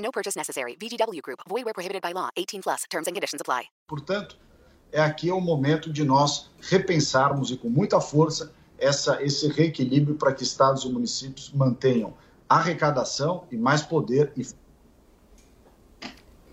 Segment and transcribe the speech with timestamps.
[0.00, 0.76] No purchase necessary.
[0.76, 1.40] VGW Group.
[1.48, 2.30] Void where prohibited by law.
[2.36, 2.84] 18 plus.
[2.90, 3.68] Terms and conditions apply.
[3.86, 4.36] Portanto,
[4.92, 10.32] é aqui o momento de nós repensarmos e com muita força essa, esse reequilíbrio para
[10.32, 12.14] que estados e municípios mantenham
[12.48, 14.44] arrecadação e mais poder e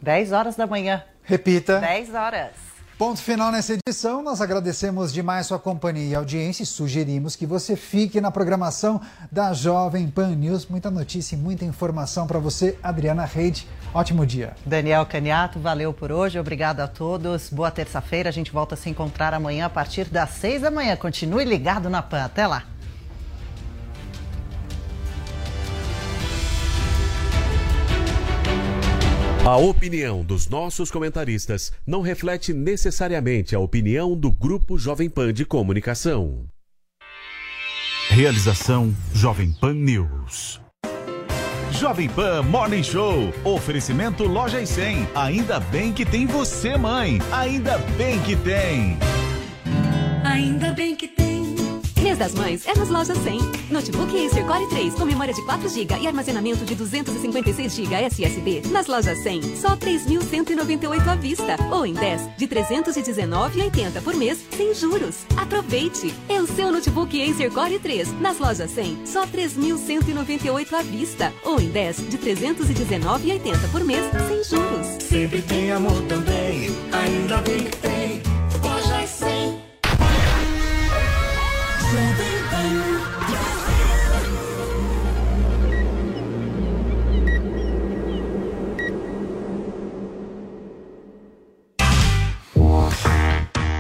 [0.01, 1.03] 10 horas da manhã.
[1.23, 1.79] Repita.
[1.79, 2.66] 10 horas.
[2.97, 4.23] Ponto final nessa edição.
[4.23, 8.99] Nós agradecemos demais sua companhia e audiência e sugerimos que você fique na programação
[9.31, 10.65] da Jovem Pan News.
[10.65, 13.67] Muita notícia e muita informação para você, Adriana Reide.
[13.93, 14.55] Ótimo dia.
[14.65, 16.39] Daniel Caniato, valeu por hoje.
[16.39, 17.51] Obrigado a todos.
[17.51, 18.29] Boa terça-feira.
[18.29, 20.95] A gente volta a se encontrar amanhã a partir das 6 da manhã.
[20.95, 22.23] Continue ligado na Pan.
[22.23, 22.63] Até lá.
[29.47, 35.45] A opinião dos nossos comentaristas não reflete necessariamente a opinião do Grupo Jovem Pan de
[35.45, 36.49] Comunicação.
[38.09, 40.59] Realização Jovem Pan News.
[41.71, 43.33] Jovem Pan Morning Show.
[43.45, 45.07] Oferecimento Loja e 100.
[45.15, 47.17] Ainda bem que tem você, mãe.
[47.31, 48.97] Ainda bem que tem.
[50.25, 51.26] Ainda bem que tem.
[52.01, 53.39] Mês das Mães é nas lojas 100.
[53.71, 58.61] Notebook Acer Core 3 com memória de 4 GB e armazenamento de 256 GB SSD.
[58.69, 61.57] Nas lojas 100, só 3.198 à vista.
[61.71, 65.25] Ou em 10 de 319,80 por mês, sem juros.
[65.35, 66.13] Aproveite!
[66.29, 68.21] É o seu notebook Acer Core 3.
[68.21, 71.33] Nas lojas 100, só 3.198 à vista.
[71.43, 74.87] Ou em 10 de 319,80 por mês, sem juros.
[75.03, 78.21] Sempre tem amor também, ainda bem que tem.
[78.63, 79.66] Lojas 100.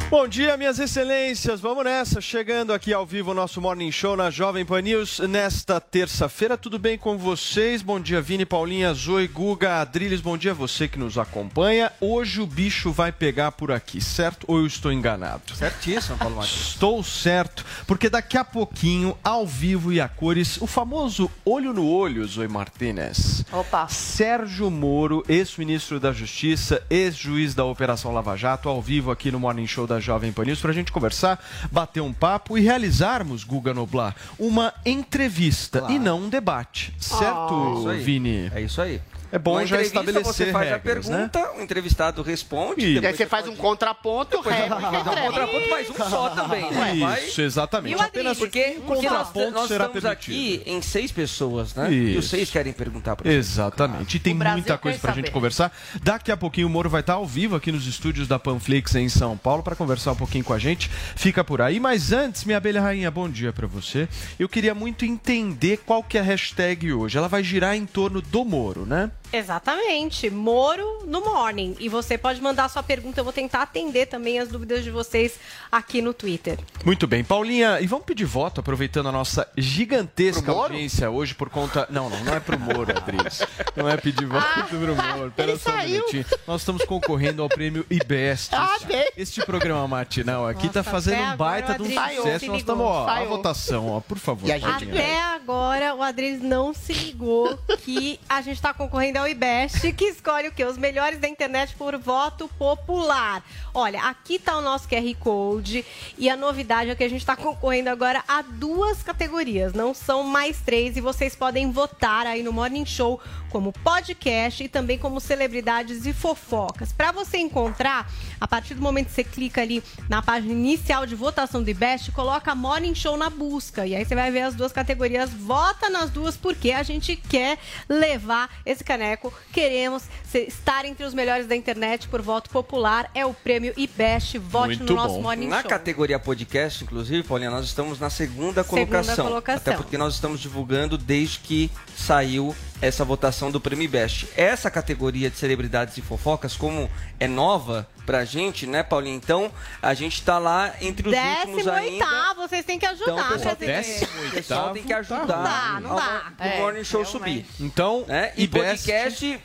[0.09, 1.59] Bom dia, minhas excelências.
[1.59, 2.21] Vamos nessa.
[2.21, 6.57] Chegando aqui ao vivo o nosso Morning Show na Jovem Pan News nesta terça-feira.
[6.57, 7.81] Tudo bem com vocês?
[7.81, 10.21] Bom dia, Vini, Paulinha, Zoe, Guga, Adriles.
[10.21, 11.91] Bom dia a você que nos acompanha.
[11.99, 14.45] Hoje o bicho vai pegar por aqui, certo?
[14.47, 15.53] Ou eu estou enganado?
[15.53, 16.69] Certíssimo, Paulo Martins.
[16.69, 21.85] Estou certo, porque daqui a pouquinho, ao vivo e a cores, o famoso olho no
[21.85, 23.43] olho, Zoe Martinez.
[23.51, 23.89] Opa.
[23.89, 29.67] Sérgio Moro, ex-ministro da Justiça, ex-juiz da Operação Lava Jato, ao vivo aqui no Morning
[29.67, 33.73] Show da Jovem Pan News, para a gente conversar, bater um papo e realizarmos, Guga
[33.73, 35.93] Noblar, uma entrevista Claro.
[35.93, 36.93] e não um debate.
[36.99, 37.99] Certo, aí.
[38.03, 38.51] Vini?
[38.53, 39.01] É isso aí.
[39.31, 41.17] É bom Uma já estabelecer Você faz regras, a né?
[41.29, 42.81] pergunta, o entrevistado responde.
[42.81, 42.85] Isso.
[42.85, 46.29] E aí depois você faz um contraponto, Depois ré, dá um contraponto, mas um só
[46.29, 46.71] também.
[46.71, 47.19] né?
[47.27, 48.01] Isso, exatamente.
[48.01, 50.61] Apenas porque, um porque nós, contraponto nós será estamos permitido.
[50.63, 51.91] aqui em seis pessoas, né?
[51.91, 52.29] E os Isso.
[52.35, 54.17] seis querem perguntar para Exatamente.
[54.17, 55.71] E tem O muita coisa quer pra gente conversar.
[56.01, 59.09] Daqui a pouquinho o Moro vai estar ao vivo aqui nos estúdios da Panflix em
[59.09, 60.89] São Paulo para conversar um pouquinho com a gente.
[61.15, 61.79] Fica por aí.
[61.79, 64.07] Mas antes, minha abelha rainha, bom dia pra você.
[64.39, 67.17] Eu queria muito entender qual que é a hashtag hoje.
[67.17, 69.11] Ela vai girar em torno do Moro, né?
[69.31, 71.75] Exatamente, Moro no Morning.
[71.79, 75.35] E você pode mandar sua pergunta, eu vou tentar atender também as dúvidas de vocês
[75.71, 76.57] aqui no Twitter.
[76.85, 81.87] Muito bem, Paulinha, e vamos pedir voto, aproveitando a nossa gigantesca audiência hoje por conta.
[81.89, 83.41] Não, não, não é pro Moro, Adriles.
[83.75, 85.31] Não é pedir voto pro Moro.
[85.35, 85.91] Pera só um saiu.
[85.91, 86.25] minutinho.
[86.45, 88.55] Nós estamos concorrendo ao prêmio IBEST.
[88.55, 88.77] Ah.
[89.15, 92.45] Este programa matinal aqui tá Nossa, fazendo até um baita de um Adriles sucesso.
[92.47, 94.49] Nós estamos, ó, a votação, ó, por favor.
[94.51, 100.05] Até agora, o Adriles não se ligou que a gente está concorrendo ao IBEST, que
[100.05, 100.63] escolhe o quê?
[100.63, 103.43] Os melhores da internet por voto popular.
[103.73, 105.83] Olha, aqui tá o nosso QR Code
[106.17, 110.23] e a novidade é que a gente está concorrendo agora a duas categorias, não são
[110.23, 113.19] mais três, e vocês podem votar aí no Morning Show
[113.57, 116.93] como podcast e também como celebridades e fofocas.
[116.93, 118.07] Para você encontrar,
[118.39, 122.11] a partir do momento que você clica ali na página inicial de votação do IBEST,
[122.11, 123.87] coloca Morning Show na busca.
[123.87, 125.31] E aí você vai ver as duas categorias.
[125.31, 127.57] Vota nas duas porque a gente quer
[127.89, 129.33] levar esse caneco.
[129.51, 133.09] Queremos estar entre os melhores da internet por voto popular.
[133.15, 134.37] É o prêmio IBEST.
[134.37, 135.69] Vote no nosso Morning Na Show.
[135.71, 139.25] categoria podcast, inclusive, Paulinha, nós estamos na segunda Segunda colocação.
[139.25, 139.73] colocação.
[139.73, 144.27] Até porque nós estamos divulgando desde que saiu essa votação do Prêmio Best.
[144.37, 146.89] Essa categoria de celebridades e fofocas, como
[147.19, 149.15] é nova pra gente, né, Paulinha?
[149.15, 149.51] Então,
[149.81, 152.05] a gente tá lá entre os Décimo últimos ainda.
[152.05, 153.11] oitavo, vocês têm que ajudar.
[153.13, 154.05] Então, o pessoal tem, brasileiro.
[154.27, 156.31] o pessoal tem que ajudar Não dá, não dá.
[156.37, 157.45] pro É, Morning Show subir.
[157.59, 158.31] Então, né?
[158.37, 159.39] E IBEST podcast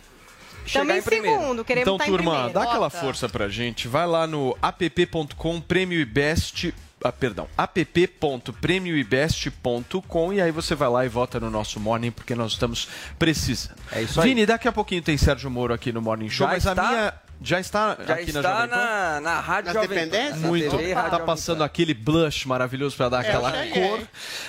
[0.67, 1.41] chegar em, em primeiro.
[1.41, 2.55] segundo, queremos Então, estar em turma, primeiro.
[2.55, 3.01] dá aquela Bota.
[3.01, 3.89] força pra gente.
[3.89, 6.73] Vai lá no app.com Prêmio IBEST.
[7.05, 12.53] Ah, perdão, app.premioibest.com e aí você vai lá e vota no nosso Morning porque nós
[12.53, 12.89] estamos
[13.19, 13.77] precisando.
[13.91, 14.29] É isso aí.
[14.29, 16.91] Vini, daqui a pouquinho tem Sérgio Moro aqui no Morning Show, Já mas está- a
[16.91, 18.77] minha já está Já aqui na está Jovem Pan?
[18.77, 20.31] na, na Rádio Nas Jovem Pan.
[20.31, 20.77] na Muito.
[20.77, 24.01] TV, Tá passando aquele blush maravilhoso pra dar É, aquela cor.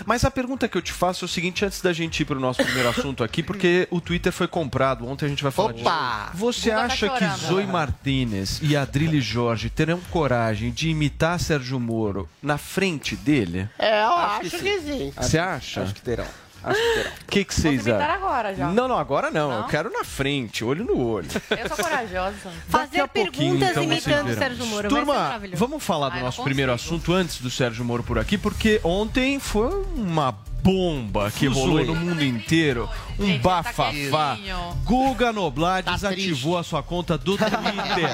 [0.06, 2.40] Mas a pergunta que eu te faço é o seguinte, antes da gente ir pro
[2.40, 5.08] nosso primeiro assunto aqui, porque o Twitter foi comprado.
[5.08, 6.30] Ontem a gente vai falar Opa!
[6.32, 6.38] disso.
[6.38, 7.26] Você tá acha que.
[7.48, 13.68] Zoe Martinez e Adrilho Jorge terão coragem de imitar Sérgio Moro na frente dele?
[13.78, 15.14] É, eu Acho acho, que que, sim.
[15.16, 15.82] Você acha?
[15.82, 16.26] Acho que terão.
[16.64, 17.12] Acho que terão.
[17.12, 18.16] O que, vocês acham?
[18.16, 18.68] agora já.
[18.70, 19.50] Não, não, agora não.
[19.50, 19.58] Não?
[19.60, 21.28] Eu quero na frente, olho no olho.
[21.50, 22.52] Eu sou corajosa.
[22.70, 24.40] Fazer perguntas então, imitando verão.
[24.40, 24.90] Sérgio Moro.
[24.90, 28.04] vai ser Turma, vamos falar do Ai, não nosso primeiro assunto antes do Sérgio Moro
[28.04, 32.90] por aqui, porque ontem foi uma bomba que rolou no mundo inteiro.
[33.20, 33.92] Um Gente, tá bafafá.
[33.92, 34.58] quietinho.
[34.86, 38.10] Guga Noblar Tá desativou a sua conta do Twitter.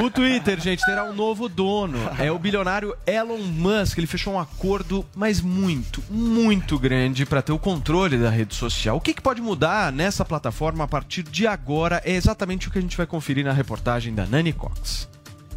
[0.00, 1.98] o Twitter, gente, terá um novo dono.
[2.18, 3.98] É o bilionário Elon Musk.
[3.98, 8.96] Ele fechou um acordo, mas muito, muito grande para ter o controle da rede social.
[8.96, 12.78] O que, que pode mudar nessa plataforma a partir de agora é exatamente o que
[12.78, 15.08] a gente vai conferir na reportagem da Nani Cox.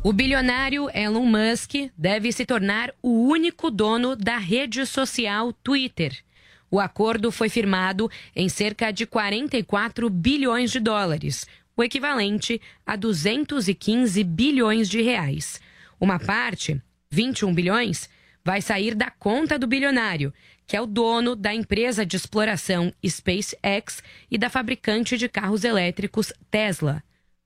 [0.04, 6.24] O bilionário Elon Musk deve se tornar o único dono da rede social Twitter.
[6.72, 11.46] O acordo foi firmado em cerca de 44 bilhões de dólares,
[11.78, 15.62] o equivalente a 215 bilhões de reais.
[16.00, 16.82] Uma parte,
[17.12, 18.10] 21 bilhões,
[18.44, 20.34] vai sair da conta do bilionário,
[20.66, 24.02] que é o dono da empresa de exploração SpaceX
[24.32, 27.04] e da fabricante de carros elétricos Tesla.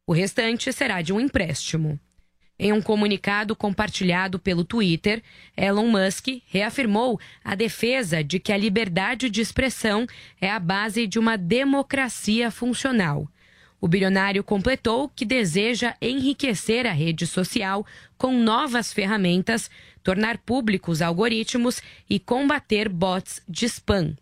[0.07, 1.99] O restante será de um empréstimo.
[2.57, 5.21] Em um comunicado compartilhado pelo Twitter,
[5.57, 10.07] Elon Musk reafirmou a defesa de que a liberdade de expressão
[10.39, 13.29] é a base de uma democracia funcional.
[13.81, 17.85] O bilionário completou que deseja enriquecer a rede social
[18.17, 19.69] com novas ferramentas,
[20.01, 24.15] tornar públicos algoritmos e combater bots de spam.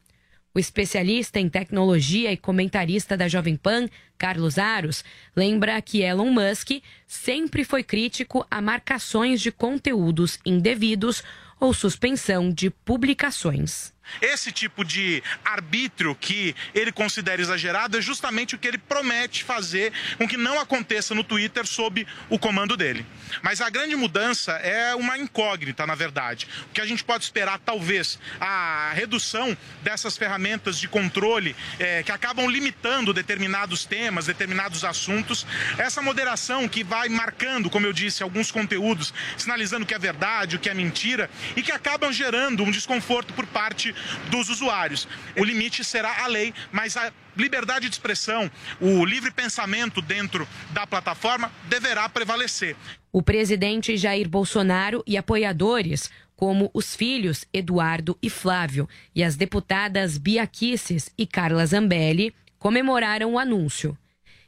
[0.56, 3.90] O especialista em tecnologia e comentarista da Jovem Pan,
[4.20, 5.04] Carlos Aros,
[5.36, 11.24] lembra que Elon Musk sempre foi crítico a marcações de conteúdos indevidos
[11.60, 13.93] ou suspensão de publicações.
[14.22, 19.92] Esse tipo de arbítrio que ele considera exagerado é justamente o que ele promete fazer
[20.18, 23.06] com que não aconteça no Twitter sob o comando dele.
[23.42, 26.48] Mas a grande mudança é uma incógnita, na verdade.
[26.70, 32.12] O que a gente pode esperar, talvez, a redução dessas ferramentas de controle eh, que
[32.12, 35.46] acabam limitando determinados temas, determinados assuntos.
[35.78, 40.56] Essa moderação que vai marcando, como eu disse, alguns conteúdos, sinalizando o que é verdade,
[40.56, 43.93] o que é mentira, e que acabam gerando um desconforto por parte
[44.30, 45.08] dos usuários.
[45.38, 48.50] O limite será a lei, mas a liberdade de expressão,
[48.80, 52.76] o livre pensamento dentro da plataforma deverá prevalecer.
[53.12, 60.18] O presidente Jair Bolsonaro e apoiadores, como os filhos Eduardo e Flávio e as deputadas
[60.18, 63.98] Bia Kisses e Carla Zambelli, comemoraram o anúncio.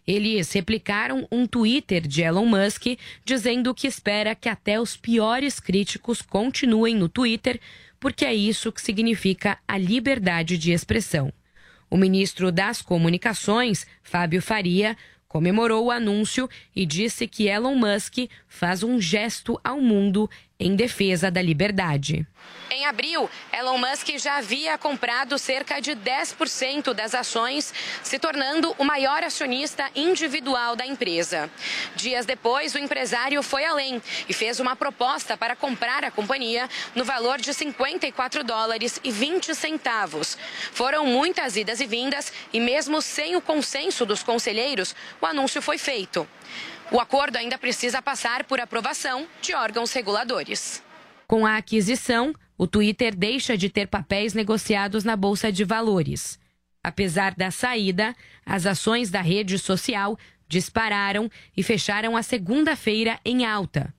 [0.07, 6.21] Eles replicaram um Twitter de Elon Musk dizendo que espera que até os piores críticos
[6.21, 7.59] continuem no Twitter,
[7.99, 11.31] porque é isso que significa a liberdade de expressão.
[11.89, 14.97] O ministro das Comunicações, Fábio Faria,
[15.27, 21.29] comemorou o anúncio e disse que Elon Musk faz um gesto ao mundo em defesa
[21.29, 22.25] da liberdade.
[22.69, 28.83] Em abril, Elon Musk já havia comprado cerca de 10% das ações, se tornando o
[28.83, 31.49] maior acionista individual da empresa.
[31.95, 37.03] Dias depois, o empresário foi além e fez uma proposta para comprar a companhia no
[37.03, 40.37] valor de 54 dólares e 20 centavos.
[40.71, 45.77] Foram muitas idas e vindas e mesmo sem o consenso dos conselheiros, o anúncio foi
[45.77, 46.27] feito.
[46.91, 50.83] O acordo ainda precisa passar por aprovação de órgãos reguladores.
[51.27, 56.39] Com a aquisição, o Twitter deixa de ter papéis negociados na Bolsa de Valores.
[56.83, 58.15] Apesar da saída,
[58.45, 63.91] as ações da rede social dispararam e fecharam a segunda-feira em alta.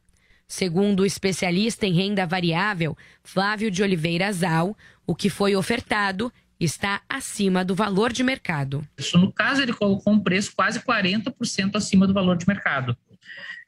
[0.47, 7.03] Segundo o especialista em renda variável, Flávio de Oliveira Zal, o que foi ofertado está
[7.09, 8.87] acima do valor de mercado.
[8.97, 12.97] Isso, no caso, ele colocou um preço quase 40% acima do valor de mercado.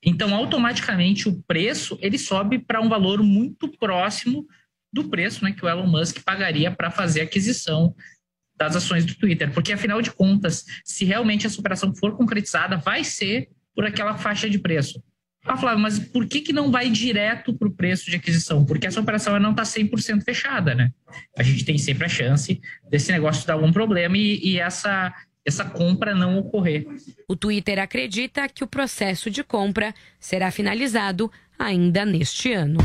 [0.03, 4.47] Então, automaticamente, o preço ele sobe para um valor muito próximo
[4.93, 7.95] do preço né, que o Elon Musk pagaria para fazer a aquisição
[8.57, 9.53] das ações do Twitter.
[9.53, 14.49] Porque, afinal de contas, se realmente essa operação for concretizada, vai ser por aquela faixa
[14.49, 15.03] de preço.
[15.49, 18.67] Ah, Flávio, mas por que, que não vai direto para o preço de aquisição?
[18.67, 20.91] Porque essa operação não está 100% fechada, né?
[21.37, 25.11] A gente tem sempre a chance desse negócio dar algum problema e, e essa,
[25.43, 26.87] essa compra não ocorrer.
[27.27, 32.79] O Twitter acredita que o processo de compra será finalizado ainda neste ano.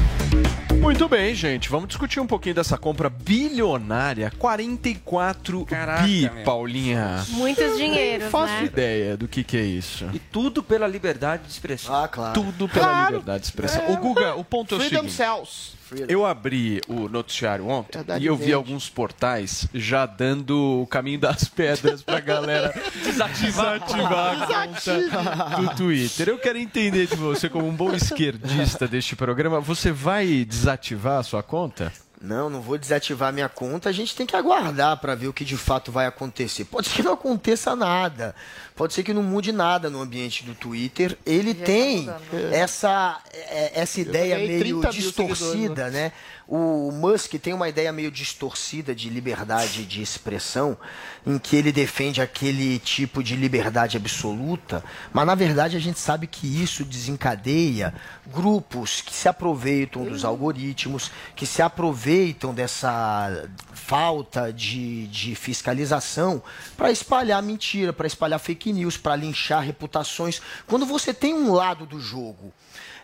[0.82, 1.70] Muito bem, gente.
[1.70, 4.32] Vamos discutir um pouquinho dessa compra bilionária.
[4.38, 5.66] 44
[6.04, 6.44] bi, meu.
[6.44, 7.24] Paulinha.
[7.30, 8.66] Muitos dinheiros, Não faço né?
[8.66, 10.10] ideia do que, que é isso.
[10.14, 11.96] E tudo pela liberdade de expressão.
[11.96, 12.34] Ah, claro.
[12.34, 13.06] Tudo pela Claro.
[13.12, 13.82] liberdade de expressão.
[13.84, 13.92] É.
[13.92, 15.14] O Guga, o ponto é o Freedom seguinte.
[15.14, 15.72] cells.
[16.08, 18.54] Eu abri o noticiário ontem Verdade e eu vi verde.
[18.54, 22.74] alguns portais já dando o caminho das pedras pra galera
[23.04, 23.80] Desativar.
[23.80, 26.30] desativar a conta do Twitter.
[26.30, 31.24] Eu quero entender de você, como um bom esquerdista deste programa, você vai desativar a
[31.24, 31.92] sua conta?
[32.22, 33.90] Não, não vou desativar minha conta.
[33.90, 36.64] A gente tem que aguardar para ver o que de fato vai acontecer.
[36.64, 38.34] Pode ser que não aconteça nada.
[38.76, 41.18] Pode ser que não mude nada no ambiente do Twitter.
[41.26, 42.10] Ele tem
[42.52, 46.12] essa, é, essa ideia meio 30 mil distorcida, né?
[46.46, 50.78] O Musk tem uma ideia meio distorcida de liberdade de expressão,
[51.26, 56.28] em que ele defende aquele tipo de liberdade absoluta, mas na verdade a gente sabe
[56.28, 57.94] que isso desencadeia
[58.28, 66.44] grupos que se aproveitam dos algoritmos, que se aproveitam dessa falta de, de fiscalização
[66.76, 70.42] para espalhar mentira, para espalhar fake news, para linchar reputações.
[70.68, 72.54] Quando você tem um lado do jogo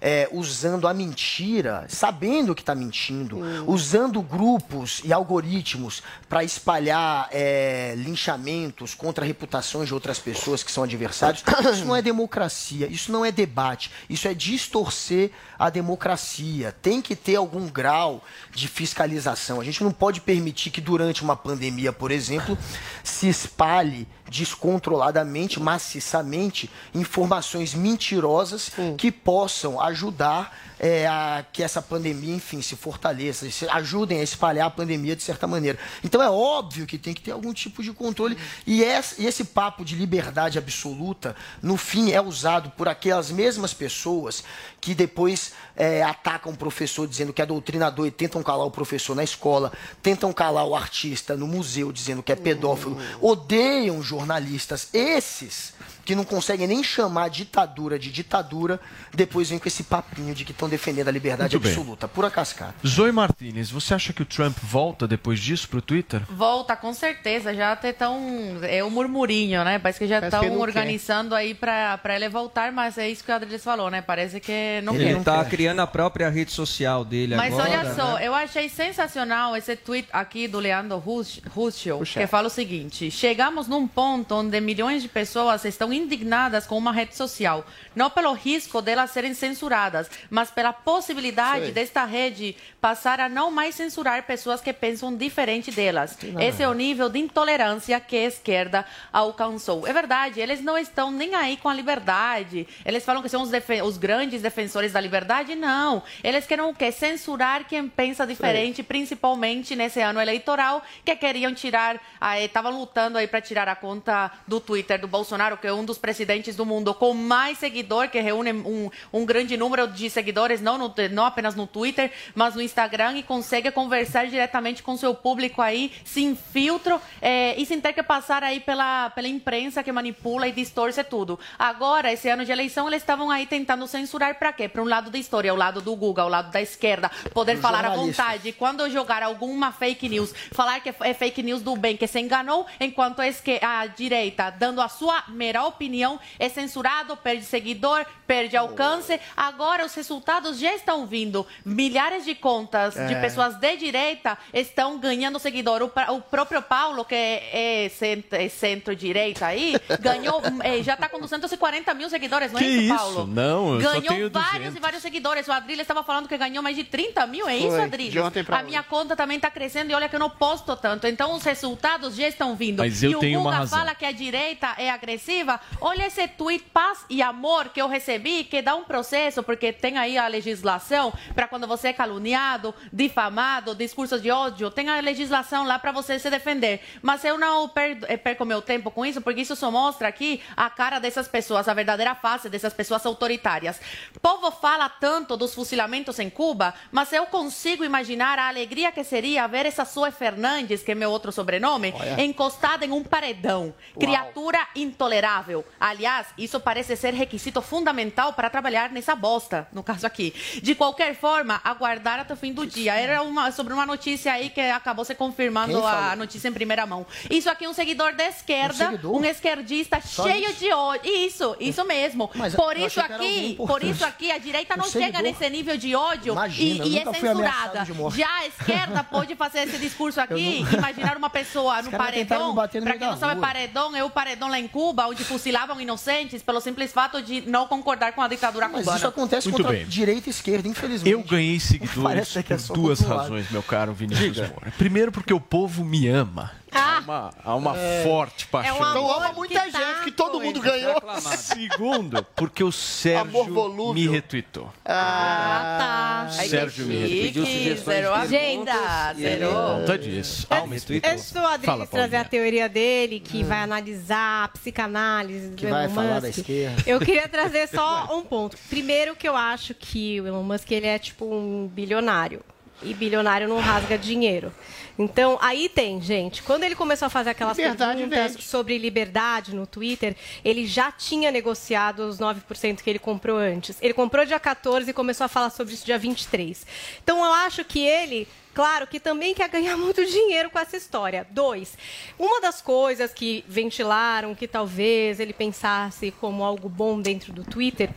[0.02, 7.94] é, usando a mentira, sabendo que está mentindo, usando grupos e algoritmos para espalhar é,
[7.98, 13.26] linchamentos contra reputações de outras pessoas que são adversários, isso não é democracia, isso não
[13.26, 16.74] é debate, isso é distorcer a democracia.
[16.82, 19.60] Tem que ter algum grau de fiscalização.
[19.60, 22.58] A gente não pode permitir que durante uma pandemia, por exemplo,
[23.04, 32.62] se espalhe descontroladamente, maciçamente, informações mentirosas que possam ajudar é, a que essa pandemia, enfim,
[32.62, 35.78] se fortaleça, se ajudem a espalhar a pandemia de certa maneira.
[36.04, 38.38] Então é óbvio que tem que ter algum tipo de controle.
[38.66, 43.74] E esse, e esse papo de liberdade absoluta, no fim, é usado por aquelas mesmas
[43.74, 44.44] pessoas
[44.80, 49.16] que depois é, atacam o professor dizendo que é doutrinador e tentam calar o professor
[49.16, 54.88] na escola, tentam calar o artista no museu dizendo que é pedófilo, odeiam jornalistas.
[54.94, 55.74] Esses
[56.06, 58.80] que não conseguem nem chamar ditadura de ditadura,
[59.14, 61.72] depois vem com esse papinho de que estão defendendo a liberdade Muito bem.
[61.74, 62.08] absoluta.
[62.08, 62.76] Pura cascata.
[62.88, 66.22] Zoe Martinez, você acha que o Trump volta depois disso pro Twitter?
[66.30, 67.54] Volta, com certeza.
[67.54, 68.20] Já até estão.
[68.64, 69.80] É o murmurinho, né?
[69.80, 73.36] Parece que já estão organizando aí pra, pra ele voltar, mas é isso que o
[73.36, 74.02] Adriles falou, né?
[74.02, 75.24] Parece que não Ele quer.
[75.24, 77.70] tá criando a própria rede social dele Mas agora.
[77.82, 78.28] olha só, né?
[78.28, 83.68] eu achei sensacional esse tweet aqui do Leandro Rus- Ruschel, que fala o seguinte: chegamos
[83.68, 88.82] num ponto onde milhões de pessoas estão indignadas com uma rede social, não pelo risco
[88.82, 91.72] delas serem censuradas, mas pela possibilidade Sei.
[91.72, 96.18] desta rede passar a não mais censurar pessoas que pensam diferente delas.
[96.22, 96.44] nada.
[96.44, 99.88] Esse é o nível de intolerância que a esquerda alcançou.
[99.88, 102.68] É verdade, eles não estão nem aí com a liberdade.
[102.86, 103.50] Eles falam que são os,
[103.86, 105.56] os grandes defensores da liberdade.
[105.56, 106.04] Não.
[106.22, 106.92] Eles querem o quê?
[106.92, 112.02] Censurar quem pensa diferente, principalmente nesse ano eleitoral, que queriam tirar,
[112.44, 115.98] estavam lutando aí para tirar a conta do Twitter do Bolsonaro, que é um dos
[115.98, 120.78] presidentes do mundo com mais seguidor, que reúne um, um grande número de seguidores, não,
[120.78, 125.62] no- não apenas no Twitter, mas no Instagram, e consegue conversar diretamente com seu público
[125.62, 130.48] aí, sem filtro, eh, e sem ter que passar aí pela, pela imprensa que manipula
[130.48, 131.40] e distorce tudo.
[131.58, 134.68] Agora, esse ano de eleição, eles estavam aí tentando censurar para quê?
[134.68, 137.62] Para um lado da história, o lado do Google, o lado da esquerda, poder Os
[137.62, 138.52] falar à vontade.
[138.54, 142.66] Quando jogar alguma fake news, falar que é fake news do bem, que se enganou,
[142.80, 149.20] enquanto a direita, dando a sua mera opinião, é censurado, perde seguidor, perde alcance.
[149.36, 150.29] Agora os resultados
[150.60, 151.46] já estão vindo.
[151.66, 153.22] Milhares de contas de É.
[153.22, 155.82] pessoas de direita estão ganhando seguidor.
[155.82, 157.92] O, o próprio Paulo, que é, é
[158.32, 162.82] é centro-direita aí, ganhou, eh, já está com 240 mil seguidores, não é Que isso,
[162.94, 162.96] isso?
[162.96, 163.28] Paulo?
[163.28, 164.76] Não, eu ganhou vários 200.
[164.76, 165.48] e vários seguidores.
[165.48, 168.44] O Adrilho estava falando que ganhou mais de 30 mil, é isso, Foi, de ontem
[168.44, 171.08] pra A minha conta também está crescendo e olha que eu não posto tanto.
[171.08, 172.80] Então os resultados já estão vindo.
[172.80, 173.80] Mas eu e o tenho uma Guga razão.
[173.80, 175.60] fala que a direita é agressiva.
[175.82, 179.98] Olha esse tweet paz e amor que eu recebi, que dá um processo, porque tem
[179.98, 185.66] aí a legislação para quando você é caluniado, difamado, discursos de ódio, tem a legislação
[185.66, 186.82] lá para você se defender.
[187.02, 187.72] Mas eu não
[188.08, 191.68] eh, perco meu tempo com isso, porque isso só mostra aqui a cara dessas pessoas,
[191.68, 193.80] a verdadeira face dessas pessoas autoritárias.
[194.16, 199.04] O povo fala tanto dos fusilamentos em Cuba, mas eu consigo imaginar a alegria que
[199.04, 202.22] seria ver essa Zoe Fernandes, que é meu outro sobrenome, Olha.
[202.22, 203.74] encostada em um paredão.
[204.00, 205.66] Criatura intolerável.
[205.80, 210.34] Aliás, isso parece ser requisito fundamental para trabalhar nessa bosta, no caso aqui.
[210.62, 212.94] De qualquer forma, aguardar até o fim do dia.
[212.96, 217.06] Era uma, sobre uma notícia aí que acabou se confirmando a notícia em primeira mão.
[217.30, 219.16] Isso aqui é um seguidor da esquerda, Um seguidor?
[219.18, 220.60] um esquerdista Só cheio isso?
[220.60, 221.12] de ódio.
[221.12, 222.30] Isso, isso mesmo.
[222.36, 226.34] Mas por isso aqui, por isso aqui, a direita não chega nesse nível de ódio
[226.34, 227.86] Imagina, e, e é censurada.
[228.16, 232.54] Já a esquerda pode fazer esse discurso aqui, imaginar uma pessoa no paredão.
[232.56, 233.42] meio quem não da sabe, rua.
[233.42, 237.68] paredão é o paredão lá em Cuba, onde fuzilavam inocentes pelo simples fato de não
[237.68, 238.98] concordar com a ditadura Mas cubana.
[238.98, 239.88] isso acontece Muito contra bem.
[240.00, 241.12] Direita e esquerda, infelizmente.
[241.12, 242.38] Eu ganhei seguidores
[242.68, 244.74] por duas razões, meu caro Vinícius Moura.
[244.78, 246.52] Primeiro, porque o povo me ama.
[246.72, 248.04] Há uma, há uma É.
[248.04, 248.76] forte paixão.
[248.76, 250.96] Então ama muita gente, que todo mundo ganhou.
[251.38, 254.72] Segundo, porque o Sérgio me retweetou.
[254.86, 256.32] Ah, tá.
[256.32, 257.76] Sérgio me retweetou.
[257.84, 259.50] zero agenda, zero.
[259.52, 260.48] Conta disso.
[260.50, 261.12] Ah, me retweetou.
[261.12, 265.86] Antes do Fala, trazer a teoria dele, que vai analisar a psicanálise Que do vai
[265.86, 266.84] Elon falar da Musk, esquerda.
[266.86, 268.58] eu queria trazer só um ponto.
[268.70, 272.42] Primeiro que eu acho que o Elon Musk ele é tipo um bilionário.
[272.82, 274.54] E bilionário não rasga dinheiro.
[274.98, 276.44] Então, aí tem, gente.
[276.44, 278.44] Quando ele começou a fazer aquelas Liberdade perguntas vende.
[278.44, 283.78] sobre liberdade no Twitter, ele já tinha negociado os 9% que ele comprou antes.
[283.82, 286.66] Ele comprou dia 14 e começou a falar sobre isso dia 23.
[287.02, 291.26] Então, eu acho que ele Claro que também quer ganhar muito dinheiro com essa história.
[291.30, 291.78] Dois,
[292.18, 297.90] uma das coisas que ventilaram que talvez ele pensasse como algo bom dentro do Twitter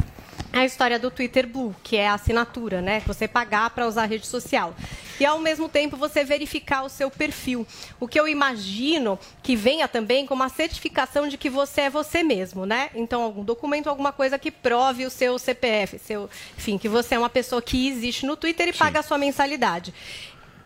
[0.60, 3.00] a história do Twitter Blue, que é a assinatura, né?
[3.06, 4.74] Você pagar para usar a rede social.
[5.18, 7.66] E ao mesmo tempo você verificar o seu perfil.
[7.98, 12.22] O que eu imagino que venha também com uma certificação de que você é você
[12.22, 12.90] mesmo, né?
[12.94, 17.18] Então, algum documento, alguma coisa que prove o seu CPF, seu, enfim, que você é
[17.18, 19.94] uma pessoa que existe no Twitter e paga a sua mensalidade.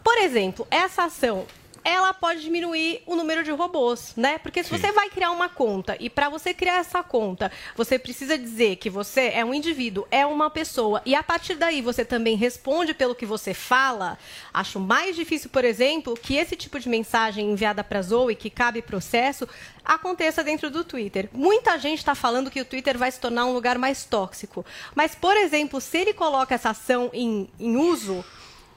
[0.02, 1.46] Por exemplo, essa ação
[1.86, 4.38] ela pode diminuir o número de robôs, né?
[4.38, 4.76] Porque se Sim.
[4.76, 8.90] você vai criar uma conta e para você criar essa conta, você precisa dizer que
[8.90, 13.14] você é um indivíduo, é uma pessoa e a partir daí você também responde pelo
[13.14, 14.18] que você fala,
[14.52, 18.82] acho mais difícil, por exemplo, que esse tipo de mensagem enviada para Zoe que cabe
[18.82, 19.48] processo
[19.84, 21.28] aconteça dentro do Twitter.
[21.32, 25.14] Muita gente está falando que o Twitter vai se tornar um lugar mais tóxico, mas
[25.14, 28.24] por exemplo, se ele coloca essa ação em, em uso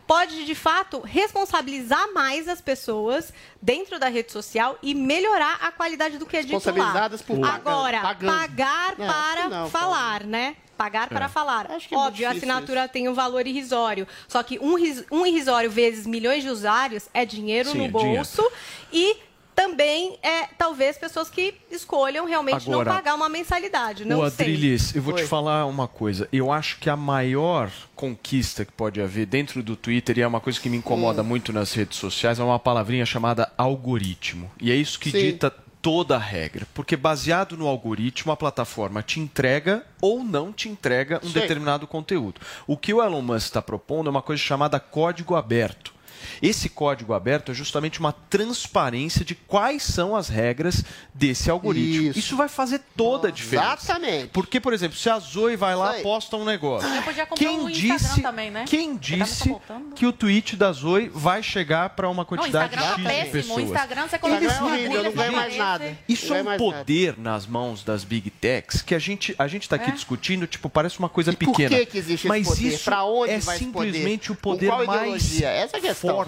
[0.10, 6.18] pode de fato responsabilizar mais as pessoas dentro da rede social e melhorar a qualidade
[6.18, 6.58] do que é dito lá.
[6.58, 8.34] Responsabilizadas por Agora, pagando.
[8.34, 10.56] pagar Não, para não, falar, né?
[10.76, 11.14] Pagar É.
[11.14, 11.68] para falar.
[11.88, 14.08] que é Óbvio, a assinatura tem um valor irrisório.
[14.28, 14.76] Só que um,
[15.12, 18.16] um irrisório vezes milhões de usuários é dinheiro Sim, no é dinheiro.
[18.16, 18.52] bolso
[18.92, 19.16] e
[19.60, 24.06] também é talvez pessoas que escolham realmente Agora, não pagar uma mensalidade.
[24.06, 24.46] Não Ô, sei.
[24.46, 25.22] Adriles, eu vou Oi.
[25.22, 26.30] te falar uma coisa.
[26.32, 30.40] Eu acho que a maior conquista que pode haver dentro do Twitter, e é uma
[30.40, 34.50] coisa que me incomoda muito nas redes sociais, é uma palavrinha chamada algoritmo.
[34.62, 35.20] E é isso que Sim.
[35.20, 36.66] dita toda a regra.
[36.74, 41.34] Porque baseado no algoritmo, a plataforma te entrega ou não te entrega um Sim.
[41.34, 42.40] determinado conteúdo.
[42.66, 45.99] O que o Elon Musk está propondo é uma coisa chamada código aberto.
[46.42, 52.12] Esse código aberto é justamente uma transparência de quais são as regras desse algoritmo.
[52.18, 53.74] Isso, vai fazer toda a diferença.
[53.84, 54.28] Exatamente.
[54.30, 56.04] Porque, por exemplo, se a Zoe vai lá Isso aí.
[56.04, 56.88] posta um negócio.
[56.90, 58.66] Eu podia comprar Quem um Instagram disse, também, né?
[58.68, 59.56] quem tá disse
[59.96, 62.98] que o tweet da Zoe vai chegar para uma Não, o quantidade Instagram tá X
[62.98, 63.30] de péssimo.
[63.30, 63.64] O pessoas?
[63.64, 65.98] Instagram você coloca Eles não trilha, ganham não ganha mais nada.
[66.08, 69.64] Isso Não é um poder nas mãos das big techs que a gente a gente
[69.64, 69.94] está aqui É.
[69.94, 71.76] discutindo, tipo, parece uma coisa E por pequena.
[71.78, 72.68] que que existe esse mas poder?
[72.68, 73.88] isso Pra onde é vai esse poder?
[73.92, 75.50] simplesmente o poder mais ideologia?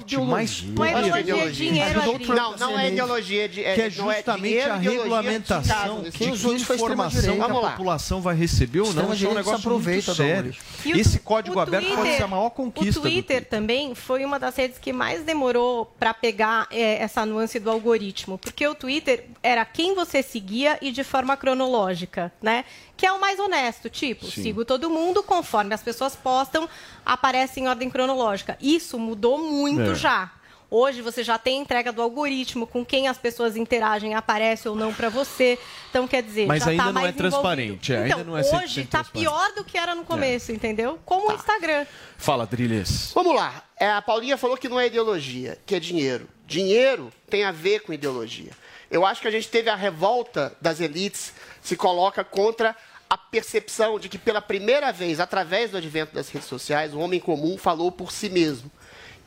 [0.01, 0.73] É forte, mais Ideologia.
[0.75, 1.07] poderoso.
[1.09, 3.89] Não é ideologia, é o Trump Não, não é ideologia de- é- que é é
[3.89, 9.13] justamente dinheiro, a regulamentação caso, de quem que informação a população vai receber ou não.
[9.13, 10.55] Isso é um negócio aproveita muito sério.
[10.85, 14.39] E Esse código aberto pode Twitter- ser a maior conquista O Twitter também foi uma
[14.39, 19.25] das redes que mais demorou para pegar é, essa nuance do algoritmo, porque o Twitter
[19.43, 22.65] era quem você seguia e de forma cronológica, né?
[22.97, 24.43] Que é o mais honesto, tipo, Sim.
[24.43, 26.69] sigo todo mundo, conforme as pessoas postam,
[27.05, 28.57] aparece em ordem cronológica.
[28.61, 29.95] Isso mudou muito É.
[29.95, 30.31] já.
[30.73, 34.93] Hoje você já tem entrega do algoritmo, com quem as pessoas interagem, aparece ou não
[34.93, 35.59] para você.
[35.89, 38.41] Então, quer dizer, Mas já ainda tá não é transparente, é, Então, ainda não é
[38.41, 39.11] 100% hoje tá transparente.
[39.29, 40.97] pior do que era no começo, entendeu?
[41.05, 41.85] Como o Instagram.
[42.17, 43.11] Fala, Driles.
[43.13, 43.63] Vamos lá.
[43.77, 46.29] É, a Paulinha falou que não é ideologia, que é dinheiro.
[46.47, 48.51] Dinheiro tem a ver com ideologia.
[48.89, 52.73] Eu acho que a gente teve a revolta das elites se coloca contra
[53.12, 57.19] a percepção de que pela primeira vez, através do advento das redes sociais, o homem
[57.19, 58.71] comum falou por si mesmo.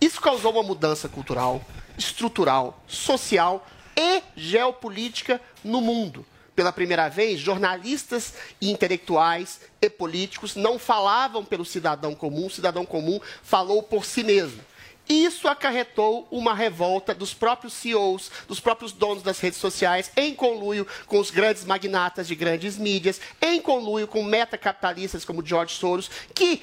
[0.00, 1.62] Isso causou uma mudança cultural,
[1.98, 6.24] estrutural, social e geopolítica no mundo.
[6.56, 12.86] Pela primeira vez, jornalistas e intelectuais e políticos não falavam pelo cidadão comum, o cidadão
[12.86, 14.62] comum falou por si mesmo.
[15.08, 20.86] Isso acarretou uma revolta dos próprios CEOs, dos próprios donos das redes sociais, em conluio
[21.06, 26.62] com os grandes magnatas de grandes mídias, em conluio com metacapitalistas como George Soros, que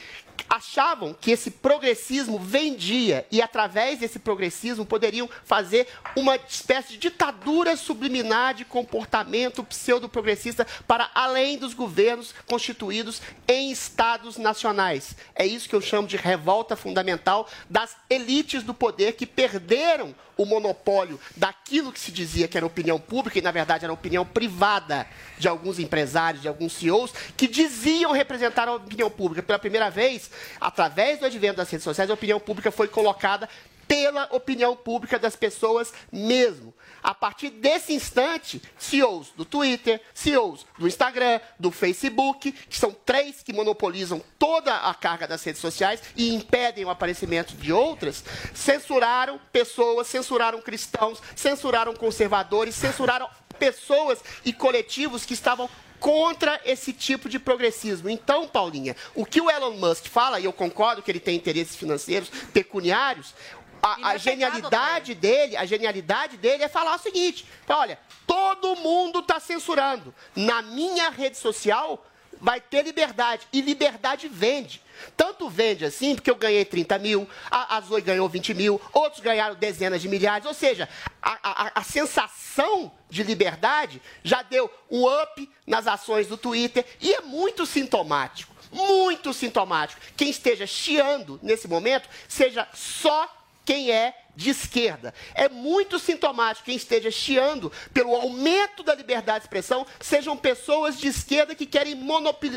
[0.49, 7.75] achavam que esse progressismo vendia e, através desse progressismo, poderiam fazer uma espécie de ditadura
[7.75, 15.15] subliminar de comportamento pseudo-progressista para além dos governos constituídos em estados nacionais.
[15.35, 20.45] É isso que eu chamo de revolta fundamental das elites do poder que perderam o
[20.45, 25.07] monopólio daquilo que se dizia que era opinião pública e, na verdade, era opinião privada
[25.37, 29.43] de alguns empresários, de alguns CEOs, que diziam representar a opinião pública.
[29.43, 33.47] Pela primeira vez, através do advento das redes sociais, a opinião pública foi colocada
[33.87, 36.73] pela opinião pública das pessoas mesmo.
[37.03, 43.41] A partir desse instante, CEOs do Twitter, CEOs do Instagram, do Facebook, que são três
[43.41, 49.39] que monopolizam toda a carga das redes sociais e impedem o aparecimento de outras, censuraram
[49.51, 55.69] pessoas, censuraram cristãos, censuraram conservadores, censuraram pessoas e coletivos que estavam
[56.01, 58.09] contra esse tipo de progressismo.
[58.09, 61.75] Então, Paulinha, o que o Elon Musk fala, e eu concordo que ele tem interesses
[61.75, 63.35] financeiros pecuniários,
[63.81, 69.39] a, a genialidade dele, a genialidade dele é falar o seguinte: olha, todo mundo está
[69.39, 70.13] censurando.
[70.35, 72.05] Na minha rede social
[72.41, 73.47] vai ter liberdade.
[73.53, 74.81] E liberdade vende.
[75.15, 79.21] Tanto vende assim, porque eu ganhei 30 mil, a, a Zoe ganhou 20 mil, outros
[79.21, 80.45] ganharam dezenas de milhares.
[80.45, 80.89] Ou seja,
[81.21, 87.13] a, a, a sensação de liberdade já deu um up nas ações do Twitter e
[87.13, 88.51] é muito sintomático.
[88.71, 90.01] Muito sintomático.
[90.15, 93.29] Quem esteja chiando nesse momento, seja só
[93.71, 95.13] quem é de esquerda.
[95.33, 101.07] É muito sintomático quem esteja chiando pelo aumento da liberdade de expressão sejam pessoas de
[101.07, 101.95] esquerda que querem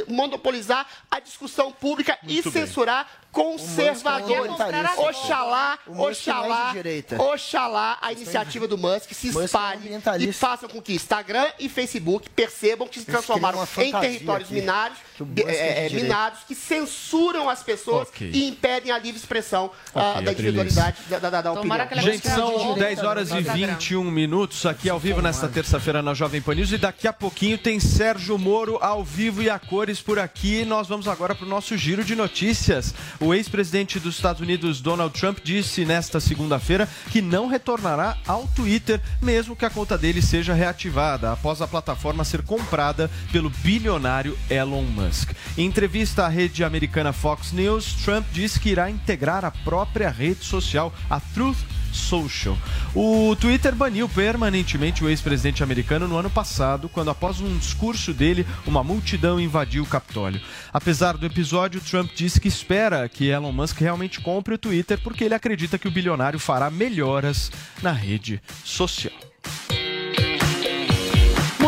[0.09, 2.53] monopolizar a discussão pública muito e bem.
[2.53, 4.52] censurar conservadores.
[4.96, 6.74] Oxalá, oxalá,
[7.18, 12.30] oxalá a iniciativa do Musk se é espalhe e faça com que Instagram e Facebook
[12.30, 14.98] percebam que se transformaram em territórios minários,
[15.46, 18.30] é, é, minados que censuram as pessoas okay.
[18.32, 21.88] e impedem a livre expressão okay, uh, da individualidade da, da, da opinião.
[22.00, 26.54] Gente, são 10 horas e 21 minutos aqui ao vivo nesta terça-feira na Jovem Pan
[26.54, 30.64] News e daqui a pouquinho tem Sérgio Moro ao vivo e a cores por aqui.
[30.64, 32.94] Nós vamos agora para o nosso giro de notícias.
[33.24, 39.00] O ex-presidente dos Estados Unidos, Donald Trump, disse nesta segunda-feira que não retornará ao Twitter,
[39.22, 44.82] mesmo que a conta dele seja reativada, após a plataforma ser comprada pelo bilionário Elon
[44.82, 45.30] Musk.
[45.56, 50.44] Em entrevista à rede americana Fox News, Trump disse que irá integrar a própria rede
[50.44, 51.56] social, a Truth
[51.94, 52.59] Social.
[52.94, 58.46] O Twitter baniu permanentemente o ex-presidente americano no ano passado, quando, após um discurso dele,
[58.66, 60.40] uma multidão invadiu o Capitólio.
[60.72, 65.24] Apesar do episódio, Trump disse que espera que Elon Musk realmente compre o Twitter porque
[65.24, 67.50] ele acredita que o bilionário fará melhoras
[67.83, 69.33] na rede social.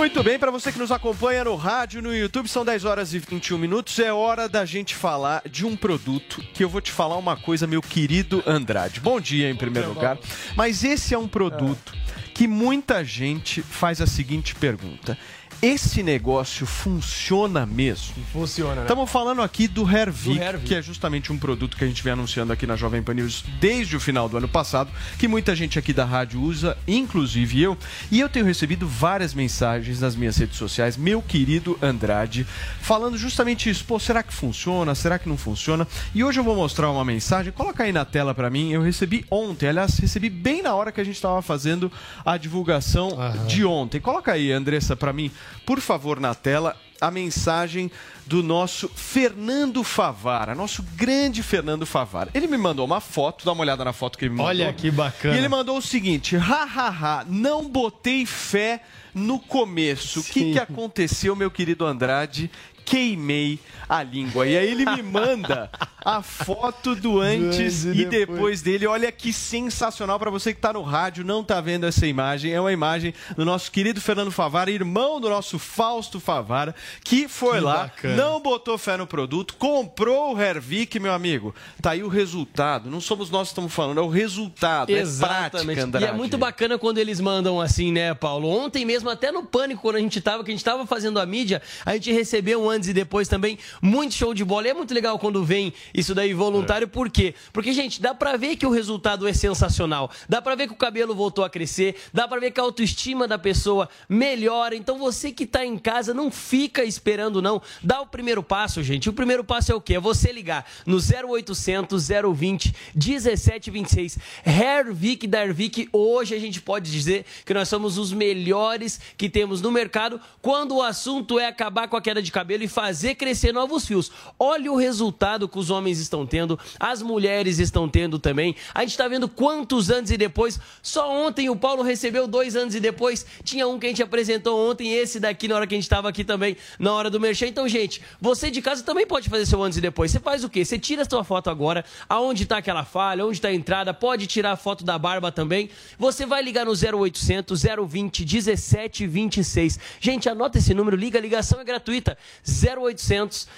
[0.06, 3.18] Muito bem, para você que nos acompanha no rádio, no YouTube, são 10 horas e
[3.18, 3.98] 21 minutos.
[3.98, 7.66] É hora da gente falar de um produto que eu vou te falar uma coisa,
[7.66, 9.00] meu querido Andrade.
[9.00, 10.16] Bom dia, em primeiro lugar.
[10.54, 11.92] Mas esse é um produto
[12.32, 15.18] que muita gente faz a seguinte pergunta:
[15.62, 18.14] esse negócio funciona mesmo?
[18.32, 18.82] Funciona, né?
[18.82, 22.52] Estamos falando aqui do Hervik, que é justamente um produto que a gente vem anunciando
[22.52, 25.92] aqui na Jovem Pan News desde o final do ano passado, que muita gente aqui
[25.92, 27.76] da rádio usa, inclusive eu.
[28.10, 32.46] E eu tenho recebido várias mensagens nas minhas redes sociais, meu querido Andrade,
[32.80, 33.84] falando justamente isso.
[33.84, 34.94] Pô, será que funciona?
[34.94, 35.86] Será que não funciona?
[36.14, 37.52] E hoje eu vou mostrar uma mensagem.
[37.52, 38.72] Coloca aí na tela para mim.
[38.72, 41.90] Eu recebi ontem, aliás, recebi bem na hora que a gente estava fazendo
[42.24, 43.46] a divulgação Aham.
[43.46, 44.00] de ontem.
[44.00, 45.30] Coloca aí, Andressa, para mim
[45.64, 47.90] por favor, na tela, a mensagem
[48.26, 52.30] do nosso Fernando Favara, nosso grande Fernando Favara.
[52.34, 54.48] Ele me mandou uma foto, dá uma olhada na foto que ele me mandou.
[54.48, 55.34] Olha que bacana.
[55.34, 58.82] E ele mandou o seguinte: hahaha, não botei fé
[59.14, 60.20] no começo.
[60.20, 62.50] O que, que aconteceu, meu querido Andrade?
[62.86, 64.46] Queimei a língua.
[64.46, 65.70] E aí ele me manda
[66.04, 68.10] a foto do antes e depois.
[68.10, 68.86] depois dele.
[68.86, 72.52] Olha que sensacional para você que está no rádio, não está vendo essa imagem.
[72.52, 77.58] É uma imagem do nosso querido Fernando Favara, irmão do nosso Fausto Favara, que foi
[77.58, 78.16] que lá, bacana.
[78.16, 81.54] não botou fé no produto, comprou o Hervik, meu amigo.
[81.80, 82.90] Tá aí o resultado.
[82.90, 84.90] Não somos nós que estamos falando, é o resultado.
[84.90, 85.44] Exatamente.
[85.46, 86.04] É prática, Andrade.
[86.06, 88.48] E é muito bacana quando eles mandam assim, né, Paulo?
[88.48, 91.20] Ontem mesmo mesmo até no pânico quando a gente tava, que a gente tava fazendo
[91.20, 94.68] a mídia, a gente recebeu um antes e depois também, muito show de bola.
[94.68, 96.88] E é muito legal quando vem isso daí voluntário, é.
[96.88, 97.34] por quê?
[97.52, 100.10] Porque, gente, dá pra ver que o resultado é sensacional.
[100.28, 103.26] Dá pra ver que o cabelo voltou a crescer, dá pra ver que a autoestima
[103.26, 104.76] da pessoa melhora.
[104.76, 107.60] Então você que tá em casa, não fica esperando, não.
[107.82, 109.08] Dá o primeiro passo, gente.
[109.08, 109.94] O primeiro passo é o quê?
[109.94, 114.18] É você ligar no 0800 020 1726.
[114.44, 119.60] Hervik da Hervik, hoje a gente pode dizer que nós somos os melhores que temos
[119.62, 123.86] no mercado quando o assunto é acabar com a queda de cabelo fazer crescer novos
[123.86, 124.10] fios.
[124.38, 128.54] Olha o resultado que os homens estão tendo, as mulheres estão tendo também.
[128.74, 130.58] A gente está vendo quantos anos e depois.
[130.82, 133.26] Só ontem o Paulo recebeu dois anos e depois.
[133.44, 136.08] Tinha um que a gente apresentou ontem, esse daqui na hora que a gente estava
[136.08, 137.46] aqui também, na hora do merchan.
[137.46, 140.10] Então, gente, você de casa também pode fazer seu antes e depois.
[140.10, 140.64] Você faz o quê?
[140.64, 144.26] Você tira a sua foto agora, aonde está aquela falha, onde está a entrada, pode
[144.26, 145.70] tirar a foto da barba também.
[145.98, 149.78] Você vai ligar no 0800 020 1726.
[150.00, 152.16] Gente, anota esse número, liga, a ligação é gratuita.
[152.64, 153.48] 0800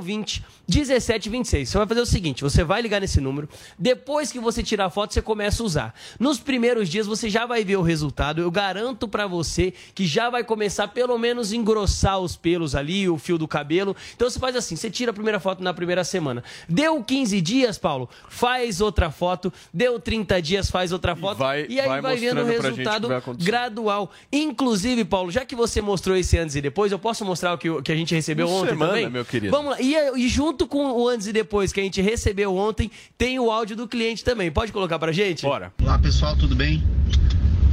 [0.00, 1.68] 020 1726.
[1.68, 4.90] Você vai fazer o seguinte: você vai ligar nesse número, depois que você tirar a
[4.90, 5.94] foto, você começa a usar.
[6.18, 8.40] Nos primeiros dias você já vai ver o resultado.
[8.40, 13.18] Eu garanto para você que já vai começar pelo menos engrossar os pelos ali, o
[13.18, 13.94] fio do cabelo.
[14.14, 16.42] Então você faz assim: você tira a primeira foto na primeira semana.
[16.68, 19.52] Deu 15 dias, Paulo, faz outra foto.
[19.72, 21.36] Deu 30 dias, faz outra foto.
[21.36, 24.10] E, vai, e aí vai, vai vendo o resultado gradual.
[24.32, 27.82] Inclusive, Paulo, já que você mostrou esse antes e depois, eu posso mostrar o que,
[27.82, 29.10] que a gente recebeu Uma ontem semana, também?
[29.10, 29.50] meu querido.
[29.50, 29.80] Vamos lá.
[29.80, 33.50] E, e junto com o antes e depois que a gente recebeu ontem, tem o
[33.50, 34.50] áudio do cliente também.
[34.50, 35.42] Pode colocar pra gente?
[35.42, 35.72] Bora.
[35.82, 36.82] Olá, pessoal, tudo bem?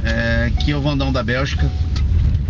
[0.04, 1.70] É, aqui é o Vandão da Bélgica.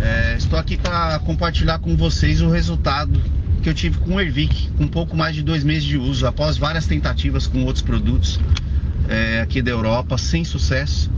[0.01, 3.23] É, estou aqui para compartilhar com vocês o resultado
[3.63, 6.57] que eu tive com o Ervic, com pouco mais de dois meses de uso, após
[6.57, 8.41] várias tentativas com outros produtos
[9.09, 11.11] é, aqui da Europa, sem sucesso.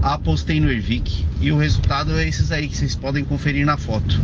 [0.00, 4.20] Apostei no Ervic e o resultado é esses aí que vocês podem conferir na foto.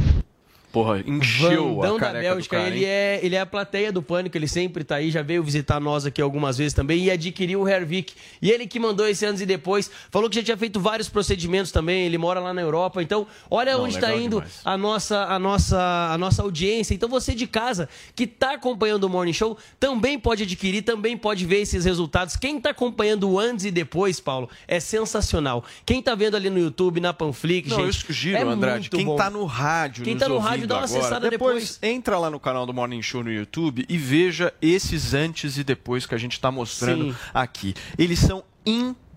[0.74, 4.02] Porra, encheu Vandão a careca da Bélgica, cara, ele, é, ele é a plateia do
[4.02, 7.60] Pânico, ele sempre tá aí, já veio visitar nós aqui algumas vezes também e adquiriu
[7.60, 8.12] o Hervik.
[8.42, 11.70] E ele que mandou esse anos e depois, falou que já tinha feito vários procedimentos
[11.70, 13.00] também, ele mora lá na Europa.
[13.00, 14.60] Então, olha Não, onde está legal indo demais.
[14.64, 16.92] a nossa, a, nossa, a nossa audiência.
[16.92, 21.46] Então, você de casa que tá acompanhando o Morning Show também pode adquirir, também pode
[21.46, 22.34] ver esses resultados.
[22.34, 25.64] Quem tá acompanhando o antes e depois, Paulo, é sensacional.
[25.86, 29.04] Quem tá vendo ali no YouTube, na Panflix, Não, gente, eu sugiro, é Andrade, quem
[29.04, 29.14] bom.
[29.14, 31.78] tá no rádio, Quem tá no rádio, ouvindo dá uma agora, acessada depois.
[31.82, 36.06] entra lá no canal do Morning Show no YouTube e veja esses antes e depois
[36.06, 37.18] que a gente tá mostrando Sim.
[37.32, 37.74] aqui.
[37.98, 38.42] Eles são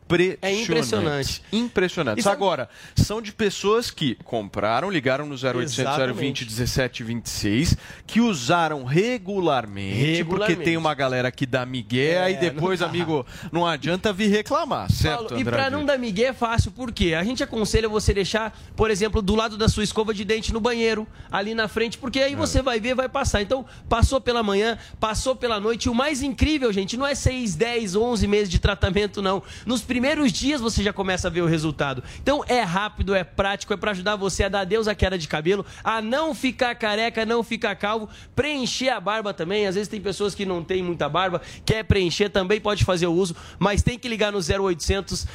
[0.07, 0.41] impressionantes.
[0.41, 1.41] É impressionante.
[1.51, 2.21] Impressionantes.
[2.21, 8.83] E sabe- Agora, são de pessoas que compraram, ligaram no 0800 020 1726, que usaram
[8.83, 10.23] regularmente, Regularmente.
[10.55, 14.27] porque tem uma galera que dá migué, É, aí depois, não amigo, não adianta vir
[14.29, 17.13] reclamar, certo, Paulo, e pra não dar migué é fácil, por quê?
[17.13, 20.59] A gente aconselha você deixar, por exemplo, do lado da sua escova de dente no
[20.59, 22.25] banheiro, ali na frente, porque É.
[22.25, 23.41] aí você vai ver, vai passar.
[23.41, 25.85] Então, passou pela manhã, passou pela noite.
[25.85, 29.41] E o mais incrível, gente, não é 6, 10, 11 meses de tratamento, não.
[29.65, 29.96] Nos primeiros
[30.31, 32.03] dias você já começa a ver o resultado.
[32.21, 35.27] Então, é rápido, é prático, é pra ajudar você a dar adeus à queda de
[35.27, 39.67] cabelo, a não ficar careca, não ficar calvo, preencher a barba também.
[39.67, 43.13] Às vezes tem pessoas que não têm muita barba, quer preencher, também pode fazer o
[43.13, 45.25] uso, mas tem que ligar no 0800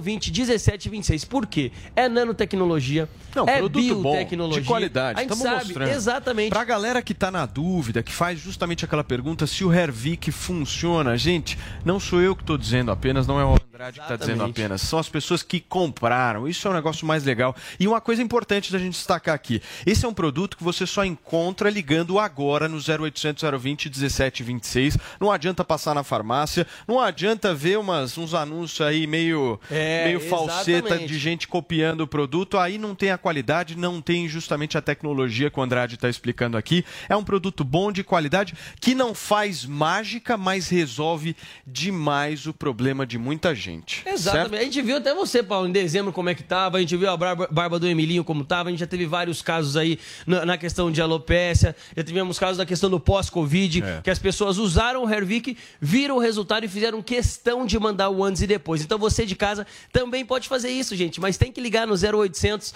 [0.00, 1.24] 020 1726.
[1.24, 1.72] Por quê?
[1.96, 4.62] É nanotecnologia, Não, é produto bom, biotecnologia.
[4.62, 5.18] de qualidade.
[5.20, 5.90] A gente sabe, mostrando.
[5.90, 6.50] exatamente.
[6.50, 11.16] Pra galera que tá na dúvida, que faz justamente aquela pergunta se o Hervik funciona,
[11.16, 14.44] gente, não sou eu que tô dizendo apenas, não é o Andrade que tá dizendo
[14.44, 16.46] apenas, são as pessoas que compraram.
[16.48, 17.54] Isso é um negócio mais legal.
[17.78, 21.04] E uma coisa importante da gente destacar aqui, esse é um produto que você só
[21.04, 24.98] encontra ligando agora no 0800 020 1726.
[25.20, 30.20] Não adianta passar na farmácia, não adianta ver umas, uns anúncios aí meio, É, meio
[30.20, 31.08] falseta exatamente.
[31.08, 35.50] de gente copiando o produto, aí não tem a qualidade, não tem justamente a tecnologia
[35.50, 36.84] que o Andrade está explicando aqui.
[37.08, 41.36] É um produto bom, de qualidade, que não faz mágica, mas resolve
[41.66, 43.91] demais o problema de muita gente.
[44.06, 44.50] Exatamente.
[44.50, 44.60] certo?
[44.60, 47.10] A gente viu até você, Paulo, em dezembro como é que tava, a gente viu
[47.10, 50.44] a barba, barba do Emilinho como tava, a gente já teve vários casos aí na,
[50.44, 54.00] na questão de alopécia, já tivemos casos da questão do pós-Covid, É.
[54.02, 58.22] que as pessoas usaram o Hervik, viram o resultado e fizeram questão de mandar o
[58.24, 58.82] antes e depois.
[58.82, 62.74] Então você de casa também pode fazer isso, gente, mas tem que ligar no 0800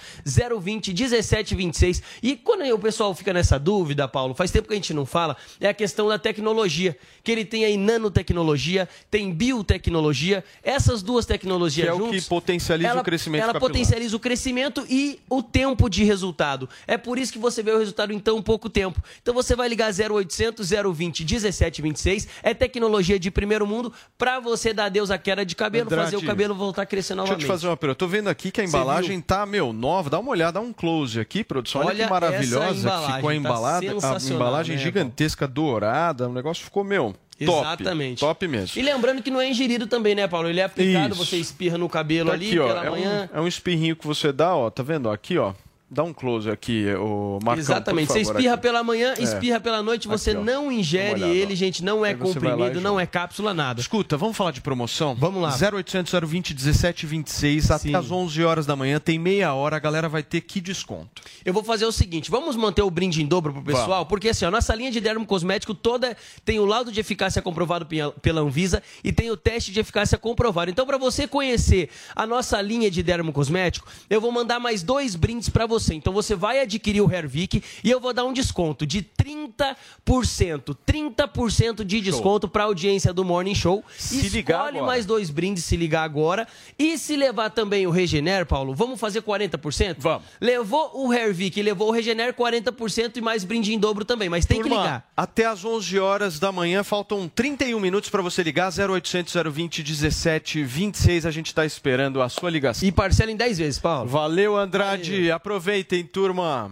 [0.59, 2.03] 020 1726.
[2.21, 5.05] E quando aí o pessoal fica nessa dúvida, Paulo, faz tempo que a gente não
[5.05, 11.25] fala, é a questão da tecnologia, que ele tem aí nanotecnologia, tem biotecnologia, essas duas
[11.25, 13.71] tecnologias Que é o que potencializa ela, o crescimento Ela capilar.
[13.71, 16.69] potencializa o crescimento e o tempo de resultado.
[16.85, 19.01] É por isso que você vê o resultado em tão pouco tempo.
[19.21, 24.85] Então você vai ligar 0800 020 1726, é tecnologia de primeiro mundo para você dar
[24.85, 27.39] adeus à queda de cabelo, Andrade, fazer o cabelo voltar a crescer Deixa eu novamente.
[27.45, 28.03] te fazer uma pergunta.
[28.03, 30.09] Eu tô vendo aqui que a embalagem tá, meu, nova.
[30.09, 31.81] Dá uma olhada, dá um close aqui, produção.
[31.81, 33.87] Olha, Olha que maravilhosa que embalagem, ficou a tá embalada.
[33.87, 36.27] a embalagem né, gigantesca, dourada.
[36.27, 37.59] O negócio ficou, meu, top.
[37.83, 38.19] Exatamente.
[38.19, 38.79] Top mesmo.
[38.79, 40.49] E lembrando que não é ingerido também, né, Paulo?
[40.49, 41.25] Ele é aplicado, Isso.
[41.25, 42.67] você espirra no cabelo Tá ali aqui, ó.
[42.67, 43.29] pela É manhã.
[43.33, 44.69] um, é um espirrinho que você dá, ó.
[44.69, 45.09] Tá vendo?
[45.09, 45.53] Aqui, ó.
[45.89, 48.07] Dá um close aqui, o Marcão, Exatamente.
[48.07, 48.61] por Você favor, espirra aqui.
[48.61, 49.23] pela manhã, É.
[49.23, 51.55] espirra pela noite, você Aqui, não ingere ele, ó.
[51.55, 51.81] gente.
[51.81, 53.79] Não é comprimido, não é cápsula, nada.
[53.79, 55.15] Escuta, vamos falar de promoção?
[55.15, 55.49] Vamos lá.
[55.49, 60.21] 0800 020 1726 até às 11 horas da manhã, tem meia hora, a galera vai
[60.23, 61.21] ter que desconto.
[61.45, 64.09] Eu vou fazer o seguinte, vamos manter o brinde em dobro pro pessoal, Vamos.
[64.09, 67.85] porque assim, a nossa linha de dermo cosmético toda tem o laudo de eficácia comprovado
[67.85, 70.69] pela- pela Anvisa e tem o teste de eficácia comprovado.
[70.69, 75.15] Então, para você conhecer a nossa linha de dermo cosmético, eu vou mandar mais dois
[75.15, 75.76] brindes para você.
[75.93, 80.75] Então, você vai adquirir o Hairvic e eu vou dar um desconto de 30%.
[80.85, 83.83] 30% de desconto para audiência do Morning Show.
[83.97, 84.85] Se ligar Escolhe agora.
[84.91, 86.47] mais dois brindes se ligar agora.
[86.77, 89.97] E se levar também o Regener, Paulo, vamos fazer 40%?
[89.99, 90.27] Vamos.
[90.39, 94.61] Levou o Hairvic, levou o Regener 40% e mais brinde em dobro também, mas tem
[94.61, 95.09] que Turma, ligar.
[95.15, 101.25] Até às 11 horas da manhã, faltam 31 minutos para você ligar, 0800 020 1726,
[101.25, 102.87] a gente está esperando a sua ligação.
[102.87, 104.09] E parcela em 10 vezes, Paulo.
[104.09, 105.31] Valeu, Andrade.
[105.67, 106.71] Aproveitem, turma.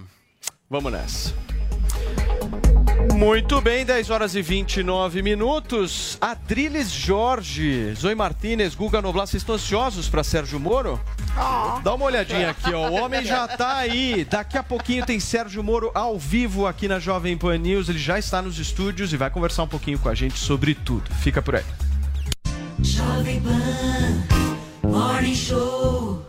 [0.70, 1.34] Vamos nessa.
[3.14, 6.18] Muito bem, 10 horas e 29 minutos.
[6.22, 10.98] Adriles Jorge, Zoe Martinez, Guga Noblar, vocês estão ansiosos para Sérgio Moro?
[11.84, 12.90] Dá uma olhadinha aqui, ó.
[12.90, 14.24] O homem já tá aí.
[14.24, 17.90] Daqui a pouquinho tem Sérgio Moro ao vivo aqui na Jovem Pan News.
[17.90, 21.14] Ele já está nos estúdios e vai conversar um pouquinho com a gente sobre tudo.
[21.16, 21.66] Fica por aí.
[22.80, 26.25] Jovem Pan, Morning Show.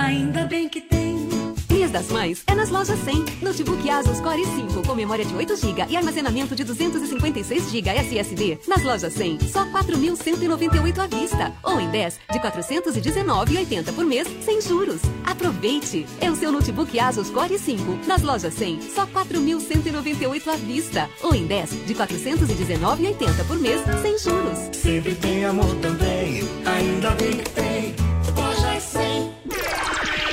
[0.00, 1.28] Ainda bem que tem.
[1.70, 3.42] Mês das Mães é nas lojas 100.
[3.42, 8.58] Notebook Asus Core 5 com memória de 8 GB e armazenamento de 256 GB SSD.
[8.66, 11.52] Nas lojas 100, só 4.198 à vista.
[11.62, 15.02] Ou em 10 de 419,80 por mês, sem juros.
[15.24, 16.06] Aproveite!
[16.20, 18.06] É o seu notebook Asus Core 5.
[18.06, 21.10] Nas lojas 100, só 4.198 à vista.
[21.22, 24.58] Ou em 10 de 419,80 por mês, sem juros.
[24.72, 26.42] Sempre tem amor também.
[26.64, 27.99] Ainda bem que tem.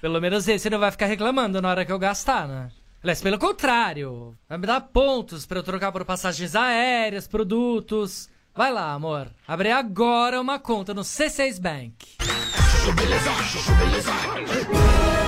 [0.00, 2.70] Pelo menos esse não vai ficar reclamando na hora que eu gastar, né?
[3.02, 8.28] Aliás, pelo contrário, vai me dar pontos pra eu trocar por passagens aéreas, produtos.
[8.54, 9.28] Vai lá, amor.
[9.46, 11.94] Abre agora uma conta no C6 Bank.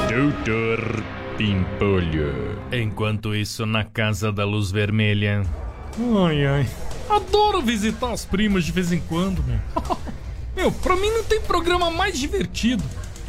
[0.08, 1.02] Doutor
[1.36, 2.58] Pimpolho.
[2.72, 5.42] Enquanto isso, na Casa da Luz Vermelha.
[6.26, 6.66] Ai, ai.
[7.08, 9.58] Adoro visitar as primas de vez em quando, meu.
[10.54, 12.84] Meu, pra mim não tem programa mais divertido.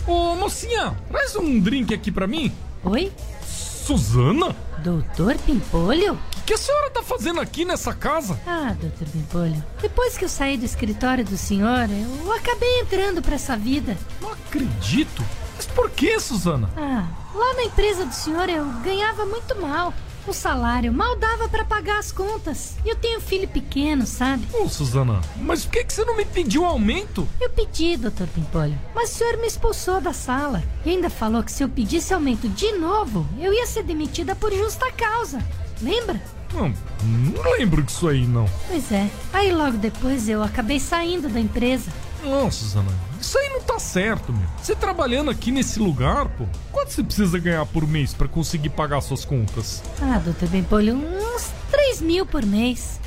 [0.05, 2.51] Ô, mocinha, traz um drink aqui pra mim.
[2.83, 3.11] Oi?
[3.45, 4.55] Suzana?
[4.83, 6.13] Doutor Pimpolho?
[6.15, 8.37] O que a senhora tá fazendo aqui nessa casa?
[8.45, 9.63] Ah, doutor Pimpolho.
[9.81, 13.97] Depois que eu saí do escritório do senhor, eu acabei entrando pra essa vida.
[14.21, 15.23] Não acredito.
[15.55, 16.69] Mas por que, Suzana?
[16.75, 19.93] Ah, lá na empresa do senhor eu ganhava muito mal.
[20.25, 22.75] O salário mal dava pra pagar as contas.
[22.85, 24.47] E eu tenho filho pequeno, sabe?
[24.53, 27.27] Ô, Suzana, mas por que, que você não me pediu aumento?
[27.41, 30.63] Eu pedi, doutor Pimpolho, mas o senhor me expulsou da sala.
[30.85, 34.53] E ainda falou que se eu pedisse aumento de novo, eu ia ser demitida por
[34.53, 35.39] justa causa.
[35.81, 36.21] Lembra?
[36.53, 38.45] Não, não lembro disso aí, não.
[38.67, 39.09] Pois é.
[39.33, 41.91] Aí logo depois eu acabei saindo da empresa.
[42.23, 44.45] Nossa, Zanani, isso aí não tá certo, meu.
[44.61, 48.99] Você trabalhando aqui nesse lugar, pô, quanto você precisa ganhar por mês pra conseguir pagar
[48.99, 49.81] suas contas?
[50.01, 52.99] Ah, doutor Bempolho, uns 3 mil por mês.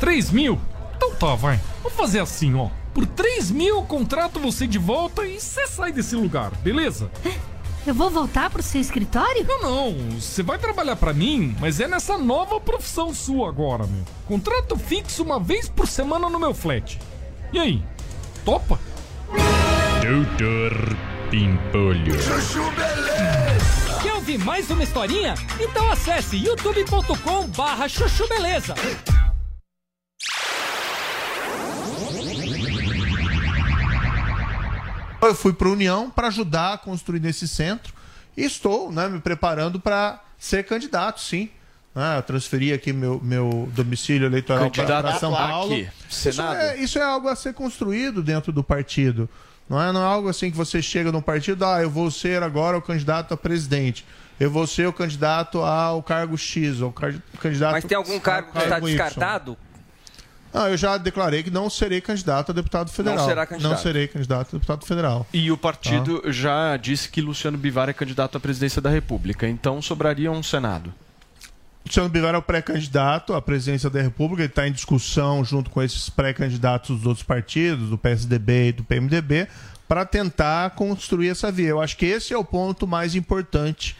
[0.00, 0.60] 3 mil?
[0.96, 1.60] Então tá, vai.
[1.80, 2.70] Vamos fazer assim, ó.
[2.92, 7.08] Por 3 mil eu contrato você de volta e você sai desse lugar, beleza?
[7.86, 9.44] Eu vou voltar pro seu escritório?
[9.46, 10.18] Não, não.
[10.18, 14.02] Você vai trabalhar pra mim, mas é nessa nova profissão sua agora, meu.
[14.26, 16.98] Contrato fixo uma vez por semana no meu flat.
[17.52, 17.84] E aí?
[18.42, 18.80] Topa?
[20.04, 20.98] Doutor
[21.30, 22.12] Pimpolho.
[24.02, 25.32] Quer ouvir mais uma historinha?
[25.58, 28.74] Então acesse youtube.com barra chuchu beleza.
[35.22, 37.94] Eu fui para a União para ajudar a construir nesse centro
[38.36, 41.48] e estou né, me preparando para ser candidato, sim.
[41.94, 42.18] né?
[42.18, 45.74] eu transferi aqui meu, meu domicílio eleitoral para São aqui, Paulo.
[45.74, 46.56] Isso Senado.
[46.56, 49.30] é, isso é algo a ser construído dentro do partido.
[49.68, 52.42] Não é, não é algo assim que você chega num partido, ah, eu vou ser
[52.42, 54.04] agora o candidato a presidente.
[54.38, 58.58] Eu vou ser o candidato ao cargo X, ou candidato Mas tem algum cargo que
[58.58, 59.56] está descartado?
[60.52, 63.26] Ah, eu já declarei que não serei candidato a deputado federal.
[63.26, 63.72] será candidato.
[63.72, 65.26] Não serei candidato a deputado federal.
[65.32, 69.82] E o partido já disse que Luciano Bivar é candidato à presidência da República, então
[69.82, 70.94] sobraria um Senado.
[71.86, 75.82] Luciano Bivar é o pré-candidato à presidência da República, ele está em discussão junto com
[75.82, 79.46] esses pré-candidatos dos outros partidos, do PSDB e do PMDB,
[79.86, 81.68] para tentar construir essa via.
[81.68, 83.94] Eu acho que esse é o ponto mais importante,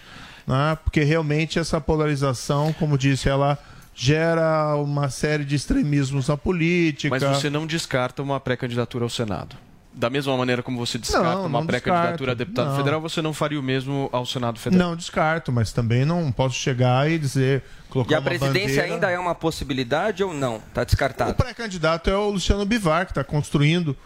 [0.47, 0.78] né?
[0.82, 3.59] porque realmente essa polarização, como disse, ela
[3.95, 7.14] gera uma série de extremismos na política.
[7.14, 9.57] Mas você não descarta uma pré-candidatura ao Senado.
[9.97, 12.76] Da mesma maneira como você descarta Não, uma não pré-candidatura a deputado Não.
[12.76, 14.88] federal, você não faria o mesmo ao Senado federal.
[14.88, 18.95] Não descarto, mas também não posso chegar e dizer, colocar E a uma presidência bandeira...
[18.95, 20.61] ainda é uma possibilidade ou não?
[20.74, 21.30] Tá descartado.
[21.30, 23.97] O pré-candidato é o Luciano Bivar, que está construindo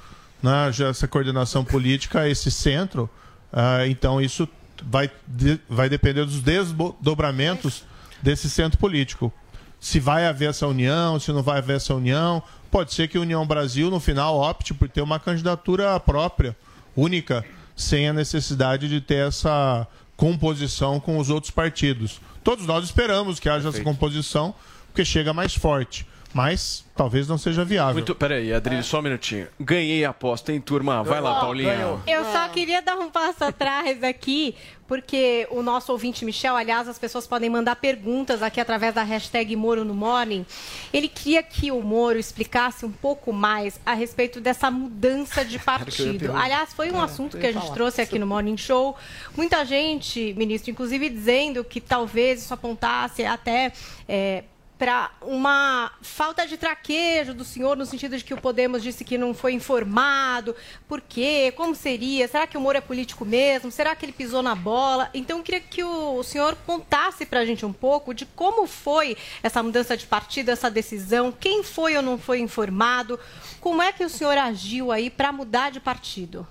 [0.43, 3.09] né, já essa coordenação política, esse centro.
[3.51, 4.47] Ah, então, isso
[4.85, 7.83] vai, de- vai depender dos desdobramentos
[8.23, 9.33] desse centro político.
[9.81, 12.43] Se vai haver essa união, se não vai haver essa união.
[12.71, 16.57] Pode ser que a União Brasil, no final, opte por ter uma candidatura própria,
[16.95, 17.45] única,
[17.75, 22.21] sem a necessidade de ter essa composição com os outros partidos.
[22.43, 24.55] Todos nós esperamos que haja essa composição,
[24.89, 26.07] porque chega mais forte.
[26.39, 27.95] Mas talvez não seja viável.
[27.95, 29.49] Muito, peraí, Adrilho, só um minutinho.
[29.59, 31.03] Ganhei a aposta, hein, turma?
[31.03, 32.01] Vai lá, Paulinha.
[32.07, 34.55] Eu só queria dar um passo atrás aqui,
[34.87, 39.57] porque o nosso ouvinte Michel, aliás, as pessoas podem mandar perguntas aqui através da hashtag
[39.57, 40.47] Moro no Morning.
[40.93, 46.37] Ele queria que o Moro explicasse um pouco mais a respeito dessa mudança de partido.
[46.37, 48.97] Aliás, foi um É, assunto que a gente trouxe aqui no Morning Show.
[49.37, 53.73] Muita gente, ministro, inclusive dizendo que talvez isso apontasse até.
[54.09, 54.45] é,
[54.79, 59.19] para uma falta de traquejo do senhor, no sentido de que o Podemos disse que
[59.19, 60.55] não foi informado.
[60.87, 61.53] Por quê?
[61.57, 62.29] Como seria?
[62.29, 63.73] Será que o Moro é político mesmo?
[63.73, 65.11] Será que ele pisou na bola?
[65.13, 69.17] Então, eu queria que o senhor contasse para a gente um pouco de como foi
[69.43, 73.19] essa mudança de partido, essa decisão, quem foi ou não foi informado,
[73.61, 76.47] como é que o senhor agiu aí para mudar de partido?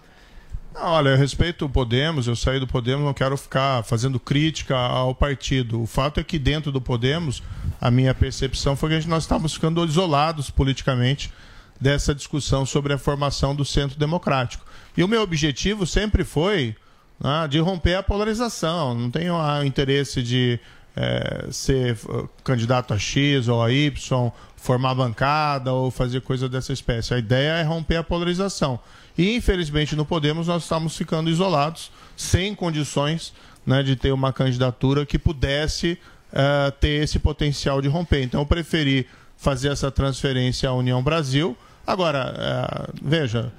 [0.74, 4.76] Não, Olha, eu respeito o Podemos, eu saí do Podemos, não quero ficar fazendo crítica
[4.76, 5.82] ao partido.
[5.82, 7.42] O fato é que dentro do Podemos,
[7.80, 11.32] a minha percepção foi que nós estávamos ficando isolados politicamente
[11.80, 14.66] dessa discussão sobre a formação do centro democrático.
[14.96, 16.76] E o meu objetivo sempre foi
[17.20, 18.96] né, de romper a polarização.
[18.96, 20.60] Não tenho ah, interesse de
[20.96, 26.74] eh, ser eh, candidato a X ou a Y, formar bancada ou fazer coisa dessa
[26.74, 27.14] espécie.
[27.14, 28.80] A ideia é romper a polarização.
[29.16, 33.32] E, infelizmente, no Podemos nós estamos ficando isolados, sem condições
[33.64, 36.00] né, de ter uma candidatura que pudesse
[36.40, 38.22] eh, ter esse potencial de romper.
[38.22, 41.58] Então, eu preferi fazer essa transferência à União Brasil.
[41.86, 43.52] Agora, eh, veja,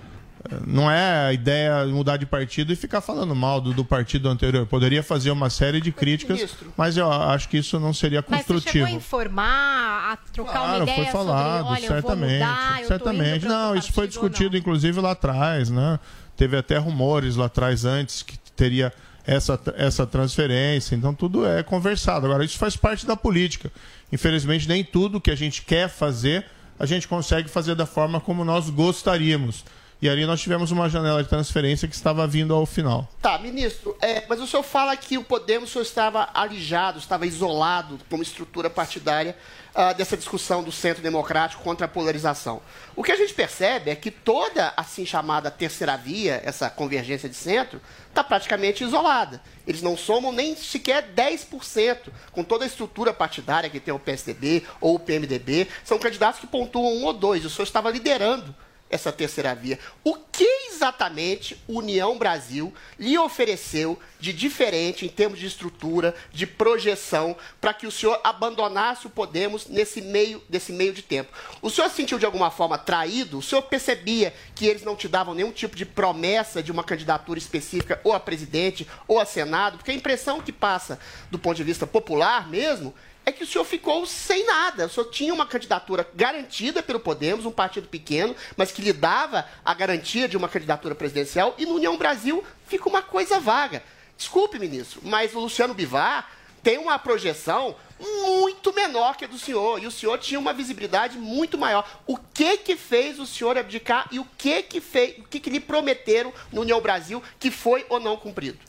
[0.64, 4.28] não é a ideia de mudar de partido e ficar falando mal do, do partido
[4.28, 4.64] anterior.
[4.66, 6.72] Poderia fazer uma série de críticas, Ministro.
[6.76, 8.72] mas eu acho que isso não seria Mas você construtivo.
[8.86, 12.32] chegou a informar, a trocar uma Claro, ideia foi falado, sobre, olha, certamente.
[12.34, 13.46] eu vou mudar, certamente.
[13.46, 15.98] Não, isso foi discutido, inclusive, lá atrás, né?
[16.36, 18.92] Teve até rumores lá atrás antes que teria
[19.28, 20.96] essa, essa transferência.
[20.96, 22.24] Então, tudo é conversado.
[22.24, 23.70] Agora, isso faz parte da política.
[24.10, 26.46] Infelizmente, nem tudo que a gente quer fazer,
[26.78, 29.66] a gente consegue fazer da forma como nós gostaríamos.
[30.00, 33.08] E ali nós tivemos uma janela de transferência que estava vindo ao final.
[33.20, 37.98] Tá, ministro, é, mas o senhor fala que o Podemos só estava alijado, estava isolado
[38.08, 39.36] como estrutura partidária
[39.74, 42.62] ah, dessa discussão do centro democrático contra a polarização.
[42.94, 47.34] O que a gente percebe é que toda assim chamada terceira via, essa convergência de
[47.34, 49.42] centro, está praticamente isolada.
[49.66, 54.62] Eles não somam nem sequer 10% com toda a estrutura partidária que tem o PSDB
[54.80, 55.66] ou o PMDB.
[55.84, 57.44] São candidatos que pontuam um ou dois.
[57.44, 58.54] O senhor estava liderando
[58.90, 59.78] essa terceira via.
[60.02, 60.44] O que
[60.78, 67.86] exatamente União Brasil lhe ofereceu de diferente em termos de estrutura, de projeção, para que
[67.86, 71.32] o senhor abandonasse o Podemos nesse meio, desse meio de tempo?
[71.60, 73.38] O senhor se sentiu de alguma forma traído?
[73.38, 77.38] O senhor percebia que eles não te davam nenhum tipo de promessa de uma candidatura
[77.38, 79.78] específica ou a presidente ou a Senado?
[79.78, 80.98] Porque a impressão que passa
[81.30, 82.94] do ponto de vista popular mesmo
[83.28, 84.86] é que o senhor ficou sem nada.
[84.86, 89.46] O senhor tinha uma candidatura garantida pelo Podemos, um partido pequeno, mas que lhe dava
[89.62, 93.82] a garantia de uma candidatura presidencial, e no União Brasil fica uma coisa vaga.
[94.16, 96.30] Desculpe, ministro, mas o Luciano Bivar
[96.62, 101.18] tem uma projeção muito menor que a do senhor, e o senhor tinha uma visibilidade
[101.18, 101.86] muito maior.
[102.06, 105.50] O que que fez o senhor abdicar e o que que fez, o que que
[105.50, 108.67] lhe prometeram no União Brasil que foi ou não cumprido?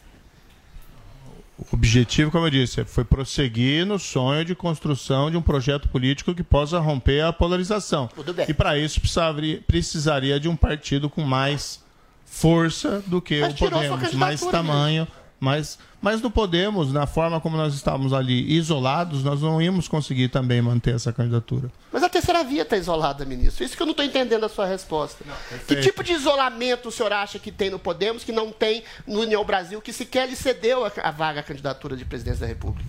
[1.59, 6.33] O objetivo, como eu disse, foi prosseguir no sonho de construção de um projeto político
[6.33, 8.07] que possa romper a polarização.
[8.15, 8.45] Tudo bem.
[8.47, 9.01] E para isso
[9.67, 11.83] precisaria, de um partido com mais
[12.25, 15.07] força do que Mas o Podemos, mais candidatura, tamanho.
[15.39, 20.29] Mas, mas no Podemos, na forma como nós estávamos ali isolados, nós não íamos conseguir
[20.29, 21.69] também manter essa candidatura.
[21.91, 22.08] Mas a
[22.39, 23.63] terceira via está isolada, ministro.
[23.63, 25.23] Isso que eu não estou entendendo a sua resposta.
[25.23, 25.81] que perfeito.
[25.83, 29.43] tipo de isolamento o senhor acha que tem no Podemos que não tem no União
[29.43, 32.87] Brasil, que sequer lhe cedeu a, a vaga à candidatura de presidência da República?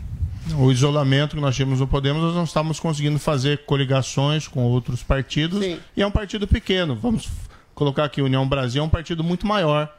[0.57, 5.03] O isolamento que nós tínhamos no Podemos, nós não estávamos conseguindo fazer coligações com outros
[5.03, 5.65] partidos.
[5.65, 6.97] E é um partido pequeno.
[6.97, 7.29] Vamos
[7.75, 9.95] colocar aqui, União Brasil é um partido muito maior,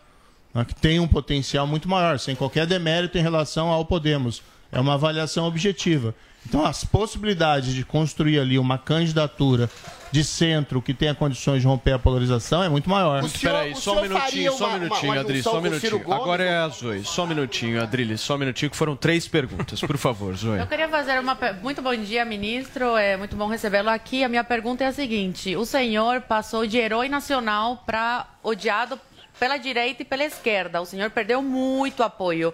[0.53, 4.41] né, que tem um potencial muito maior, sem qualquer demérito em relação ao Podemos.
[4.71, 6.15] É uma avaliação objetiva.
[6.47, 9.69] Então, as possibilidades de construir ali uma candidatura
[10.11, 13.23] de centro que tenha condições de romper a polarização é muito maior.
[13.23, 16.13] Espera aí, só um minutinho, só um minutinho, Adri, só um minutinho.
[16.13, 17.03] Agora é a Zoe.
[17.05, 19.79] Só um minutinho, Adriles, só um minutinho, que foram três perguntas.
[19.79, 20.59] Por favor, Zoe.
[20.59, 21.37] Eu queria fazer uma.
[21.61, 22.97] Muito bom dia, ministro.
[22.97, 24.23] É muito bom recebê-lo aqui.
[24.23, 28.99] A minha pergunta é a seguinte: o senhor passou de herói nacional para odiado
[29.41, 30.79] pela direita e pela esquerda.
[30.79, 32.53] O senhor perdeu muito apoio.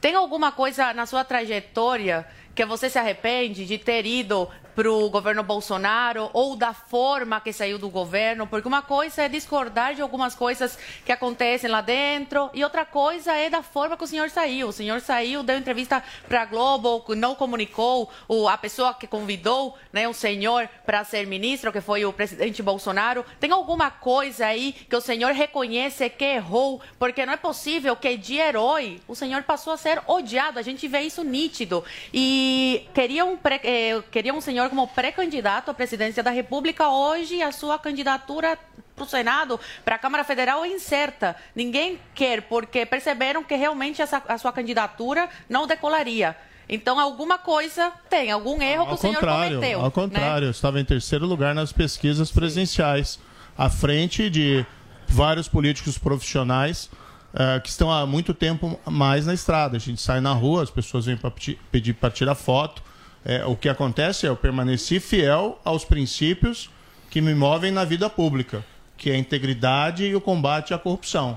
[0.00, 2.24] Tem alguma coisa na sua trajetória
[2.54, 4.48] que você se arrepende de ter ido
[4.78, 8.46] para o governo Bolsonaro ou da forma que saiu do governo?
[8.46, 13.32] Porque uma coisa é discordar de algumas coisas que acontecem lá dentro e outra coisa
[13.32, 14.68] é da forma que o senhor saiu.
[14.68, 18.08] O senhor saiu, deu entrevista para a Globo, não comunicou
[18.48, 23.24] a pessoa que convidou né, o senhor para ser ministro, que foi o presidente Bolsonaro.
[23.40, 26.80] Tem alguma coisa aí que o senhor reconhece que errou?
[27.00, 30.56] Porque não é possível que de herói o senhor passou a ser odiado.
[30.56, 31.82] A gente vê isso nítido.
[32.14, 36.88] E queria um, pré- eh, queria um senhor como pré-candidato à presidência da República.
[36.88, 38.58] Hoje a sua candidatura
[38.94, 41.36] para o Senado, para a Câmara Federal é incerta.
[41.54, 46.36] Ninguém quer, porque perceberam que realmente essa, a sua candidatura não decolaria.
[46.68, 49.78] Então, alguma coisa tem, algum erro que Ao o senhor cometeu.
[49.78, 49.90] ao né?
[49.90, 53.18] contrário, eu estava em terceiro lugar nas pesquisas presidenciais,
[53.56, 54.66] à frente de
[55.08, 56.90] vários políticos profissionais
[57.34, 59.76] eh, que estão há muito tempo mais na estrada.
[59.76, 61.32] A gente sai na rua, as pessoas vêm para
[61.70, 62.82] pedir para tirar foto.
[63.28, 66.70] Eh, o que acontece é eu permaneci fiel aos princípios
[67.10, 68.64] que me movem na vida pública,
[68.96, 71.36] que é a integridade e o combate à corrupção.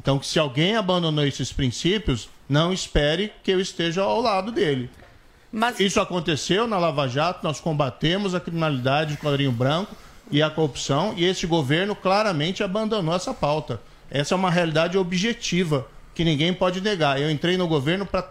[0.00, 4.88] Então, se alguém abandonou esses princípios, não espere que eu esteja ao lado dele.
[5.78, 9.94] Isso aconteceu na Lava Jato, nós combatemos a criminalidade de quadrinho branco
[10.30, 13.80] e a corrupção, e esse governo claramente abandonou essa pauta.
[14.08, 17.20] Essa é uma realidade objetiva que ninguém pode negar.
[17.20, 18.30] Eu entrei no governo para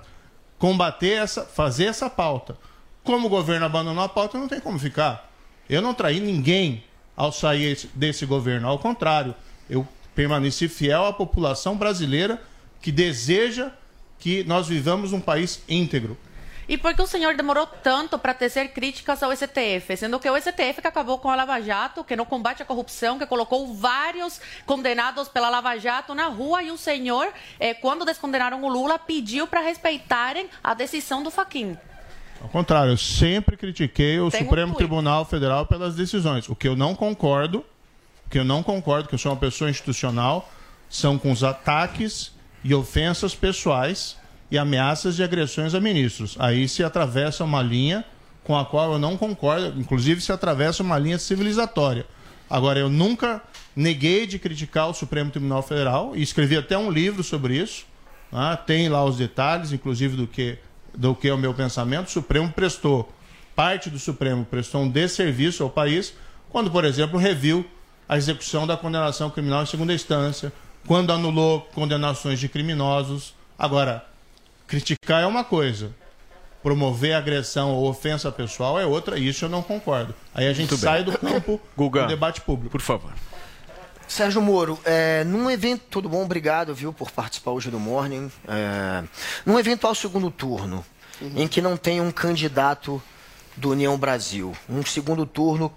[0.57, 2.57] combater essa, fazer essa pauta.
[3.03, 5.29] Como o governo abandonou a pauta, não tem como ficar.
[5.69, 6.83] Eu não traí ninguém
[7.15, 8.67] ao sair esse- desse governo.
[8.67, 9.33] Ao contrário,
[9.69, 12.41] eu permaneci fiel à população brasileira
[12.81, 13.71] que deseja
[14.19, 16.17] que nós vivamos um país íntegro.
[16.69, 19.97] E por que o senhor demorou tanto para tecer críticas ao STF?
[19.97, 23.17] Sendo que o STF que acabou com a Lava Jato, que não combate a corrupção,
[23.17, 27.27] que colocou vários condenados pela Lava Jato na rua, e o senhor,
[27.59, 31.77] eh, quando descondenaram o Lula, pediu para respeitarem a decisão do Faquin.
[32.41, 34.77] Ao contrário, eu sempre critiquei o Tem um Supremo tweet.
[34.77, 36.49] Tribunal Federal pelas decisões.
[36.49, 37.59] O que eu não concordo,
[38.25, 40.51] o que eu não concordo, que eu sou uma pessoa institucional,
[40.89, 42.31] são com os ataques
[42.63, 44.17] e ofensas pessoais
[44.49, 46.35] e ameaças de agressões a ministros.
[46.39, 48.03] Aí se atravessa uma linha
[48.43, 52.05] com a qual eu não concordo, inclusive se atravessa uma linha civilizatória.
[52.49, 53.41] Agora, eu nunca
[53.75, 57.85] neguei de criticar o Supremo Tribunal Federal e escrevi até um livro sobre isso.
[58.31, 58.57] né?
[58.65, 60.57] Tem lá os detalhes, inclusive, do que,
[60.93, 62.07] do que é o meu pensamento.
[62.07, 63.11] O Supremo prestou,
[63.55, 66.13] parte do Supremo prestou um desserviço ao país
[66.49, 67.65] quando, por exemplo, reviu
[68.07, 70.51] a execução da condenação criminal em segunda instância,
[70.85, 73.33] quando anulou condenações de criminosos.
[73.57, 74.05] Agora,
[74.67, 75.91] criticar é uma coisa,
[76.61, 80.13] promover agressão ou ofensa pessoal é outra, e isso eu não concordo.
[80.33, 81.13] Aí a gente Muito sai bem.
[81.13, 82.71] do campo Guga, do debate público.
[82.71, 83.11] Por favor.
[84.11, 85.83] Sérgio Moro, é, num evento.
[85.89, 86.21] Tudo bom?
[86.25, 88.29] Obrigado, viu, por participar hoje do Morning.
[88.45, 89.05] É,
[89.45, 90.83] num eventual segundo turno,
[91.33, 93.01] em que não tem um candidato
[93.55, 95.71] do União Brasil, um segundo turno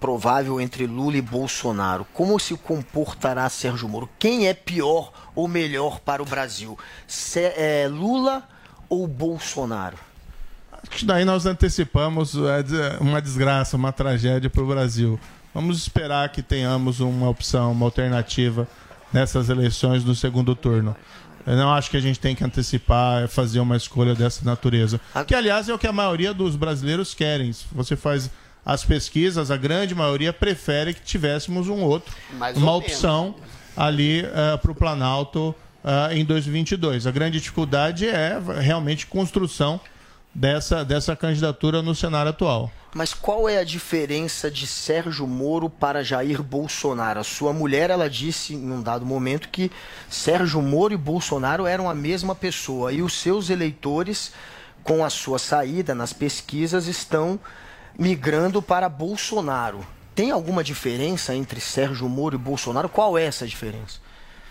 [0.00, 4.08] provável entre Lula e Bolsonaro, como se comportará Sérgio Moro?
[4.18, 6.78] Quem é pior ou melhor para o Brasil?
[7.06, 8.48] Se, é, Lula
[8.88, 9.98] ou Bolsonaro?
[10.72, 15.20] Acho que daí nós antecipamos é, uma desgraça, uma tragédia para o Brasil.
[15.54, 18.66] Vamos esperar que tenhamos uma opção, uma alternativa
[19.12, 20.96] nessas eleições no segundo turno.
[21.46, 25.00] Eu não acho que a gente tem que antecipar, é, fazer uma escolha dessa natureza.
[25.26, 27.52] Que, aliás, é o que a maioria dos brasileiros querem.
[27.52, 28.30] Se você faz
[28.64, 32.94] as pesquisas, a grande maioria prefere que tivéssemos um outro, Mais uma ou menos.
[32.94, 33.34] opção
[33.76, 34.24] ali
[34.62, 37.06] para o Planalto eh, em 2022.
[37.06, 39.78] A grande dificuldade é realmente construção
[40.34, 42.70] dessa, dessa candidatura no cenário atual.
[42.94, 47.20] Mas qual é a diferença de Sérgio Moro para Jair Bolsonaro?
[47.20, 49.70] A sua mulher, ela disse em um dado momento que
[50.08, 54.32] Sérgio Moro e Bolsonaro eram a mesma pessoa e os seus eleitores,
[54.82, 57.38] com a sua saída nas pesquisas, estão
[57.98, 59.84] migrando para Bolsonaro.
[60.14, 62.88] Tem alguma diferença entre Sérgio Moro e Bolsonaro?
[62.88, 64.03] Qual é essa diferença?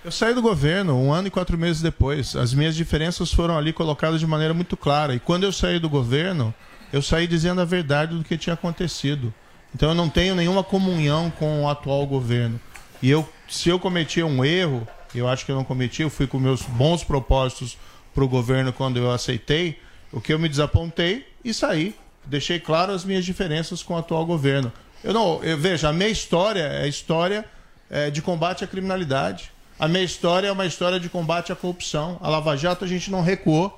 [0.03, 2.35] Eu saí do governo um ano e quatro meses depois.
[2.35, 5.15] As minhas diferenças foram ali colocadas de maneira muito clara.
[5.15, 6.53] E quando eu saí do governo,
[6.91, 9.33] eu saí dizendo a verdade do que tinha acontecido.
[9.73, 12.59] Então eu não tenho nenhuma comunhão com o atual governo.
[13.01, 14.85] E eu, se eu cometi um erro,
[15.15, 17.77] eu acho que eu não cometi, eu fui com meus bons propósitos
[18.13, 19.79] para o governo quando eu aceitei,
[20.11, 21.95] o que eu me desapontei e saí.
[22.25, 24.69] Deixei claro as minhas diferenças com o atual governo.
[25.01, 27.45] Eu não, eu, veja, a minha história é a história
[27.89, 29.52] é, de combate à criminalidade.
[29.83, 32.17] A minha história é uma história de combate à corrupção.
[32.21, 33.77] A Lava Jato a gente não recuou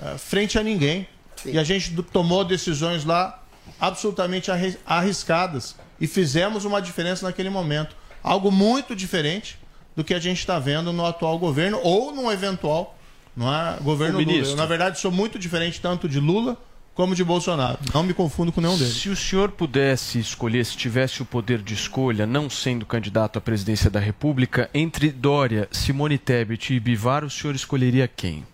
[0.00, 1.08] é, frente a ninguém.
[1.44, 3.42] E a gente tomou decisões lá
[3.80, 5.74] absolutamente arri- arriscadas.
[6.00, 7.96] E fizemos uma diferença naquele momento.
[8.22, 9.58] Algo muito diferente
[9.96, 12.96] do que a gente está vendo no atual governo ou no eventual
[13.36, 14.30] não é, governo Lula.
[14.52, 16.56] Eu, na verdade, sou muito diferente tanto de Lula
[16.94, 17.78] como de Bolsonaro.
[17.92, 18.94] Não me confundo com nenhum deles.
[18.94, 23.40] Se o senhor pudesse escolher, se tivesse o poder de escolha, não sendo candidato à
[23.42, 28.46] presidência da República, entre Dória, Simone Tebet e Bivar, o senhor escolheria quem?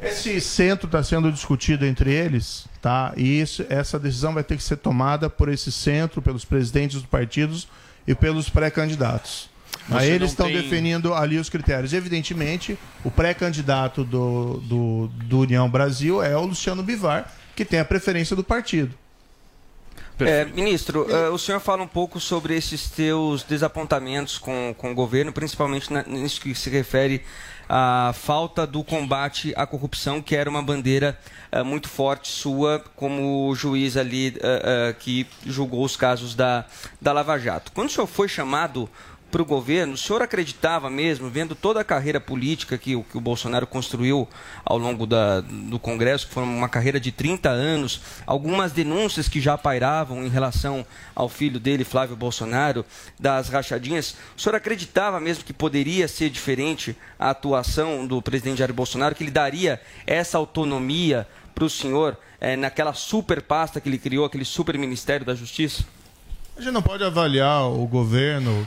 [0.00, 3.12] Esse centro está sendo discutido entre eles, tá?
[3.16, 7.06] E isso- essa decisão vai ter que ser tomada por esse centro, pelos presidentes dos
[7.10, 7.66] partidos
[8.06, 9.50] e pelos pré-candidatos.
[9.88, 11.92] Mas Você eles estão tem- definindo ali os critérios.
[11.92, 17.84] Evidentemente, o pré-candidato do, do, do União Brasil é o Luciano Bivar, que tem a
[17.84, 18.94] preferência do partido.
[20.20, 24.94] É, ministro, eh, o senhor fala um pouco sobre esses teus desapontamentos com, com o
[24.94, 27.22] governo, principalmente na, nisso que se refere
[27.68, 31.16] à falta do combate à corrupção, que era uma bandeira
[31.52, 36.64] eh, muito forte sua como juiz ali eh, que julgou os casos da,
[37.00, 37.70] da Lava Jato.
[37.72, 38.90] Quando o senhor foi chamado
[39.30, 43.18] para o governo, o senhor acreditava mesmo, vendo toda a carreira política que, o- que
[43.18, 44.26] o Bolsonaro construiu
[44.64, 49.38] ao longo da, do Congresso, que foi uma carreira de 30 anos, algumas denúncias que
[49.40, 52.86] já pairavam em relação ao filho dele, Flávio Bolsonaro,
[53.20, 58.72] das rachadinhas, o senhor acreditava mesmo que poderia ser diferente a atuação do presidente Jair
[58.72, 63.98] Bolsonaro, que ele daria essa autonomia para o senhor eh, naquela super pasta que ele
[63.98, 65.84] criou, aquele super Ministério da Justiça?
[66.56, 68.66] A gente não pode avaliar o governo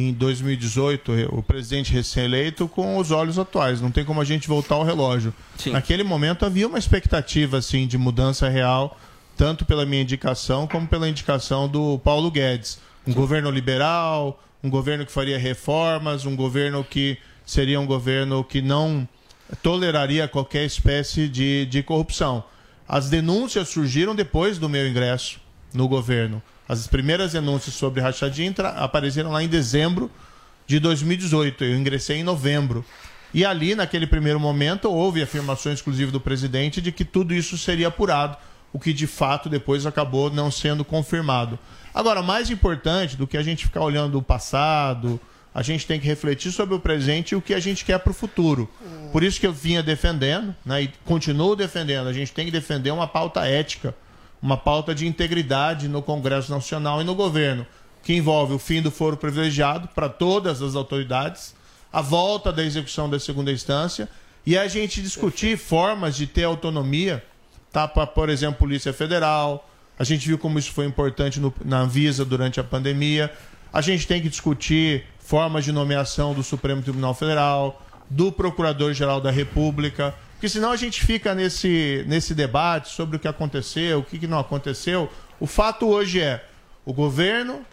[0.00, 3.80] em 2018, o presidente recém-eleito, com os olhos atuais.
[3.80, 5.32] Não tem como a gente voltar ao relógio.
[5.72, 8.98] Naquele momento havia uma expectativa assim de mudança real,
[9.36, 12.78] tanto pela minha indicação como pela indicação do Paulo Guedes.
[13.06, 18.60] Um governo liberal, um governo que faria reformas, um governo que seria um governo que
[18.60, 19.08] não
[19.62, 22.42] toleraria qualquer espécie de, de corrupção.
[22.88, 25.40] As denúncias surgiram depois do meu ingresso
[25.72, 26.42] no governo.
[26.68, 30.10] As primeiras denúncias sobre rachadinha apareceram lá em dezembro
[30.66, 31.64] de 2018.
[31.64, 32.84] Eu ingressei em novembro.
[33.32, 37.88] E ali, naquele primeiro momento, houve afirmações, inclusive, do presidente de que tudo isso seria
[37.88, 38.36] apurado,
[38.72, 41.58] o que de fato depois acabou não sendo confirmado.
[41.94, 45.20] Agora, mais importante do que a gente ficar olhando o passado,
[45.54, 48.10] a gente tem que refletir sobre o presente e o que a gente quer para
[48.10, 48.68] o futuro.
[49.12, 52.90] Por isso que eu vinha defendendo, né, e continuo defendendo, a gente tem que defender
[52.90, 53.94] uma pauta ética,
[54.40, 57.66] uma pauta de integridade no Congresso Nacional e no governo,
[58.02, 61.54] que envolve o fim do foro privilegiado para todas as autoridades,
[61.92, 64.08] a volta da execução da segunda instância
[64.44, 67.24] e a gente discutir formas de ter autonomia,
[67.72, 67.88] tá?
[67.88, 69.68] Para, por exemplo, Polícia Federal.
[69.98, 73.32] A gente viu como isso foi importante no- na Anvisa durante a pandemia.
[73.72, 79.30] A gente tem que discutir formas de nomeação do Supremo Tribunal Federal, do Procurador-Geral da
[79.32, 84.18] República, porque senão a gente fica nesse, nesse debate sobre o que aconteceu, o que
[84.18, 85.10] que não aconteceu.
[85.40, 86.44] O fato hoje é,
[86.84, 87.64] o governo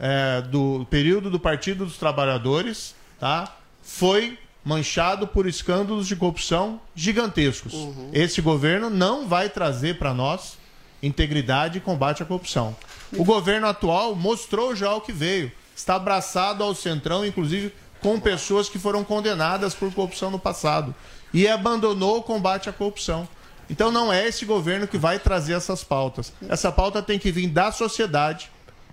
[0.00, 7.74] é, do período do Partido dos Trabalhadores tá, foi manchado por escândalos de corrupção gigantescos.
[8.12, 10.56] Esse governo não vai trazer para nós
[11.02, 12.74] integridade e combate à corrupção.
[13.12, 15.52] O governo atual mostrou já o que veio.
[15.76, 20.94] Está abraçado ao centrão, inclusive com pessoas que foram condenadas por corrupção no passado.
[21.32, 23.28] E abandonou o combate à corrupção.
[23.70, 26.32] Então não é esse governo que vai trazer essas pautas.
[26.48, 28.50] Essa pauta tem que vir da sociedade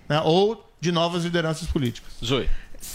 [0.08, 2.12] né, ou de novas lideranças políticas.
[2.22, 2.48] Zoe.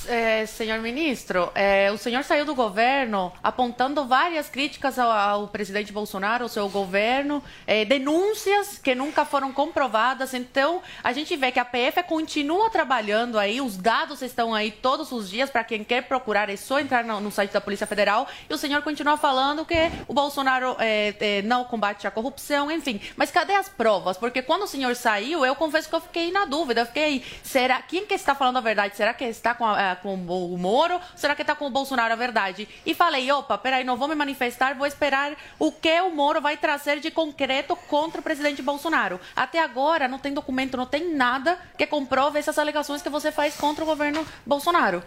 [0.08, 5.94] É, senhor ministro, é, o senhor saiu do governo apontando várias críticas ao, ao presidente
[5.94, 10.34] Bolsonaro, ao seu governo, é, denúncias que nunca foram comprovadas.
[10.34, 15.12] Então, a gente vê que a PF continua trabalhando aí, os dados estão aí todos
[15.12, 15.50] os dias.
[15.50, 18.28] Para quem quer procurar, é só entrar no, no site da Polícia Federal.
[18.50, 23.00] E o senhor continua falando que o Bolsonaro é, é, não combate a corrupção, enfim.
[23.16, 24.18] Mas cadê as provas?
[24.18, 26.82] Porque quando o senhor saiu, eu confesso que eu fiquei na dúvida.
[26.82, 28.96] Eu fiquei, será quem que está falando a verdade?
[28.96, 31.00] Será que está com, a, com o Moro?
[31.16, 32.68] Será que está com o Bolsonaro a verdade?
[32.86, 36.58] E falei, opa, peraí, não vou me manifestar, vou esperar o que o Moro vai
[36.58, 39.20] trazer de concreto contra o presidente Bolsonaro.
[39.36, 43.56] Até agora não tem documento, não tem nada que comprove essas alegações que você faz
[43.56, 45.04] contra o governo Bolsonaro.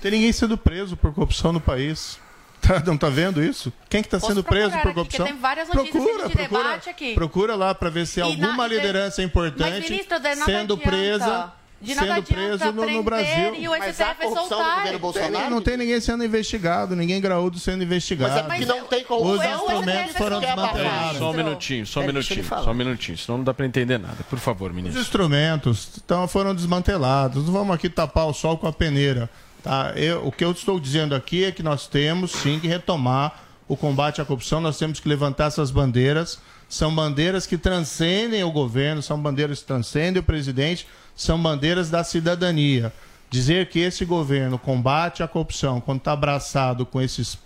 [0.00, 2.18] Tem ninguém sendo preso por corrupção no país.
[2.62, 3.72] Tá- não tá vendo isso?
[3.90, 5.26] Quem que está Posso sendo preso por aqui, corrupção?
[5.26, 7.12] que tem várias notícias que a gente debate aqui.
[7.12, 10.44] procura lá para ver se E alguma na- de- liderança Mas, importante ministro, de nada
[10.44, 10.88] sendo adianta.
[10.88, 11.52] presa,
[11.82, 13.54] De nada sendo adianta preso no, no Brasil.
[13.56, 14.98] e o Mas há STF corrupção no soltar.
[14.98, 18.48] governo Tem- não tem ninguém sendo investigado, ninguém graúdo sendo investigado.
[18.48, 19.56] Mas é que não tem corrupção.
[19.56, 21.18] Os instrumentos foram desmantelados.
[21.18, 24.16] Só um minutinho, só um minutinho, só um minutinho, senão não dá para entender nada.
[24.30, 25.00] Por favor, Os ministro.
[25.00, 27.44] instrumentos então, foram desmantelados.
[27.44, 29.28] Não vamos aqui tapar o sol com a peneira.
[29.62, 29.92] Tá?
[29.96, 33.76] Eu- o que eu estou dizendo aqui é que nós temos sim que retomar o
[33.76, 36.38] combate à corrupção, nós temos que levantar essas bandeiras.
[36.68, 40.86] São bandeiras que transcendem o governo, são bandeiras que transcendem o presidente,
[41.22, 42.92] são bandeiras da cidadania.
[43.30, 47.38] Dizer que esse governo combate a corrupção quando está abraçado com esses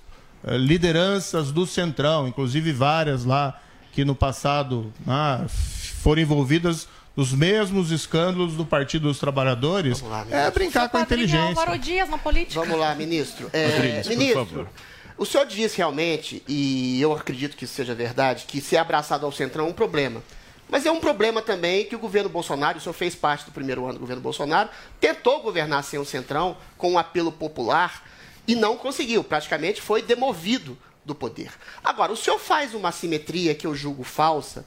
[0.45, 3.61] eh, lideranças do Centrão, inclusive várias lá
[3.93, 10.89] que no passado ah, foram envolvidas nos mesmos escândalos do Partido dos Trabalhadores, é brincar
[10.91, 11.61] com a inteligência.
[11.61, 12.61] Álvaro Dias na política.
[12.61, 13.49] Vamos lá, ministro.
[13.55, 14.69] É, Rodrigues, por ministro, favor.
[15.17, 19.33] o senhor disse realmente, e eu acredito que isso seja verdade, que ser abraçado ao
[19.33, 20.23] Centrão é um problema.
[20.69, 23.85] Mas é um problema também que o governo Bolsonaro, o senhor fez parte do primeiro
[23.85, 24.69] ano do governo Bolsonaro,
[25.01, 28.03] tentou governar sem o Centrão, com um apelo popular,
[28.49, 29.23] e não conseguiu.
[29.23, 31.53] Praticamente foi demovido do poder.
[31.85, 34.67] Agora, o senhor faz uma simetria que eu julgo falsa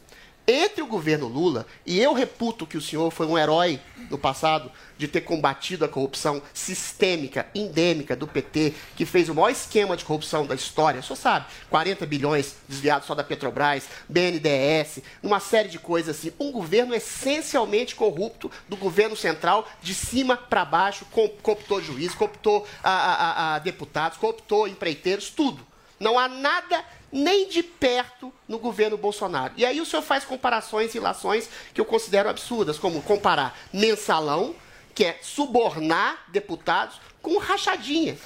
[0.49, 3.79] entre o governo Lula, e eu reputo que o senhor foi um herói
[4.09, 9.49] no passado de ter combatido a corrupção sistêmica, endêmica do PT, que fez o maior
[9.49, 14.99] esquema de corrupção da história, o senhor sabe, 40 bilhões desviados só da Petrobras, BNDES,
[15.21, 16.33] uma série de coisas assim.
[16.39, 22.67] Um governo essencialmente corrupto do governo central, de cima para baixo, co- cooptou juiz, cooptou
[22.83, 25.65] a- a- a deputados, cooptou empreiteiros, tudo.
[25.99, 29.53] Não há nada nem de perto no governo Bolsonaro.
[29.57, 34.55] E aí o senhor faz comparações e relações que eu considero absurdas, como comparar mensalão,
[34.93, 38.17] que é subornar deputados, com rachadinha.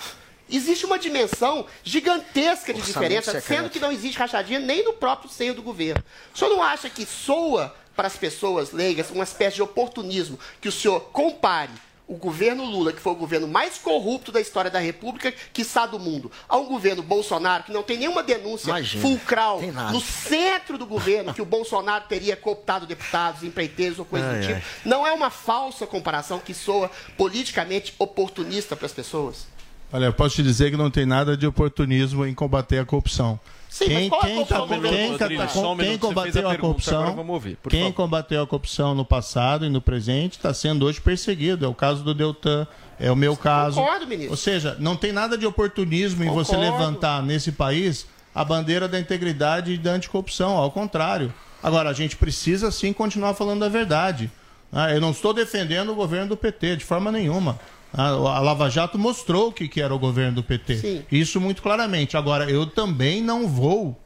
[0.49, 3.47] Existe uma dimensão gigantesca de Orçamento diferença, secreto.
[3.47, 6.03] sendo que não existe rachadinha nem no próprio seio do governo.
[6.34, 10.67] O senhor não acha que soa para as pessoas leigas uma espécie de oportunismo que
[10.67, 11.71] o senhor compare
[12.08, 15.97] o governo Lula, que foi o governo mais corrupto da história da República, quiçá do
[15.97, 20.86] mundo, a um governo Bolsonaro, que não tem nenhuma denúncia Imagina, fulcral no centro do
[20.86, 24.54] governo que o Bolsonaro teria cooptado deputados, empreiteiros ou coisa Ai, do tipo.
[24.54, 24.64] ai.
[24.86, 29.47] Não é uma falsa comparação que soa politicamente oportunista para as pessoas?
[29.91, 33.39] Olha, eu posso te dizer que não tem nada de oportunismo em combater a corrupção.
[33.74, 35.47] Sim, mas qual é a corrupção tá- quem, tá-
[35.80, 37.93] quem combateu a corrupção, ouvir, quem favor.
[37.95, 41.65] combateu a corrupção no passado e no presente está sendo hoje perseguido.
[41.65, 42.67] É o caso do Deltan,
[42.99, 43.82] é o meu caso.
[43.82, 44.30] Concordo, ministro.
[44.30, 46.78] Ou seja, não tem nada de oportunismo em você Concordo.
[46.78, 48.05] levantar nesse país
[48.36, 50.55] a bandeira da integridade e da anticorrupção.
[50.55, 51.34] Ao contrário.
[51.63, 54.30] Agora, a gente precisa sim continuar falando a verdade.
[54.71, 57.59] Ah, eu não estou defendendo o governo do PT, de forma nenhuma.
[57.94, 60.78] Ah, A Lava Jato mostrou o que que era o governo do PT.
[60.78, 61.06] Sim.
[61.12, 62.18] Isso muito claramente.
[62.18, 64.00] Agora, eu também não vou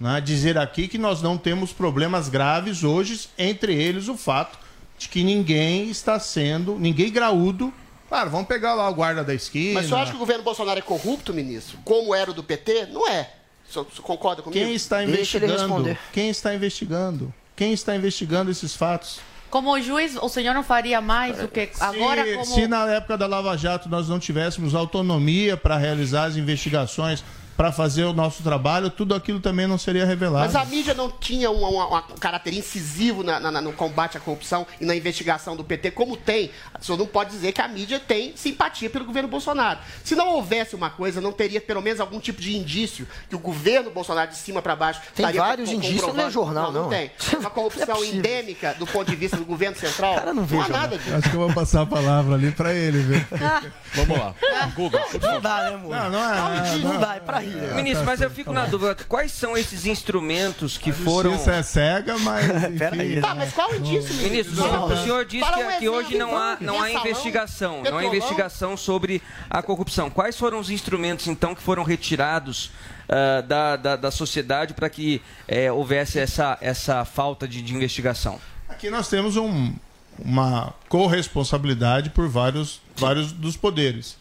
[0.00, 4.58] né, dizer aqui que nós não temos problemas graves hoje, entre eles o fato
[4.98, 7.72] de que ninguém está sendo, ninguém graúdo.
[8.08, 9.74] Claro, vamos pegar lá o guarda da esquina.
[9.74, 11.78] Mas o senhor acha que o governo Bolsonaro é corrupto, ministro?
[11.84, 12.86] Como era o do PT?
[12.86, 13.30] Não é.
[13.70, 14.64] Senhor concorda comigo?
[14.64, 15.98] Quem está investigando?
[16.12, 17.34] Quem está investigando?
[17.54, 19.20] Quem está investigando esses fatos?
[19.50, 22.44] Como juiz, o senhor não faria mais do que agora se, como...
[22.44, 27.24] se na época da Lava Jato nós não tivéssemos autonomia para realizar as investigações
[27.58, 30.44] para fazer o nosso trabalho, tudo aquilo também não seria revelado.
[30.46, 34.20] Mas a mídia não tinha um, um- um caráter incisivo na- na- no combate à
[34.20, 36.52] corrupção e na investigação do PT, como tem.
[36.80, 39.80] O senhor não pode dizer que a mídia tem simpatia pelo governo Bolsonaro.
[40.04, 43.40] Se não houvesse uma coisa, não teria pelo menos algum tipo de indício que o
[43.40, 46.82] governo Bolsonaro, de cima para baixo, Tem estaria vários indícios, não é jornal, não.
[46.84, 46.88] não.
[46.88, 47.10] tem.
[47.40, 50.14] Uma corrupção Não é endêmica do ponto de vista do governo central.
[50.14, 51.12] Cara, não há vejo, nada disso.
[51.12, 53.20] Acho que eu vou passar a palavra ali para ele, viu?
[53.94, 54.34] Vamos lá.
[54.76, 55.96] Guga, Não dá, né, amor?
[55.96, 56.24] Não, não
[56.64, 56.76] é.
[56.78, 57.42] Não dá, é pra
[57.74, 61.32] Ministro, mas eu fico na dúvida, quais são esses instrumentos que foram...
[61.32, 62.44] Justiça é cega, mas.
[62.72, 63.20] enfim.
[63.20, 66.16] Tá, mas qual o indício, Ministro, o senhor, o senhor disse que, um que hoje
[66.18, 70.10] não há, não há investigação, não há investigação sobre a corrupção.
[70.10, 72.70] Quais foram os instrumentos, então, que foram retirados
[73.08, 78.38] ah, da, da, da sociedade para que eh, houvesse essa, essa falta de, de investigação?
[78.68, 79.72] Aqui nós temos um-
[80.18, 84.17] uma corresponsabilidade por vários, vários dos poderes.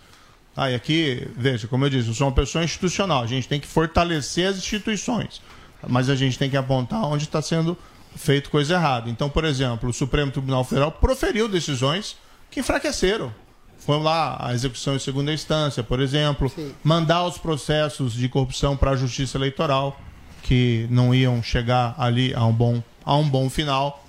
[0.59, 3.21] Ah, e aqui, veja, como eu disse, eu sou uma pessoa institucional.
[3.21, 5.39] A gente tem que fortalecer as instituições,
[5.87, 7.77] mas a gente tem que apontar onde está sendo
[8.15, 9.07] feito coisa errada.
[9.07, 12.17] Então, por exemplo, o Supremo Tribunal Federal proferiu decisões
[12.49, 13.31] que enfraqueceram.
[13.77, 16.51] Foi lá a execução em segunda instância, por exemplo,
[16.83, 20.01] mandar os processos de corrupção para a Justiça Eleitoral,
[20.41, 24.03] que não iam chegar ali a um bom, a um bom final.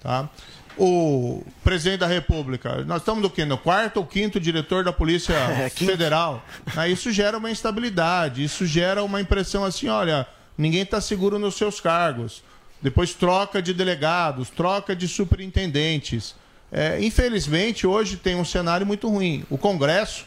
[0.00, 0.28] Tá?
[0.78, 3.44] O presidente da República, nós estamos do quê?
[3.44, 5.34] No quarto ou quinto diretor da Polícia
[5.76, 6.42] Federal.
[6.74, 11.56] Ah, Isso gera uma instabilidade, isso gera uma impressão assim: olha, ninguém está seguro nos
[11.56, 12.42] seus cargos.
[12.80, 16.34] Depois troca de delegados, troca de superintendentes.
[16.70, 19.44] É, infelizmente, hoje tem um cenário muito ruim.
[19.50, 20.24] O Congresso,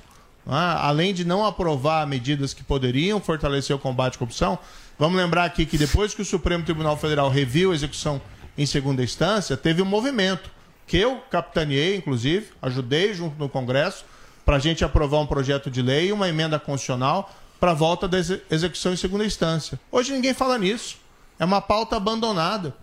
[0.48, 4.58] ah, além de não aprovar medidas que poderiam fortalecer o combate à corrupção,
[4.98, 8.22] vamos lembrar aqui que depois que o Supremo Tribunal Federal reviu a execução
[8.58, 10.50] em segunda instância, teve um movimento
[10.88, 14.06] que eu capitaneei, inclusive, ajudei junto no Congresso,
[14.46, 18.08] para a gente aprovar um projeto de lei e uma emenda constitucional para a volta
[18.08, 19.80] da exe- execução em segunda instância.
[19.92, 20.98] Hoje ninguém fala nisso.
[21.40, 22.76] É uma pauta abandonada.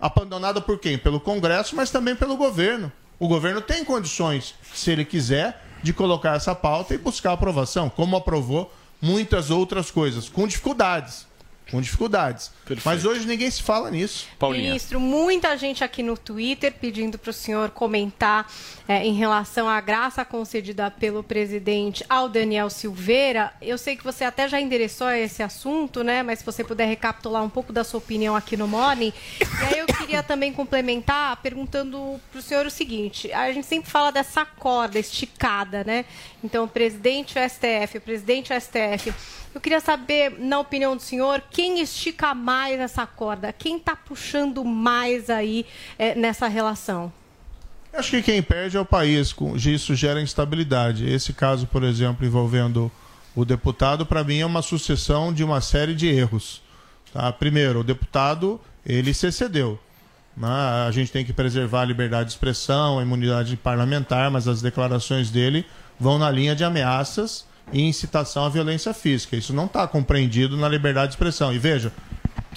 [0.00, 0.98] Abandonada por quem?
[0.98, 2.90] Pelo Congresso, mas também pelo governo.
[3.18, 8.16] O governo tem condições, se ele quiser, de colocar essa pauta e buscar aprovação, como
[8.16, 11.26] aprovou muitas outras coisas, com dificuldades.
[11.70, 12.52] Com dificuldades.
[12.84, 14.28] Mas hoje ninguém se fala nisso.
[14.62, 18.48] Ministro, muita gente aqui no Twitter pedindo para o senhor comentar
[18.86, 23.52] eh, em relação à graça concedida pelo presidente ao Daniel Silveira.
[23.60, 26.22] Eu sei que você até já endereçou esse assunto, né?
[26.22, 29.12] Mas se você puder recapitular um pouco da sua opinião aqui no Morning.
[29.40, 33.90] E aí eu queria também complementar perguntando para o senhor o seguinte: a gente sempre
[33.90, 36.04] fala dessa corda esticada, né?
[36.44, 39.12] Então, o presidente o STF, o presidente o STF.
[39.56, 43.54] Eu queria saber, na opinião do senhor, quem estica mais essa corda?
[43.54, 45.64] Quem está puxando mais aí
[45.98, 47.10] eh, nessa relação?
[47.90, 49.34] Acho que quem perde é o país,
[49.64, 51.10] isso gera instabilidade.
[51.10, 52.92] Esse caso, por exemplo, envolvendo
[53.34, 56.60] o deputado, para mim é uma sucessão de uma série de erros.
[57.10, 57.32] tá?
[57.32, 59.80] Primeiro, o deputado, ele se excedeu.
[60.36, 60.48] né?
[60.86, 65.30] A gente tem que preservar a liberdade de expressão, a imunidade parlamentar, mas as declarações
[65.30, 65.64] dele
[65.98, 69.36] vão na linha de ameaças e incitação à violência física.
[69.36, 71.52] Isso não está compreendido na liberdade de expressão.
[71.52, 71.92] E veja,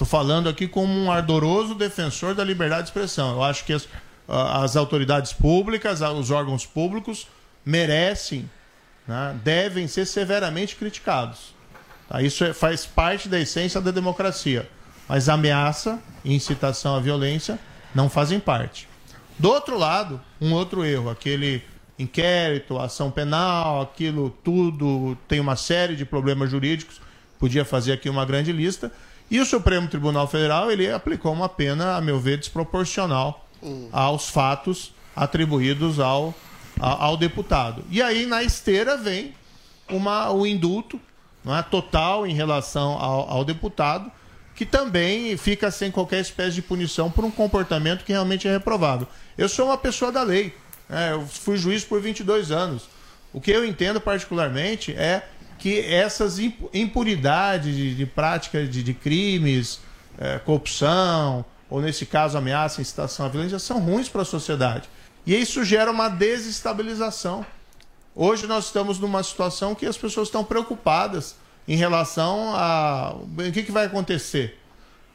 [0.00, 3.32] Estou falando aqui como um ardoroso defensor da liberdade de expressão.
[3.32, 3.86] Eu acho que as,
[4.26, 7.28] as autoridades públicas, os órgãos públicos
[7.66, 8.48] merecem,
[9.06, 11.54] né, devem ser severamente criticados.
[12.08, 12.22] Tá?
[12.22, 14.66] Isso é- faz parte da essência da democracia.
[15.06, 17.58] Mas ameaça e incitação à violência
[17.94, 18.88] não fazem parte.
[19.38, 21.62] Do outro lado, um outro erro, aquele
[22.00, 27.00] inquérito, ação penal, aquilo tudo tem uma série de problemas jurídicos.
[27.38, 28.92] Podia fazer aqui uma grande lista.
[29.30, 33.46] E o Supremo Tribunal Federal ele aplicou uma pena, a meu ver, desproporcional
[33.92, 36.34] aos fatos atribuídos ao,
[36.78, 37.84] ao deputado.
[37.90, 39.34] E aí, na esteira, vem
[39.88, 41.00] uma, o indulto
[41.44, 44.10] não é, total em relação ao, ao deputado,
[44.54, 49.06] que também fica sem qualquer espécie de punição por um comportamento que realmente é reprovável.
[49.38, 50.54] Eu sou uma pessoa da lei,
[50.90, 52.88] né, eu fui juiz por 22 anos.
[53.32, 55.22] O que eu entendo particularmente é
[55.58, 59.80] que essas impu- impunidades de, de prática de, de crimes,
[60.18, 64.88] eh, corrupção, ou nesse caso ameaça, incitação à violência, são ruins para a sociedade.
[65.24, 67.46] E isso gera uma desestabilização.
[68.16, 71.36] Hoje nós estamos numa situação que as pessoas estão preocupadas
[71.68, 74.58] em relação a o que, que vai acontecer.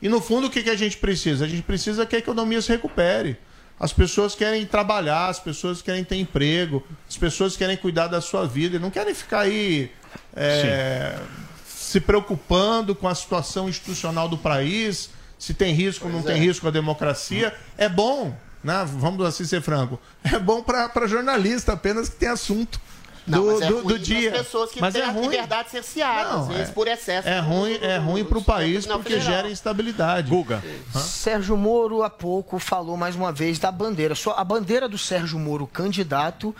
[0.01, 1.43] E no fundo, o que, que a gente precisa?
[1.43, 3.37] A gente precisa que a economia se recupere.
[3.79, 8.47] As pessoas querem trabalhar, as pessoas querem ter emprego, as pessoas querem cuidar da sua
[8.47, 9.91] vida, e não querem ficar aí
[10.33, 11.19] é,
[11.67, 16.41] se preocupando com a situação institucional do país, se tem risco ou não Pois tem
[16.41, 16.45] é.
[16.45, 17.53] risco a democracia.
[17.77, 18.85] É bom, né?
[18.87, 22.79] vamos assim ser franco, é bom para jornalista apenas que tem assunto.
[23.27, 24.31] Não, do, mas é do, ruim do dia.
[24.31, 25.23] pessoas que mas têm é a ruim.
[25.23, 29.49] liberdade cerceada, às vezes, por excesso É ruim, é ruim para o país porque gera
[29.49, 30.29] instabilidade.
[30.29, 30.63] Guga.
[30.93, 34.15] Sérgio Moro há pouco falou mais uma vez da bandeira.
[34.15, 36.55] Só a bandeira do Sérgio Moro candidato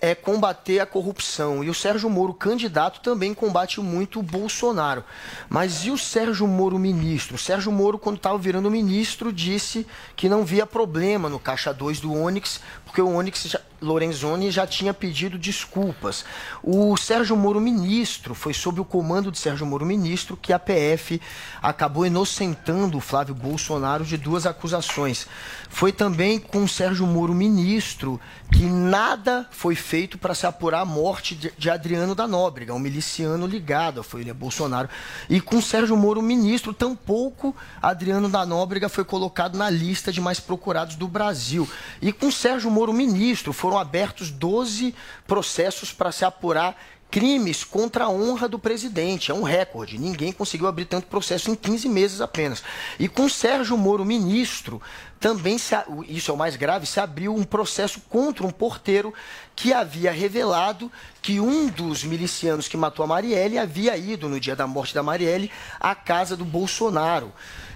[0.00, 1.62] é combater a corrupção.
[1.64, 5.04] E o Sérgio Moro candidato também combate muito o Bolsonaro.
[5.48, 7.34] Mas e o Sérgio Moro ministro?
[7.34, 12.00] O Sérgio Moro, quando estava virando ministro, disse que não via problema no caixa 2
[12.00, 16.24] do Onix, porque o Onix já, Lorenzoni já tinha pedido desculpas.
[16.62, 21.20] O Sérgio Moro ministro, foi sob o comando de Sérgio Moro ministro que a PF
[21.62, 25.26] acabou inocentando o Flávio Bolsonaro de duas acusações.
[25.68, 28.20] Foi também com o Sérgio Moro ministro
[28.50, 33.46] que nada foi feito para se apurar a morte de, Adriano da Nóbrega, um miliciano
[33.46, 34.88] ligado Folha Bolsonaro.
[35.28, 40.40] E com Sérgio Moro ministro, tampouco Adriano da Nóbrega foi colocado na lista de mais
[40.40, 41.68] procurados do Brasil.
[42.00, 44.94] E com Sérgio Moro ministro, foram abertos 12
[45.26, 46.74] processos para se apurar
[47.10, 49.30] crimes contra a honra do presidente.
[49.30, 49.98] É um recorde.
[49.98, 52.62] Ninguém conseguiu abrir tanto processo em 15 meses apenas.
[52.98, 54.80] E com Sérgio Moro ministro,
[55.20, 55.74] também, se,
[56.06, 59.12] isso é o mais grave, se abriu um processo contra um porteiro
[59.54, 60.90] que havia revelado
[61.20, 65.02] que um dos milicianos que matou a Marielle havia ido no dia da morte da
[65.02, 67.32] Marielle à casa do Bolsonaro.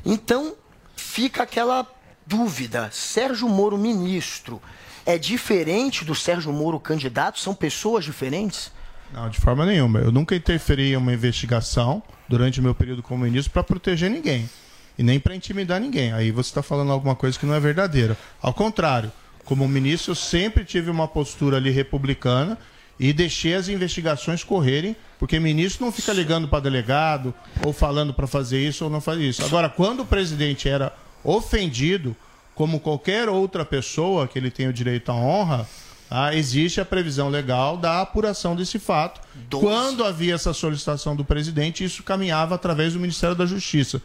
[0.06, 0.54] Então,
[0.96, 1.86] fica aquela
[2.26, 2.88] dúvida.
[2.92, 4.60] Sérgio Moro ministro
[5.04, 7.38] é diferente do Sérgio Moro candidato?
[7.40, 8.72] São pessoas diferentes?
[9.12, 9.98] Não, de forma nenhuma.
[10.00, 14.48] Eu nunca interferi em uma investigação durante o meu período como ministro para proteger ninguém.
[14.98, 16.12] E nem para intimidar ninguém.
[16.12, 18.16] Aí você está falando alguma coisa que não é verdadeira.
[18.40, 19.12] Ao contrário,
[19.44, 22.58] como ministro, eu sempre tive uma postura ali republicana
[22.98, 27.34] e deixei as investigações correrem, porque ministro não fica ligando para delegado
[27.64, 29.44] ou falando para fazer isso ou não fazer isso.
[29.44, 30.94] Agora, quando o presidente era
[31.24, 32.14] ofendido,
[32.54, 35.66] como qualquer outra pessoa que ele tem o direito à honra,
[36.10, 39.20] ah, existe a previsão legal da apuração desse fato.
[39.50, 44.02] Quando havia essa solicitação do presidente, isso caminhava através do Ministério da Justiça.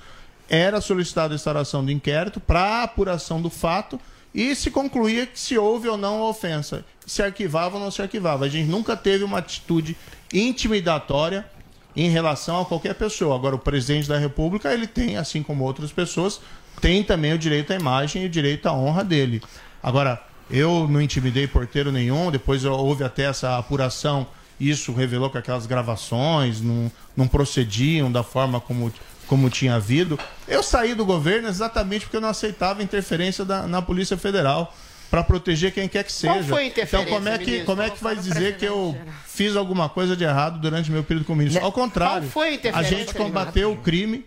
[0.47, 3.99] Era solicitada a instauração do inquérito para a apuração do fato
[4.33, 6.85] e se concluía que se houve ou não a ofensa.
[7.05, 8.45] Se arquivava ou não se arquivava.
[8.45, 9.97] A gente nunca teve uma atitude
[10.33, 11.45] intimidatória
[11.93, 13.35] em relação a qualquer pessoa.
[13.35, 16.39] Agora, o presidente da República, ele tem, assim como outras pessoas,
[16.79, 19.41] tem também o direito à imagem e o direito à honra dele.
[19.81, 24.27] Agora, eu não intimidei porteiro nenhum, depois houve até essa apuração,
[24.59, 28.91] isso revelou que aquelas gravações não, não procediam da forma como,
[29.27, 30.19] como tinha havido.
[30.47, 34.73] Eu saí do governo exatamente porque eu não aceitava interferência da, na Polícia Federal
[35.09, 36.33] para proteger quem quer que seja.
[36.33, 37.65] Qual foi a interferência, então, como é que, ministro?
[37.65, 41.25] como é que vai dizer que eu fiz alguma coisa de errado durante meu período
[41.25, 41.63] como ministro?
[41.63, 42.29] Ao contrário,
[42.73, 44.25] a a gente combateu o crime,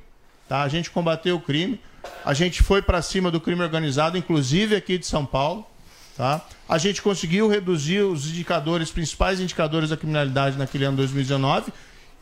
[0.49, 0.63] tá?
[0.63, 1.81] A gente combateu o crime.
[2.25, 5.67] A gente foi para cima do crime organizado, inclusive aqui de São Paulo,
[6.17, 6.45] tá?
[6.69, 11.73] A gente conseguiu reduzir os indicadores, principais indicadores da criminalidade naquele ano 2019.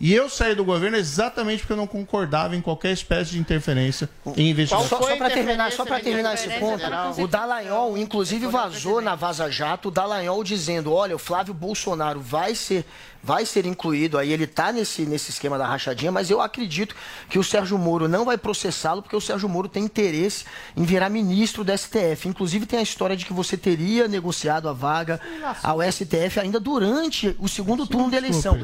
[0.01, 4.09] E eu saí do governo exatamente porque eu não concordava em qualquer espécie de interferência
[4.37, 4.89] em investigação.
[4.89, 6.85] Só, só para terminar, só para terminar esse ponto,
[7.21, 12.55] o Dallagnol, inclusive, vazou na Vaza Jato o Dallagnol dizendo: olha, o Flávio Bolsonaro vai
[12.55, 12.85] ser,
[13.23, 16.95] vai ser incluído, aí ele está nesse, nesse esquema da rachadinha, mas eu acredito
[17.29, 20.45] que o Sérgio Moro não vai processá-lo, porque o Sérgio Moro tem interesse
[20.77, 22.27] em virar ministro do STF.
[22.29, 25.21] Inclusive, tem a história de que você teria negociado a vaga
[25.63, 28.55] ao STF ainda durante o segundo turno da eleição.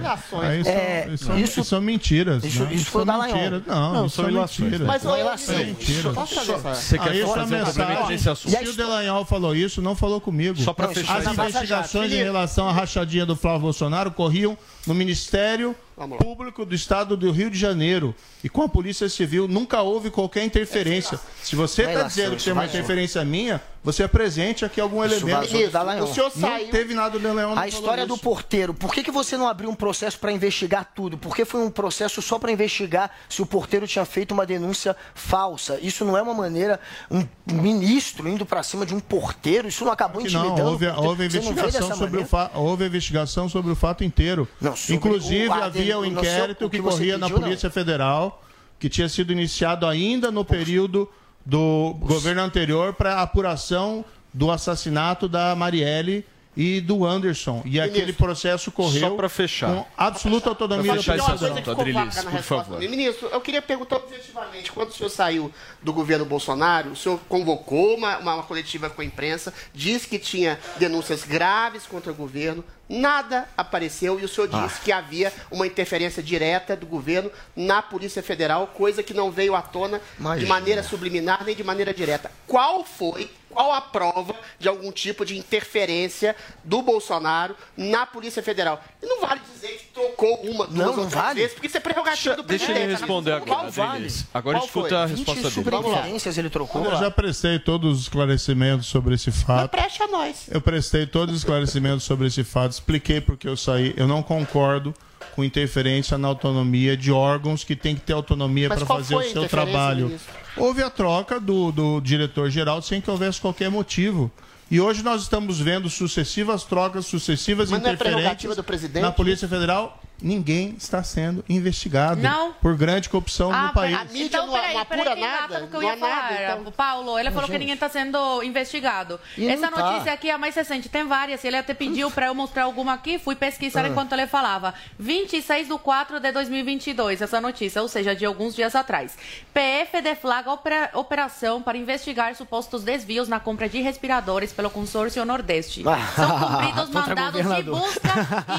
[0.41, 2.45] Aí são, É, isso, são- isso- isso são mentiras.
[2.45, 2.75] isso- né?
[2.75, 3.63] isso foi o Dallagnol.
[3.67, 4.81] Não, Não, isso são mentiras.
[4.81, 5.55] Mas, ô, ilação.
[5.55, 6.11] É mentira.
[6.13, 8.51] Você quer fazer um complemento nesse assunto?
[8.57, 10.59] Se o Delanhol falou isso, não falou comigo.
[10.61, 14.57] Só pra Não, fechar As investigações em relação à rachadinha do Flávio Bolsonaro corriam sabiam
[14.87, 15.75] no Ministério
[16.19, 19.47] Público do Estado do Rio de Janeiro e com a Polícia Civil.
[19.47, 21.19] Nunca houve qualquer interferência.
[21.43, 24.81] Se você Não é está dizendo que isso tem uma interferência minha, você apresente aqui
[24.81, 25.53] algum Isso elemento.
[25.53, 26.09] vazou Dallagnol.
[26.11, 28.23] O senhor Não teve nada do não A história do isso.
[28.23, 28.73] porteiro.
[28.73, 31.19] Por que, que você não abriu um processo para investigar tudo?
[31.19, 34.97] Por que foi um processo só para investigar se o porteiro tinha feito uma denúncia
[35.15, 35.79] falsa?
[35.83, 36.81] Isso não é uma maneira,
[37.11, 41.03] um ministro indo para cima de um porteiro, isso não acabou intimidando não, houve, o
[41.03, 42.27] houve não investigação sobre o maneira?
[42.27, 42.51] fa...
[42.55, 44.49] houve investigação sobre o fato inteiro.
[44.77, 47.47] Sobre Inclusive havia no inquérito seu- que, corria na pediu, não.
[47.49, 48.43] Polícia Federal,
[48.79, 51.09] que tinha sido iniciado ainda no período
[51.45, 56.25] do governo anterior para apuração do assassinato da Marielle
[56.57, 57.63] e do Anderson.
[57.65, 59.75] E aquele processo correu Só pra fechar.
[59.75, 62.79] com absoluta autonomia Pra da fechar Polícia esse na por resposta favor.
[62.89, 65.51] Ministro, eu queria perguntar objetivamente, quando o senhor saiu
[65.83, 70.17] do governo Bolsonaro, o senhor convocou uma, uma, uma coletiva com a imprensa, disse que
[70.19, 75.67] tinha denúncias graves contra o governo, nada apareceu e o senhor disse que havia uma
[75.67, 80.49] interferência direta do governo na Polícia Federal, coisa que não veio à tona de Imagina.
[80.49, 82.31] maneira subliminar nem de maneira direta.
[82.47, 86.35] Qual foi, qual a prova de algum tipo de interferência
[86.65, 88.83] do Bolsonaro na Polícia Federal.
[89.03, 91.41] E não vale dizer que trocou uma, duas Não, ou não três vale.
[91.41, 92.91] vezes, porque isso é prerrogativa do Deixa presidente.
[92.91, 93.91] ele responder Qual agora, vale?
[93.93, 94.25] Adriles.
[94.35, 94.99] Agora Qual escuta foi?
[94.99, 95.55] a 20 resposta dele.
[95.55, 96.85] Superintendências ele trocou.
[96.85, 99.71] Eu já prestei todos os esclarecimentos sobre esse fato.
[99.71, 100.47] Preste a nós.
[100.51, 103.95] Eu prestei todos os esclarecimentos sobre esse fato, expliquei porque eu saí.
[103.97, 104.93] Eu não concordo
[105.35, 109.49] com interferência na autonomia de órgãos que têm que ter autonomia para fazer o seu
[109.49, 110.07] trabalho.
[110.07, 110.33] ministro?
[110.57, 114.31] Houve a troca do, do diretor-geral sem que houvesse qualquer motivo.
[114.71, 119.03] E hoje nós estamos vendo sucessivas trocas, sucessivas Mas não é interferências prerrogativa do presidente?
[119.03, 120.01] na Polícia Federal.
[120.23, 122.53] Ninguém está sendo investigado Não.
[122.55, 123.97] por grande corrupção Ah, no país.
[123.97, 126.57] pera- então, peraí, peraí, tem data no que eu ia falar.
[126.77, 129.21] Paulo, ele falou que ninguém está sendo investigado.
[129.37, 129.91] E Essa não tá.
[129.93, 131.45] notícia aqui é a mais recente, tem várias.
[131.45, 133.89] Ele até pediu para eu mostrar alguma aqui, fui pesquisar Ah.
[133.89, 134.73] enquanto ele falava.
[134.99, 139.19] 26 de 4 de 2022, essa notícia, ou seja, de alguns dias atrás.
[139.53, 145.83] PF deflaga opera- operação para investigar supostos desvios na compra de respiradores pelo consórcio Nordeste.
[146.15, 148.11] São cumpridos mandados de busca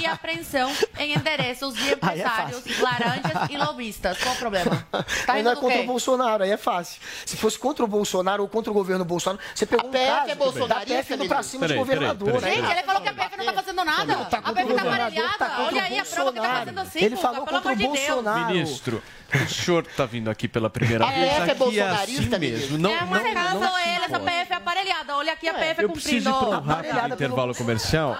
[0.01, 1.44] e apreensão em endereços
[1.75, 2.83] de Aí é empresários, fácil.
[2.83, 4.17] laranjas e lobistas.
[4.17, 4.87] Qual o problema?
[5.25, 5.83] Tá Aí não é contra quê?
[5.83, 7.01] o Bolsonaro, aí é fácil.
[7.25, 10.29] Se fosse contra o Bolsonaro ou contra o governo Bolsonaro, você pegou um PF caso
[10.31, 12.41] é bolsonarista, da PF indo pra cima de Peraí, peraí, governador.
[12.41, 12.61] peraí.
[12.61, 12.67] né?
[12.67, 14.13] Gente, ele falou que a PF não tá fazendo nada.
[14.13, 14.37] a PF tá
[14.81, 15.37] aparelhada.
[15.37, 17.75] tá contra Olha o aí a prova que tá fazendo assim, Ele falou contra o
[17.75, 17.83] de.
[17.85, 18.53] Bolsonaro.
[18.53, 19.03] Ministro,
[19.33, 21.33] o senhor está vindo aqui pela primeira A vez.
[21.33, 22.77] PF é bolsonarista, assim mesmo.
[22.77, 24.19] Não, é, não, mas não, caso não se ele, essa.
[24.19, 25.15] PF é aparelhada.
[25.15, 26.49] Olha aqui a PF Eu preciso ir cumprindo.
[26.49, 26.61] para um
[26.91, 28.17] rápido intervalo comercial,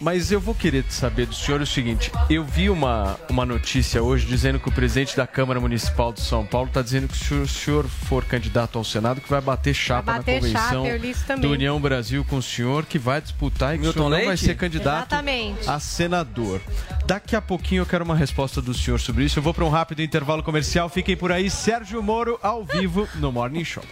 [0.00, 4.26] mas eu vou querer saber do senhor o seguinte: eu vi uma, uma notícia hoje
[4.26, 7.46] dizendo que o presidente da Câmara Municipal de São Paulo está dizendo que se o
[7.46, 11.80] senhor for candidato ao Senado, que vai bater chapa Vai bater na convenção do União
[11.80, 14.44] Brasil com o senhor, que vai disputar e que o Milton senhor não vai Leite?
[14.44, 15.68] ser candidato Exatamente.
[15.68, 16.60] a senador.
[17.06, 19.38] Daqui a pouquinho eu quero uma resposta do senhor sobre isso.
[19.38, 20.88] Eu vou para um rápido intervalo comercial.
[20.88, 21.50] Fiquem por aí.
[21.50, 23.84] Sérgio Moro ao vivo no Morning Show.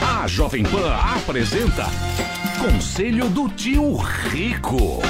[0.00, 1.86] A Jovem Pan apresenta
[2.60, 5.00] Conselho do Tio Rico.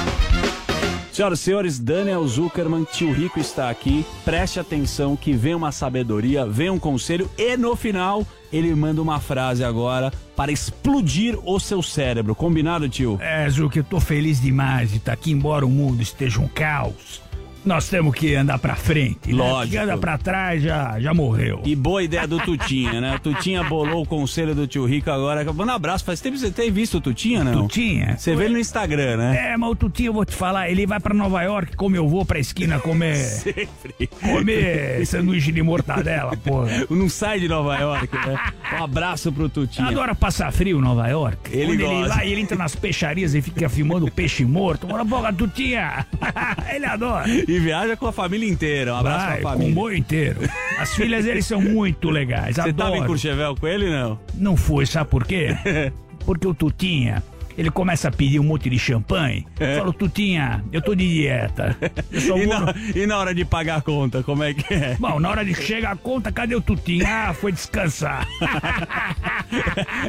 [1.19, 4.05] Senhoras e senhores, Daniel Zuckerman, tio Rico está aqui.
[4.23, 9.19] Preste atenção que vem uma sabedoria, vem um conselho e no final ele manda uma
[9.19, 12.33] frase agora para explodir o seu cérebro.
[12.33, 13.17] Combinado, tio?
[13.19, 17.21] É, Zuc, eu tô feliz demais de estar aqui, embora o mundo esteja um caos.
[17.65, 19.31] Nós temos que andar pra frente.
[19.31, 19.35] né?
[19.35, 19.71] Lógico.
[19.71, 21.61] Quem anda pra trás já, já morreu.
[21.65, 23.15] E boa ideia do Tutinha, né?
[23.15, 25.43] O Tutinha bolou o conselho do tio Rico agora.
[25.53, 26.03] Manda um abraço.
[26.05, 27.63] Faz tempo que você tem visto o Tutinha, não?
[27.63, 28.15] Tutinha?
[28.17, 29.51] Você vê ele no Instagram, né?
[29.53, 32.07] É, mas o Tutinho, eu vou te falar, ele vai pra Nova York como eu
[32.07, 33.15] vou pra esquina comer.
[33.39, 34.07] Sempre.
[34.21, 36.69] Comer sanduíche de mortadela, porra.
[36.89, 38.39] Não sai de Nova York, né?
[38.79, 39.87] Um abraço pro Tutinha.
[39.87, 41.51] Adora passar frio em Nova York.
[41.51, 42.15] Ele Quando ele gosta.
[42.15, 44.87] lá, ele entra nas peixarias e fica filmando peixe morto.
[44.87, 46.05] Bora, boca, Tutinha!
[46.73, 47.25] ele adora.
[47.49, 48.93] E viaja com a família inteira.
[48.93, 49.71] Um abraço Vai, pra com família.
[49.71, 50.39] o boi inteiro.
[50.79, 52.55] As filhas deles são muito legais.
[52.55, 53.07] Você tava em adoro.
[53.07, 54.19] Courchevel com ele, não?
[54.35, 55.55] Não foi, sabe por quê?
[56.25, 57.23] Porque o Tutinha,
[57.57, 59.47] ele começa a pedir um monte de champanhe.
[59.59, 59.73] É.
[59.75, 61.75] Eu falo, Tutinha, eu tô de dieta.
[62.11, 64.95] Eu E na, no- e na hora de pagar a conta, como é que é?
[64.99, 67.05] Bom, na hora de chegar a conta, cadê o Tutinha?
[67.29, 68.27] Ah, foi descansar.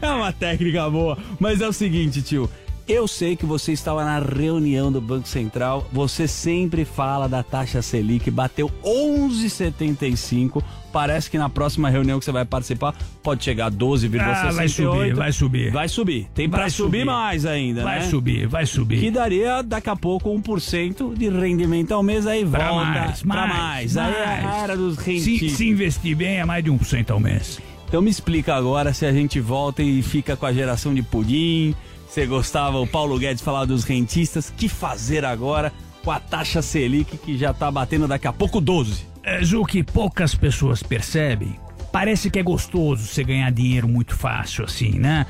[0.02, 1.16] É uma técnica boa.
[1.38, 2.50] Mas é o seguinte, tio.
[2.92, 5.86] Eu sei que você estava na reunião do Banco Central.
[5.92, 10.60] Você sempre fala da taxa Selic, bateu 11,75.
[10.92, 14.20] Parece que na próxima reunião que você vai participar pode chegar a 12,68.
[14.20, 15.70] Ah, vai subir, vai subir.
[15.70, 16.28] Vai subir.
[16.34, 17.04] Tem pra Vai subir, subir.
[17.04, 18.06] mais ainda, Vai né?
[18.08, 18.98] subir, vai subir.
[18.98, 23.46] Que daria daqui a pouco 1% de rendimento ao mês aí Pra volta mais, pra
[23.46, 23.96] mais, mais.
[23.96, 25.52] Aí é a era dos Se, rentistas.
[25.52, 27.60] se investir bem, é mais de 1% ao mês.
[27.86, 31.72] Então me explica agora se a gente volta e fica com a geração de pudim.
[32.10, 34.52] Você gostava, o Paulo Guedes falava dos rentistas.
[34.56, 39.06] Que fazer agora com a taxa Selic que já tá batendo daqui a pouco 12?
[39.22, 41.54] É, Ju, que poucas pessoas percebem.
[41.92, 45.24] Parece que é gostoso você ganhar dinheiro muito fácil assim, né?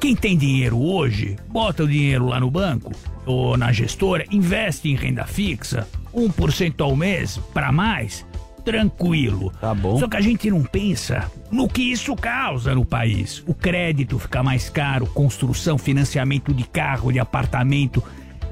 [0.00, 2.92] Quem tem dinheiro hoje, bota o dinheiro lá no banco
[3.26, 8.24] ou na gestora, investe em renda fixa, 1% ao mês para mais,
[8.66, 9.52] tranquilo.
[9.60, 9.98] Tá bom.
[9.98, 13.42] Só que a gente não pensa no que isso causa no país.
[13.46, 18.02] O crédito fica mais caro, construção, financiamento de carro, de apartamento,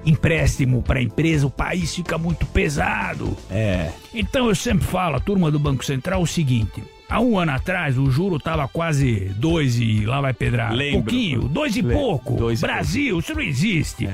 [0.06, 3.36] empréstimo para empresa, o país fica muito pesado.
[3.50, 3.90] É.
[4.14, 6.82] Então eu sempre falo, a turma do Banco Central, o seguinte.
[7.08, 10.72] Há um ano atrás, o juro tava quase dois e lá vai pedrar.
[10.72, 11.02] Lembro.
[11.02, 12.34] Pouquinho, dois e pouco.
[12.34, 12.68] dois e É.
[12.68, 14.08] Brasil, isso não existe.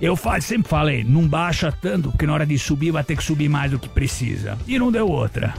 [0.00, 3.24] Eu fa- sempre falei, não baixa tanto, porque na hora de subir vai ter que
[3.24, 4.58] subir mais do que precisa.
[4.66, 5.54] E não deu outra.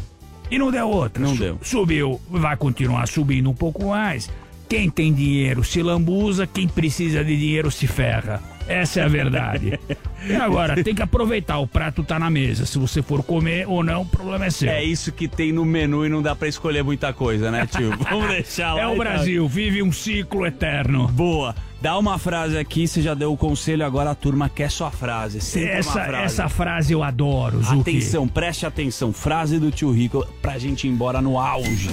[0.50, 1.22] E não deu outra.
[1.24, 1.60] Não Su- deu.
[1.62, 4.30] Subiu, vai continuar subindo um pouco mais.
[4.70, 8.42] Quem tem dinheiro se lambuza, quem precisa de dinheiro se ferra.
[8.68, 9.80] Essa é a verdade.
[10.28, 12.66] E agora, tem que aproveitar, o prato tá na mesa.
[12.66, 14.70] Se você for comer ou não, o problema é seu.
[14.70, 17.92] É isso que tem no menu e não dá pra escolher muita coisa, né, tio?
[18.10, 18.82] Vamos deixar lá.
[18.82, 18.98] É o então.
[19.06, 21.08] Brasil, vive um ciclo eterno.
[21.08, 21.56] Boa.
[21.80, 25.40] Dá uma frase aqui, você já deu o conselho, agora a turma quer sua frase.
[25.40, 26.24] Sempre Essa, frase.
[26.24, 27.82] essa frase eu adoro, Zuki.
[27.82, 29.14] Atenção, preste atenção.
[29.14, 31.90] Frase do tio Rico pra gente ir embora no auge.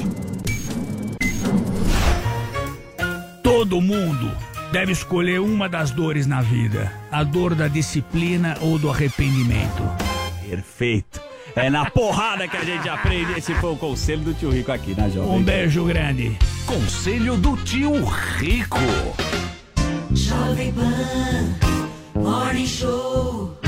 [3.42, 4.30] Todo mundo
[4.72, 9.82] deve escolher uma das dores na vida: a dor da disciplina ou do arrependimento.
[10.48, 11.20] Perfeito.
[11.54, 13.32] É na porrada que a gente aprende.
[13.38, 16.36] Esse foi o conselho do tio Rico aqui na Jovem Um beijo grande.
[16.66, 18.78] Conselho do tio Rico.
[20.14, 23.58] Jovem Pan Morning Show.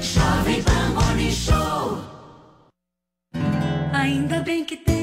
[0.00, 1.98] Jovem Pan Morning Show.
[3.92, 4.93] Ainda bem que tem.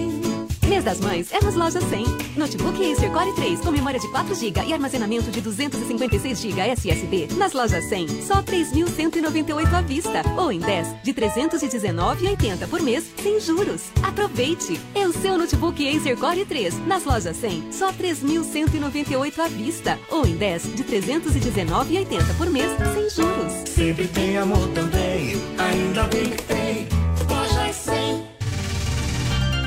[0.81, 2.05] Mês das Mães é nas lojas 100.
[2.35, 7.27] Notebook Acer Core 3 com memória de 4 GB e armazenamento de 256 GB SSD.
[7.37, 10.21] Nas lojas 100, só 3.198 à vista.
[10.37, 13.83] Ou em 10, de 319,80 por mês, sem juros.
[14.01, 14.79] Aproveite!
[14.95, 16.87] É o seu notebook Acer Core 3.
[16.87, 19.99] Nas lojas 100, só 3.198 à vista.
[20.09, 23.69] Ou em 10, de 319,80 por mês, sem juros.
[23.69, 25.35] Sempre tem amor também.
[25.59, 27.00] Ainda bem que tem.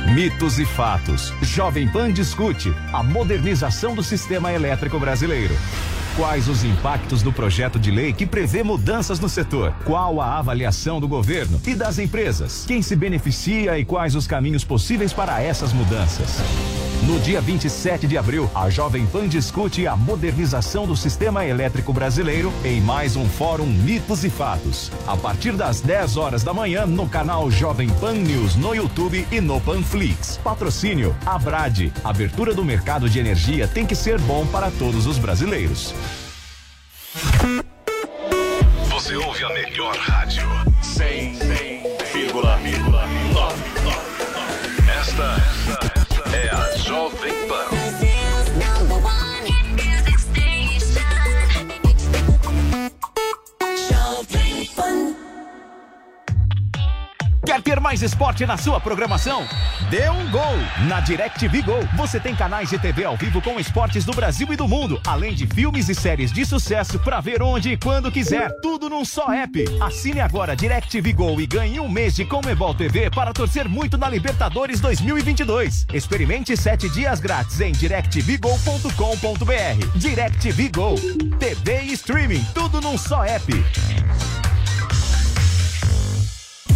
[0.04, 0.14] Lojas 100.
[0.14, 1.32] Mitos e fatos.
[1.42, 5.54] Jovem Pan discute a modernização do sistema elétrico brasileiro.
[6.16, 9.74] Quais os impactos do projeto de lei que prevê mudanças no setor?
[9.84, 12.64] Qual a avaliação do governo e das empresas?
[12.66, 16.40] Quem se beneficia e quais os caminhos possíveis para essas mudanças?
[17.02, 22.50] No dia 27 de abril, a Jovem Pan discute a modernização do sistema elétrico brasileiro
[22.64, 24.90] em mais um Fórum Mitos e Fatos.
[25.06, 29.40] A partir das 10 horas da manhã, no canal Jovem Pan News no YouTube e
[29.40, 30.38] no Panflix.
[30.42, 31.92] Patrocínio Abrade.
[32.02, 35.92] Abertura do mercado de energia tem que ser bom para todos os brasileiros.
[38.88, 40.53] Você ouve a melhor rádio.
[57.44, 59.46] Quer ter mais esporte na sua programação?
[59.90, 60.56] Dê um gol!
[60.88, 64.56] Na DirecTV Go, você tem canais de TV ao vivo com esportes do Brasil e
[64.56, 68.50] do mundo, além de filmes e séries de sucesso para ver onde e quando quiser.
[68.62, 69.62] Tudo num só app.
[69.82, 74.08] Assine agora DirecTV Go e ganhe um mês de Comebol TV para torcer muito na
[74.08, 75.86] Libertadores 2022.
[75.92, 79.98] Experimente sete dias grátis em directvgo.com.br.
[79.98, 80.94] DirecTV Go.
[81.38, 83.52] TV e streaming, tudo num só app.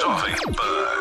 [0.00, 0.99] Jovem Pan.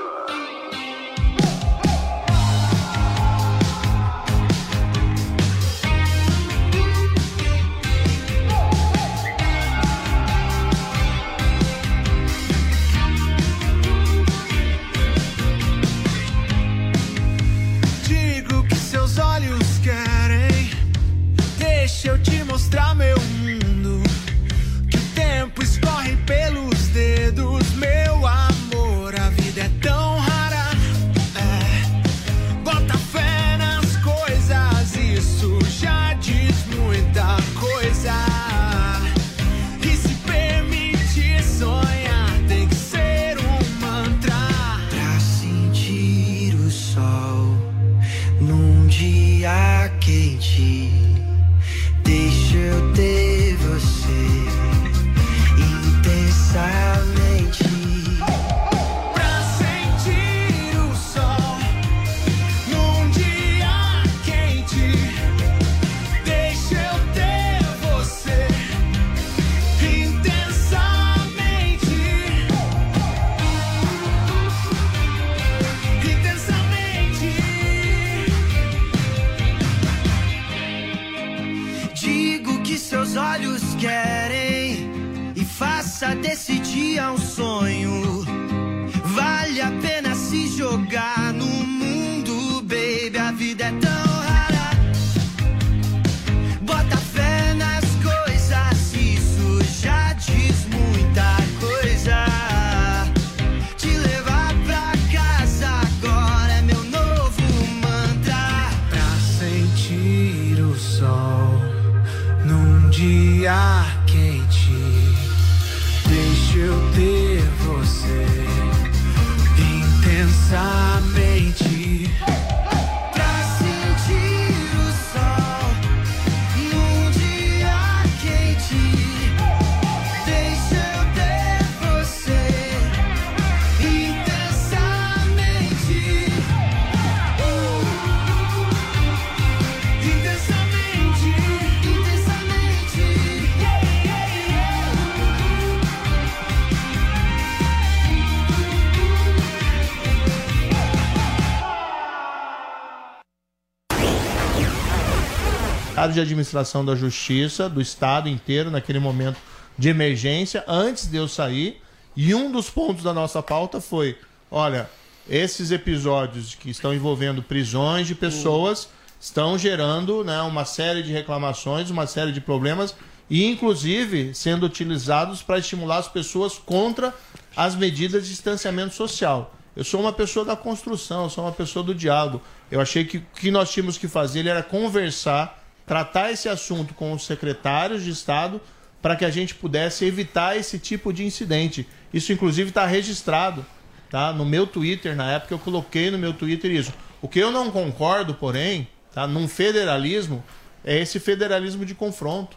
[156.00, 159.38] Estado de administração da justiça do estado inteiro naquele momento
[159.78, 161.82] de emergência antes de eu sair
[162.16, 164.18] e um dos pontos da nossa pauta foi
[164.50, 164.90] olha
[165.30, 168.88] esses episódios que estão envolvendo prisões de pessoas
[169.20, 172.96] estão gerando né, uma série de reclamações uma série de problemas
[173.30, 177.14] e inclusive sendo utilizados para estimular as pessoas contra
[177.58, 181.84] as medidas de distanciamento social eu sou uma pessoa da construção, eu sou uma pessoa
[181.84, 182.42] do diálogo.
[182.70, 185.59] Eu achei que o que nós tínhamos que fazer era conversar,
[185.90, 188.61] tratar esse assunto com os secretários de Estado
[189.02, 191.88] para que a gente pudesse evitar esse tipo de incidente.
[192.14, 193.66] Isso, inclusive, está registrado
[194.07, 194.32] tá?
[194.32, 195.16] no meu Twitter.
[195.16, 196.94] Na época, eu coloquei no meu Twitter isso.
[197.24, 199.26] O que eu não concordo, porém, tá?
[199.26, 200.44] num federalismo,
[200.86, 202.56] é esse federalismo de confronto.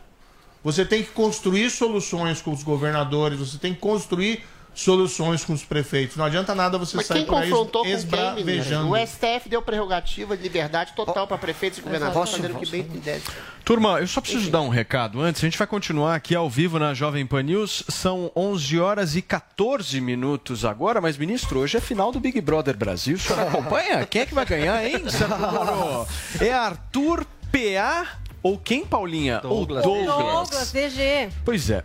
[0.62, 5.62] Você tem que construir soluções com os governadores, você tem que construir soluções com os
[5.62, 6.16] prefeitos.
[6.16, 8.86] Não adianta nada você Mas sair quem por aí confrontou com quem, esbravejando.
[8.86, 9.02] menino?
[9.02, 12.80] O STF deu prerrogativa de liberdade total para prefeitos e governadores fazendo o que bem
[12.80, 13.22] entender.
[13.64, 15.42] Turma, eu só preciso dar um recado antes.
[15.42, 17.84] A gente vai continuar aqui ao vivo na Jovem Pan News.
[17.88, 22.76] São 11 horas e 14 minutos agora, mas, ministro, hoje é final do Big Brother
[22.76, 23.16] Brasil.
[23.16, 24.04] O senhor acompanha?
[24.06, 25.04] Quem é que vai ganhar, hein?
[26.40, 29.38] É Arthur PA ou quem, Paulinha?
[29.40, 29.86] Douglas.
[29.86, 30.48] Ou Douglas.
[30.48, 31.28] Douglas, DG.
[31.44, 31.84] Pois é.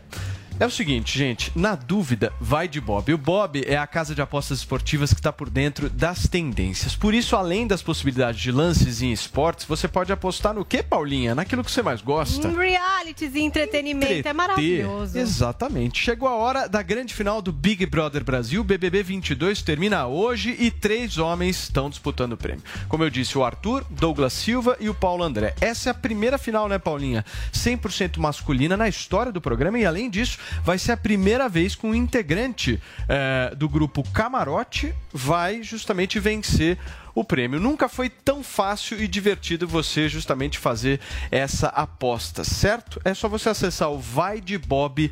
[0.60, 3.14] É o seguinte, gente, na dúvida, vai de Bob.
[3.14, 6.96] O Bob é a casa de apostas esportivas que está por dentro das tendências.
[6.96, 11.36] Por isso, além das possibilidades de lances em esportes, você pode apostar no que, Paulinha?
[11.36, 12.50] Naquilo que você mais gosta.
[12.50, 14.28] Realities e entretenimento.
[14.28, 15.16] É maravilhoso.
[15.16, 16.02] Exatamente.
[16.02, 18.64] Chegou a hora da grande final do Big Brother Brasil.
[18.64, 22.64] BBB 22 termina hoje e três homens estão disputando o prêmio.
[22.90, 25.54] Como eu disse, o Arthur, Douglas Silva e o Paulo André.
[25.62, 27.24] Essa é a primeira final, né, Paulinha?
[27.54, 31.86] 100% masculina na história do programa e, além disso, vai ser a primeira vez que
[31.86, 36.78] um integrante eh, do grupo Camarote vai justamente vencer
[37.20, 37.60] o prêmio.
[37.60, 41.00] Nunca foi tão fácil e divertido você justamente fazer
[41.32, 43.02] essa aposta, certo?
[43.04, 45.12] É só você acessar o vaidebob.com,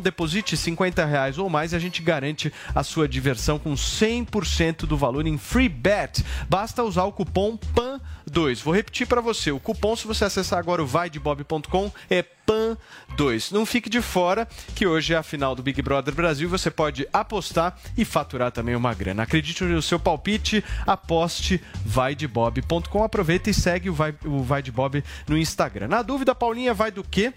[0.00, 4.96] deposite 50 reais ou mais e a gente garante a sua diversão com 100% do
[4.96, 6.24] valor em free bet.
[6.48, 7.58] Basta usar o cupom
[8.30, 8.62] PAN2.
[8.62, 13.52] Vou repetir para você, o cupom se você acessar agora o vaidebob.com é PAN2.
[13.52, 17.06] Não fique de fora que hoje é a final do Big Brother Brasil, você pode
[17.12, 19.22] apostar e faturar também uma grana.
[19.22, 23.02] Acredite no seu palpite, aposte vaidebob.com.
[23.02, 25.88] Aproveita e segue o Vai, o vai de Bob no Instagram.
[25.88, 27.32] Na dúvida, Paulinha, vai do quê?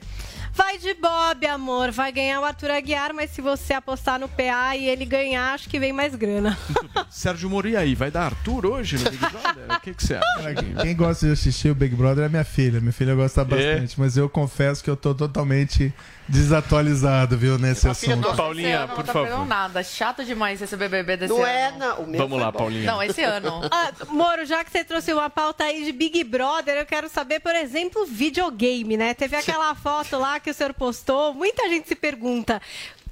[0.54, 1.92] Vai de Bob, amor.
[1.92, 5.70] Vai ganhar o Arthur Aguiar, mas se você apostar no PA e ele ganhar, acho
[5.70, 6.58] que vem mais grana.
[7.10, 7.96] Sérgio Moro, e aí?
[7.96, 9.66] Vai dar Arthur hoje no Big Brother?
[9.78, 10.56] O que, que você acha?
[10.82, 12.80] Quem gosta de assistir o Big Brother é minha filha.
[12.80, 15.94] Minha filha gosta bastante, mas eu confesso que eu tô totalmente
[16.28, 18.36] desatualizado, viu, nesse assunto.
[18.36, 19.46] Paulinha, não por tá favor.
[19.46, 19.84] nada.
[19.84, 21.48] Chato demais esse BBB desse Não ano.
[21.50, 21.96] é, não.
[22.02, 22.60] O meu Vamos lá, bom.
[22.60, 22.92] Paulinha.
[22.92, 23.62] Não, esse ano.
[23.72, 27.40] Ah, Moro, já que você trouxe uma pauta aí de Big Brother, eu quero saber,
[27.40, 29.14] por exemplo, videogame, né?
[29.14, 32.62] Teve aquela foto lá que o senhor postou, muita gente se pergunta.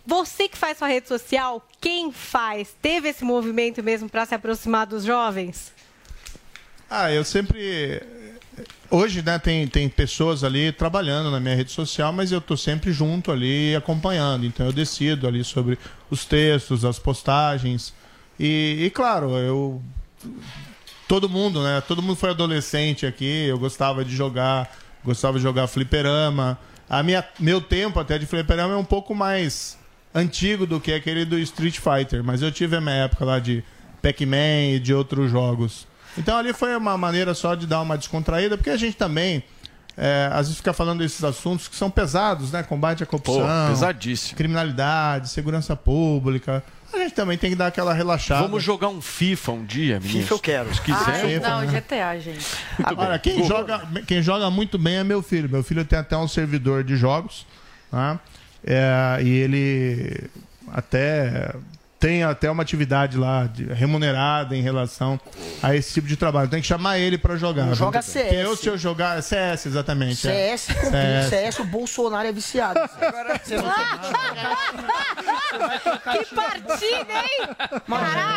[0.06, 2.74] Você que faz sua rede social, quem faz?
[2.82, 5.74] Teve esse movimento mesmo para se aproximar dos jovens?
[6.90, 8.02] Ah, eu sempre.
[8.90, 12.94] Hoje, né, tem, tem pessoas ali trabalhando na minha rede social, mas eu tô sempre
[12.94, 14.45] junto ali acompanhando.
[14.45, 15.78] Então eu decido ali sobre
[16.10, 17.94] os textos, as postagens.
[18.40, 19.82] E, e, claro, eu.
[21.06, 21.82] Todo mundo, né?
[21.82, 23.45] Todo mundo foi adolescente aqui.
[23.48, 24.74] Eu gostava de jogar,
[25.04, 26.58] gostava de jogar fliperama.
[26.90, 29.78] A minha, meu tempo até de fliperama é um pouco mais
[30.14, 33.64] antigo do que aquele do Street Fighter, mas eu tive a minha época lá de
[34.02, 35.88] Pac-Man e de outros jogos.
[36.18, 39.44] Então ali foi uma maneira só de dar uma descontraída, porque a gente também
[39.98, 42.62] é, às vezes fica falando desses assuntos que são pesados, né?
[42.64, 44.38] Combate à corrupção, Pô, pesadíssimo.
[44.38, 46.64] criminalidade, segurança pública.
[46.94, 48.42] A gente também tem que dar aquela relaxada.
[48.42, 50.22] Vamos jogar um FIFA um dia, menino.
[50.22, 50.74] FIFA eu quero.
[50.74, 51.06] Se quiser.
[51.08, 52.46] Ai, não, GTA, gente.
[52.84, 55.50] Agora, quem joga, quem joga muito bem é meu filho.
[55.50, 57.46] Meu filho tem até um servidor de jogos.
[57.92, 58.20] Tá?
[58.64, 60.30] É, e ele
[60.74, 61.54] até
[61.99, 65.19] tem até uma atividade lá de- remunerada em relação
[65.64, 66.48] a esse tipo de trabalho.
[66.49, 67.65] Tem que chamar ele para jogar.
[67.65, 68.34] Não joga Porque CS.
[68.34, 69.22] Eu, se eu jogar.
[69.24, 70.28] CS, exatamente.
[70.28, 70.56] é.
[70.57, 70.68] CS.
[71.30, 72.80] CS, o Bolsonaro é viciado.
[73.44, 73.64] Você não
[76.19, 77.49] que partida, hein?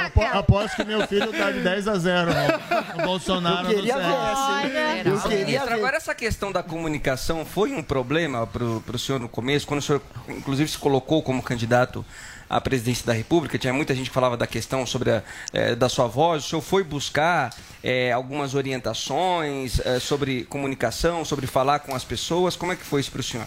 [0.06, 3.68] Apo- Aposto que meu filho tá de 10 a 0 no, no Bolsonaro.
[3.70, 4.74] Eu queria no ver CS.
[4.74, 5.02] hein?
[5.04, 5.72] Eu queria ver.
[5.72, 9.82] agora essa questão da comunicação foi um problema para o senhor no começo, quando o
[9.82, 12.04] senhor, inclusive, se colocou como candidato
[12.50, 15.22] à presidência da República, tinha muita gente que falava da questão sobre a,
[15.52, 21.46] eh, da sua voz, o senhor foi buscar eh, algumas orientações eh, sobre comunicação, sobre
[21.46, 23.46] falar com as pessoas, como é que foi isso para o senhor?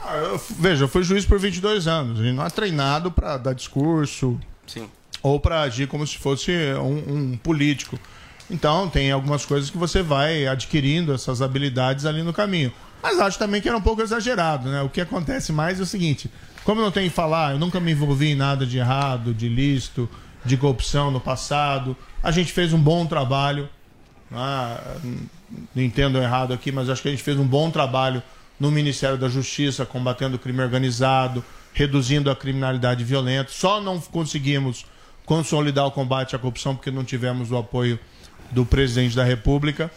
[0.00, 2.20] Ah, eu- veja, eu fui juiz por 22 anos.
[2.20, 4.88] A gente não é treinado para dar discurso Sim.
[5.22, 7.98] ou para agir como se fosse um, um político.
[8.50, 12.70] Então, tem algumas coisas que você vai adquirindo essas habilidades ali no caminho.
[13.02, 14.82] Mas acho também que era um pouco exagerado, né?
[14.82, 16.30] O que acontece mais é o seguinte:
[16.64, 20.08] como não tenho que falar, eu nunca me envolvi em nada de errado, de ilícito,
[20.44, 21.96] de corrupção no passado.
[22.22, 23.68] A gente fez um bom trabalho.
[24.32, 24.96] Ah,
[25.74, 28.22] não entendo errado aqui, mas acho que a gente fez um bom trabalho
[28.58, 33.50] no Ministério da Justiça, combatendo o crime organizado, reduzindo a criminalidade violenta.
[33.52, 34.86] Só não conseguimos
[35.26, 37.98] consolidar o combate à corrupção porque não tivemos o apoio
[38.50, 39.90] do presidente da República.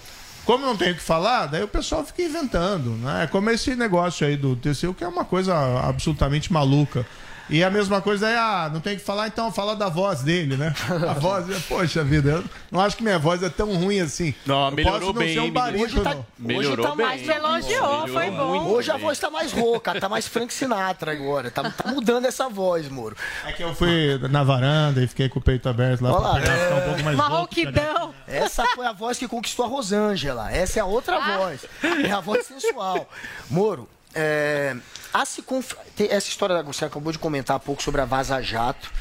[0.47, 3.27] Como não tenho o que falar, daí o pessoal fica inventando, né?
[3.29, 5.53] Como esse negócio aí do TCU, que é uma coisa
[5.85, 7.05] absolutamente maluca.
[7.49, 10.21] E a mesma coisa é, ah, não tem o que falar, então fala da voz
[10.21, 10.73] dele, né?
[11.09, 14.33] A voz, poxa vida, eu não acho que minha voz é tão ruim assim.
[14.45, 15.85] Não, Eu melhorou posso não bem, ser um barítono.
[15.85, 17.05] Hoje tá, Melhorou hoje tá bem.
[17.05, 18.65] mais Elogiou, foi bom.
[18.67, 21.49] Hoje a voz tá mais rouca, tá mais Frank Sinatra agora.
[21.49, 23.15] Tá, tá mudando essa voz, Moro.
[23.45, 26.29] É que eu fui na varanda e fiquei com o peito aberto lá Olha pra
[26.29, 26.39] lá.
[26.41, 28.13] pegar, ficar um pouco mais Uma rouquidão.
[28.27, 30.51] Essa foi a voz que conquistou a Rosângela.
[30.51, 31.65] Essa é a outra voz.
[32.05, 33.09] É a voz sensual.
[33.49, 33.87] Moro,
[34.17, 34.75] é,
[35.13, 35.73] a se conf...
[35.97, 38.91] essa história que você acabou de comentar há pouco sobre a Vaza Jato.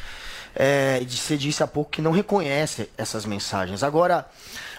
[0.55, 3.83] É, você disse há pouco que não reconhece essas mensagens.
[3.83, 4.27] Agora,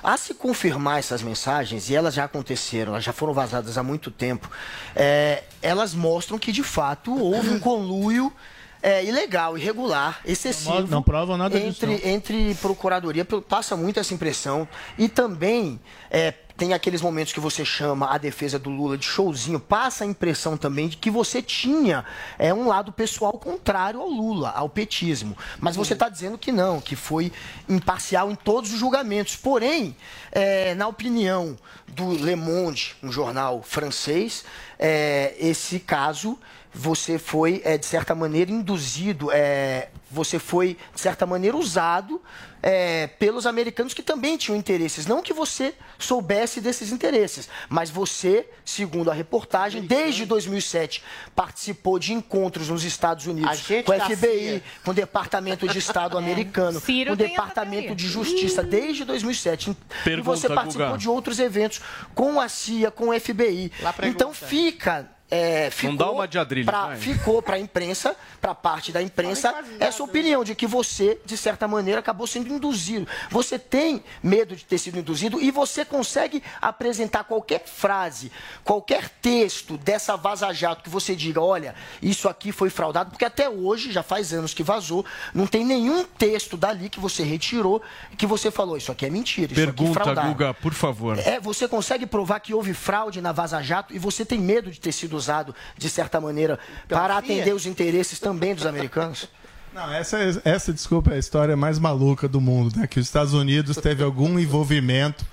[0.03, 4.09] a se confirmar essas mensagens, e elas já aconteceram, elas já foram vazadas há muito
[4.09, 4.49] tempo,
[4.95, 8.33] é, elas mostram que de fato houve um conluio
[8.81, 10.81] é, ilegal, irregular, excessivo.
[10.81, 12.13] Não- não provam nada disso, entre, não.
[12.13, 14.67] entre procuradoria, passa muito essa impressão.
[14.97, 19.59] E também é, tem aqueles momentos que você chama a defesa do Lula de showzinho,
[19.59, 22.03] passa a impressão também de que você tinha
[22.39, 25.37] é, um lado pessoal contrário ao Lula, ao petismo.
[25.59, 27.31] Mas você está dizendo que não, que foi
[27.69, 29.35] imparcial em todos os julgamentos.
[29.35, 29.95] Porém,
[30.31, 31.55] é, na opinião
[31.87, 34.43] do Le Monde, um jornal francês,
[34.79, 36.39] é, esse caso
[36.73, 42.21] você foi, é, de certa maneira, induzido, é, você foi, de certa maneira, usado
[42.61, 45.05] é, pelos americanos que também tinham interesses.
[45.05, 51.03] Não que você soubesse desses interesses, mas você, segundo a reportagem, desde 2007
[51.35, 56.79] participou de encontros nos Estados Unidos com o FBI, com o Departamento de Estado americano,
[56.79, 59.71] Ciro com o Departamento de Justiça, desde 2007.
[59.71, 60.97] e Pergunta, você participou Guga.
[60.97, 61.81] de outros eventos
[62.13, 63.71] com a CIA, com o FBI.
[64.03, 65.16] Então fica.
[65.29, 66.97] É, ficou dá uma de Adrilho, pra- vai.
[66.97, 71.67] ficou para a imprensa, para parte da imprensa, essa opinião de que você, de certa
[71.67, 73.05] maneira, acabou sendo induzido.
[73.29, 78.31] Você tem medo de ter sido induzido e você consegue apresentar qualquer frase,
[78.63, 83.91] qualquer texto dessa vaza-jato que você diga, olha, isso aqui foi fraudado, porque até hoje,
[83.91, 87.81] já faz anos que vazou, não tem nenhum texto dali que você retirou
[88.17, 90.29] que você falou, isso aqui é mentira, isso aqui Pergunta, fraudaram.
[90.29, 91.19] Guga, por favor.
[91.19, 94.79] É, você consegue provar que houve fraude na Vaza Jato e você tem medo de
[94.79, 97.17] ter sido usado, de certa maneira, para FIA?
[97.17, 99.27] atender os interesses também dos americanos?
[99.73, 102.87] Não, essa, essa, desculpa, é a história mais maluca do mundo, né?
[102.87, 105.25] Que os Estados Unidos teve algum envolvimento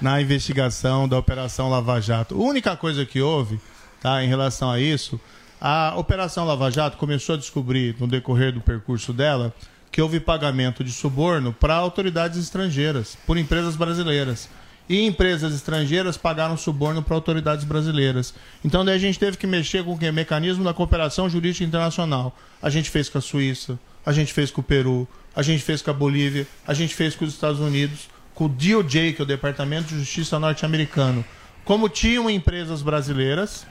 [0.00, 2.34] na investigação da Operação Lava Jato.
[2.34, 3.60] A única coisa que houve,
[4.00, 5.20] tá, em relação a isso,
[5.60, 9.54] a Operação Lava Jato começou a descobrir, no decorrer do percurso dela,
[9.92, 14.48] que houve pagamento de suborno para autoridades estrangeiras, por empresas brasileiras.
[14.88, 18.34] E empresas estrangeiras pagaram suborno para autoridades brasileiras.
[18.64, 22.36] Então daí a gente teve que mexer com o mecanismo da cooperação jurídica internacional.
[22.60, 25.80] A gente fez com a Suíça, a gente fez com o Peru, a gente fez
[25.80, 29.22] com a Bolívia, a gente fez com os Estados Unidos, com o DOJ, que é
[29.22, 31.24] o Departamento de Justiça norte-americano.
[31.64, 33.64] Como tinham empresas brasileiras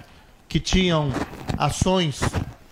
[0.47, 1.11] que tinham
[1.57, 2.21] ações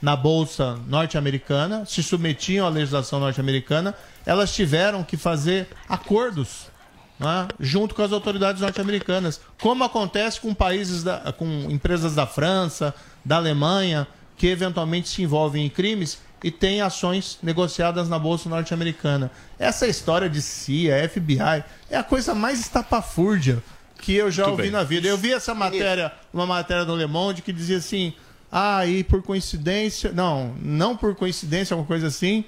[0.02, 3.94] na bolsa norte-americana, se submetiam à legislação norte-americana,
[4.26, 6.68] elas tiveram que fazer acordos
[7.20, 12.94] né, junto com as autoridades norte-americanas, como acontece com países da, com empresas da França,
[13.24, 19.30] da Alemanha, que eventualmente se envolvem em crimes e tem ações negociadas na bolsa norte-americana.
[19.58, 23.62] Essa história de CIA, FBI, é a coisa mais estapafúrdia
[24.02, 24.72] que eu já Muito ouvi bem.
[24.72, 25.08] na vida.
[25.08, 28.14] Eu vi essa matéria, uma matéria no Le Monde que dizia assim:
[28.52, 32.46] ah, e por coincidência, não, não por coincidência, alguma coisa assim,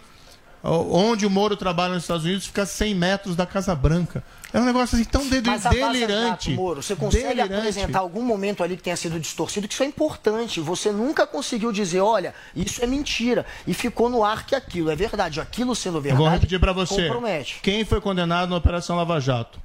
[0.64, 4.24] onde o Moro trabalha nos Estados Unidos fica a 100 metros da Casa Branca.
[4.54, 6.52] É um negócio assim tão de- Mas delirante.
[6.52, 7.54] Moro, você consegue delirante.
[7.54, 10.60] apresentar algum momento ali que tenha sido distorcido, que isso é importante.
[10.60, 13.46] Você nunca conseguiu dizer, olha, isso é mentira.
[13.66, 15.40] E ficou no ar que aquilo é verdade.
[15.40, 17.04] Aquilo sendo Eu verdade, Vou repetir para você.
[17.08, 17.60] compromete.
[17.64, 19.60] Quem foi condenado na Operação Lava Jato?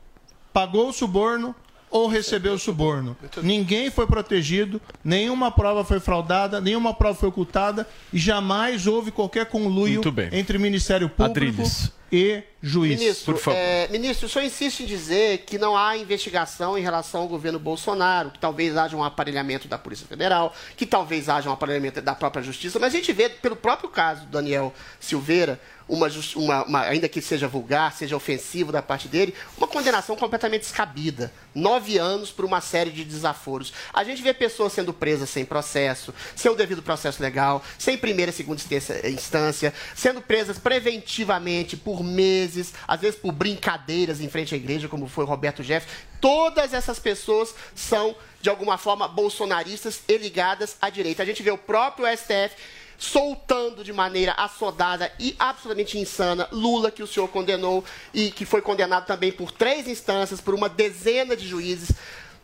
[0.52, 1.54] Pagou o suborno
[1.96, 3.16] ou recebeu o suborno?
[3.42, 9.46] Ninguém foi protegido, nenhuma prova foi fraudada, nenhuma prova foi ocultada e jamais houve qualquer
[9.46, 10.02] conluio
[10.32, 11.92] entre Ministério Público Adriles.
[12.12, 12.98] e juiz.
[12.98, 17.28] Ministro, é, ministro, o senhor insiste em dizer que não há investigação em relação ao
[17.28, 22.00] governo Bolsonaro, que talvez haja um aparelhamento da Polícia Federal, que talvez haja um aparelhamento
[22.02, 26.62] da própria Justiça, mas a gente vê, pelo próprio caso do Daniel Silveira, uma, uma-
[26.64, 31.32] uma- ainda que seja vulgar, seja ofensivo da parte dele, uma condenação completamente descabida.
[31.54, 33.72] Nove anos por uma série de desaforos.
[33.94, 38.30] A gente vê pessoas sendo presas sem processo, sem o devido processo legal, sem primeira
[38.30, 38.60] e segunda
[39.08, 45.06] instância, sendo presas preventivamente por meses, às vezes por brincadeiras em frente à igreja, como
[45.08, 45.86] foi Roberto Jeff.
[46.20, 51.22] Todas essas pessoas são, de alguma forma, bolsonaristas e ligadas à direita.
[51.22, 52.56] A gente vê o próprio STF
[52.98, 58.62] soltando de maneira assodada e absolutamente insana Lula, que o senhor condenou e que foi
[58.62, 61.90] condenado também por três instâncias, por uma dezena de juízes.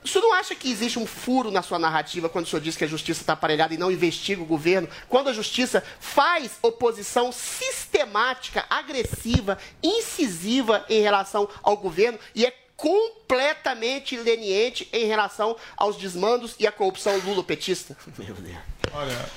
[0.05, 2.77] O senhor não acha que existe um furo na sua narrativa quando o senhor diz
[2.77, 4.89] que a justiça está aparelhada e não investiga o governo?
[5.09, 14.17] Quando a justiça faz oposição sistemática, agressiva, incisiva em relação ao governo e é completamente
[14.17, 17.97] leniente em relação aos desmandos e à corrupção lulopetista?
[18.19, 18.59] Meu Deus.
[18.93, 19.31] Olha,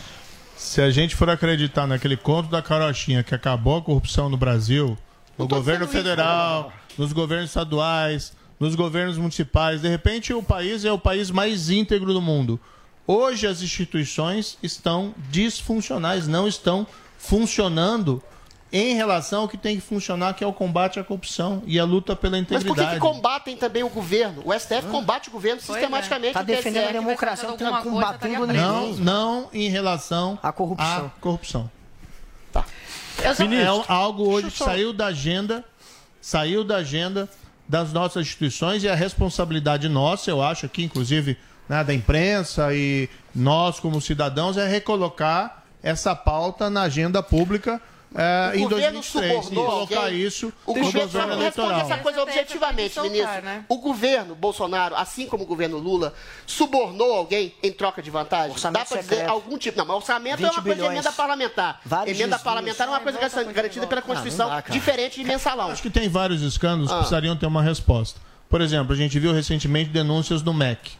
[0.55, 4.97] se a gente for acreditar naquele conto da carochinha que acabou a corrupção no Brasil,
[5.37, 10.97] no governo federal, nos governos estaduais, nos governos municipais, de repente o país é o
[10.97, 12.59] país mais íntegro do mundo.
[13.05, 16.87] Hoje as instituições estão disfuncionais, não estão
[17.17, 18.23] funcionando
[18.73, 21.85] em relação ao que tem que funcionar, que é o combate à corrupção e a
[21.85, 22.93] luta pela Mas por que, integridade.
[22.95, 24.41] que combatem também o governo?
[24.45, 26.33] O STF combate o governo sistematicamente.
[26.33, 26.55] Tá o TSE.
[26.55, 31.11] defendendo a democracia, não tá combatendo Não, não em relação à corrupção.
[31.21, 31.71] corrupção.
[33.23, 35.63] Eu sou- É um- algo hoje que só- saiu da agenda,
[36.19, 37.29] saiu da agenda
[37.67, 41.37] das nossas instituições e a responsabilidade nossa, eu acho aqui, inclusive,
[41.69, 47.81] né, da imprensa e nós como cidadãos, é recolocar essa pauta na agenda pública
[48.15, 50.19] é, O em governo 2023 e subornou colocar alguém?
[50.21, 51.79] isso O no governo, governo responde eleitoral.
[51.81, 53.41] essa coisa objetivamente, soltar, ministro.
[53.43, 53.65] né?
[53.69, 56.13] O governo Bolsonaro, assim como o governo Lula,
[56.47, 58.51] subornou alguém em troca de vantagem?
[58.51, 59.77] Orçamento Dá para dizer algum tipo.
[59.77, 60.91] Não, mas orçamento é 20 uma coisa de bilhões.
[60.99, 61.81] emenda parlamentar.
[61.85, 65.71] Vários emenda parlamentar é uma coisa gar- garantida pela Constituição, não dá, diferente de mensalão.
[65.71, 66.97] Acho que tem vários escândalos que Ah.
[66.99, 68.19] precisariam ter uma resposta.
[68.49, 70.91] Por exemplo, a gente viu recentemente denúncias do MEC.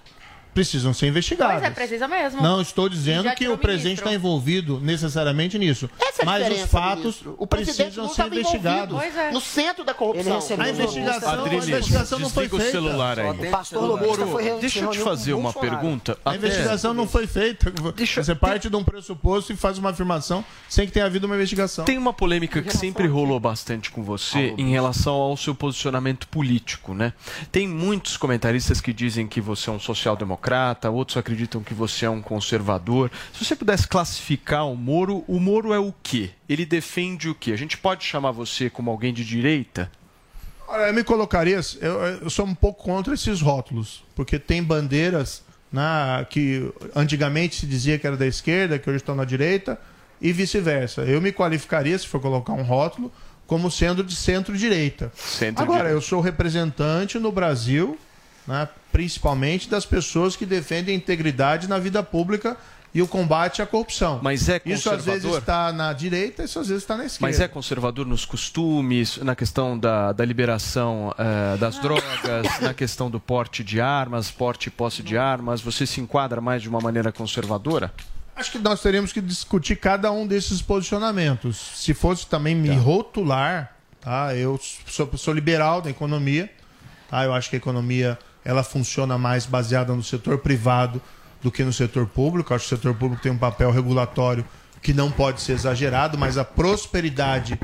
[0.55, 1.55] Precisam ser investigadas.
[1.59, 2.41] Pois é, precisa mesmo.
[2.41, 5.89] Não estou dizendo que o presidente está envolvido necessariamente nisso.
[5.99, 7.35] Essa é a mas os fatos ministro.
[7.37, 9.01] O presidente precisam ser investigados.
[9.03, 9.31] é.
[9.31, 10.39] no centro da corrupção.
[10.57, 12.71] A investigação, a Adriles, investigação não foi desliga o feita.
[12.71, 13.29] celular aí.
[13.47, 15.77] O pastor Lobista foi Deixa eu te fazer uma Bolsonaro.
[15.77, 16.17] pergunta.
[16.23, 17.73] A Até- investigação não foi feita.
[18.15, 21.83] Você parte de um pressuposto e faz uma afirmação sem que tenha havido uma investigação.
[21.83, 26.93] Tem uma polêmica que sempre rolou bastante com você em relação ao seu posicionamento político,
[26.93, 27.11] né?
[27.51, 30.44] Tem muitos comentaristas que dizem que você é um social-democrata,
[30.91, 33.11] outros acreditam que você é um conservador.
[33.33, 36.31] Se você pudesse classificar o Moro, o Moro é o quê?
[36.47, 37.51] Ele defende o quê?
[37.51, 39.91] A gente pode chamar você como alguém de direita?
[40.67, 41.59] Olha, eu me colocaria.
[41.79, 41.93] Eu,
[42.23, 47.99] eu sou um pouco contra esses rótulos, porque tem bandeiras né, que antigamente se dizia
[47.99, 49.79] que era da esquerda, que hoje estão na direita,
[50.21, 51.01] e vice-versa.
[51.01, 53.11] Eu me qualificaria, se for colocar um rótulo,
[53.45, 55.11] como sendo de centro-direita.
[55.55, 57.97] Agora, eu sou representante no Brasil,
[58.47, 62.57] né, principalmente das pessoas que defendem a integridade na vida pública
[62.95, 64.21] e o combate à corrupção.
[64.23, 67.27] Mas é Isso às vezes está na direita, isso às vezes está na esquerda.
[67.27, 73.11] Mas é conservador nos costumes, na questão da, da liberação eh, das drogas, na questão
[73.11, 75.59] do porte de armas, porte e posse de armas.
[75.59, 77.91] Você se enquadra mais de uma maneira conservadora?
[78.33, 81.73] Acho que nós teríamos que discutir cada um desses posicionamentos.
[81.75, 84.33] Se fosse também me rotular, tá?
[84.33, 84.57] Eu
[84.87, 86.49] sou, sou liberal da economia,
[87.09, 87.25] tá?
[87.25, 91.01] Eu acho que a economia ela funciona mais baseada no setor privado
[91.41, 92.53] do que no setor público.
[92.53, 94.45] Acho que o setor público tem um papel regulatório
[94.81, 97.59] que não pode ser exagerado, mas a prosperidade,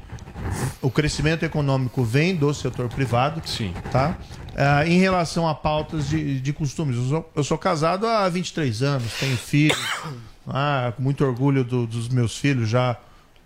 [0.81, 3.41] o crescimento econômico vem do setor privado.
[3.47, 3.73] Sim.
[3.91, 4.17] Tá?
[4.55, 8.81] Ah, em relação a pautas de, de costumes, eu sou, eu sou casado há 23
[8.81, 9.77] anos, tenho filhos,
[10.47, 12.97] ah, com muito orgulho do- dos meus filhos já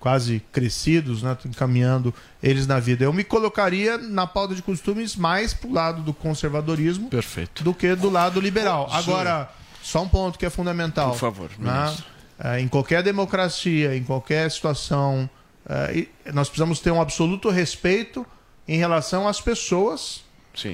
[0.06, 2.14] quase crescidos, né, encaminhando
[2.44, 3.04] eles na vida.
[3.04, 7.64] Eu me colocaria na pauta de costumes mais pro lado do conservadorismo Perfeito.
[7.64, 8.88] do que do lado liberal.
[8.88, 8.98] Sim.
[8.98, 9.50] Agora,
[9.82, 11.10] só um ponto que é fundamental.
[11.10, 11.98] Por favor, né?
[12.38, 15.28] É, em qualquer democracia, em qualquer situação,
[15.68, 18.24] é, nós precisamos ter um absoluto respeito
[18.68, 20.24] em relação às pessoas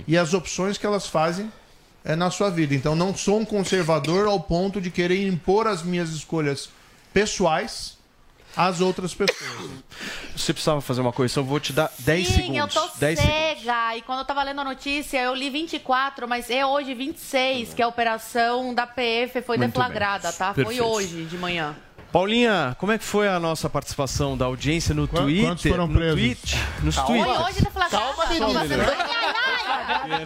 [0.06, 1.50] e às opções que elas fazem
[2.04, 2.76] é, na sua vida.
[2.76, 6.70] Então, não sou um conservador ao ponto de querer impor as minhas escolhas
[7.14, 8.01] pessoais
[8.56, 9.70] às outras pessoas.
[10.36, 12.58] Você precisava fazer uma correção, vou te dar 10 Sim, segundos.
[12.76, 13.38] eu tô 10 segundos.
[13.60, 13.98] cega.
[13.98, 17.82] E quando eu tava lendo a notícia, eu li 24, mas é hoje 26, que
[17.82, 20.38] a operação da PF foi Muito deflagrada, bem.
[20.38, 20.54] tá?
[20.54, 20.78] Perfeito.
[20.78, 21.76] Foi hoje de manhã.
[22.12, 25.46] Paulinha, como é que foi a nossa participação da audiência no Twitter?
[25.46, 26.20] quantos foram no presos?
[26.20, 27.42] Twitch, nos Foi Twitter.
[27.42, 28.14] hoje deflagrada.
[28.14, 28.66] Calma, menina.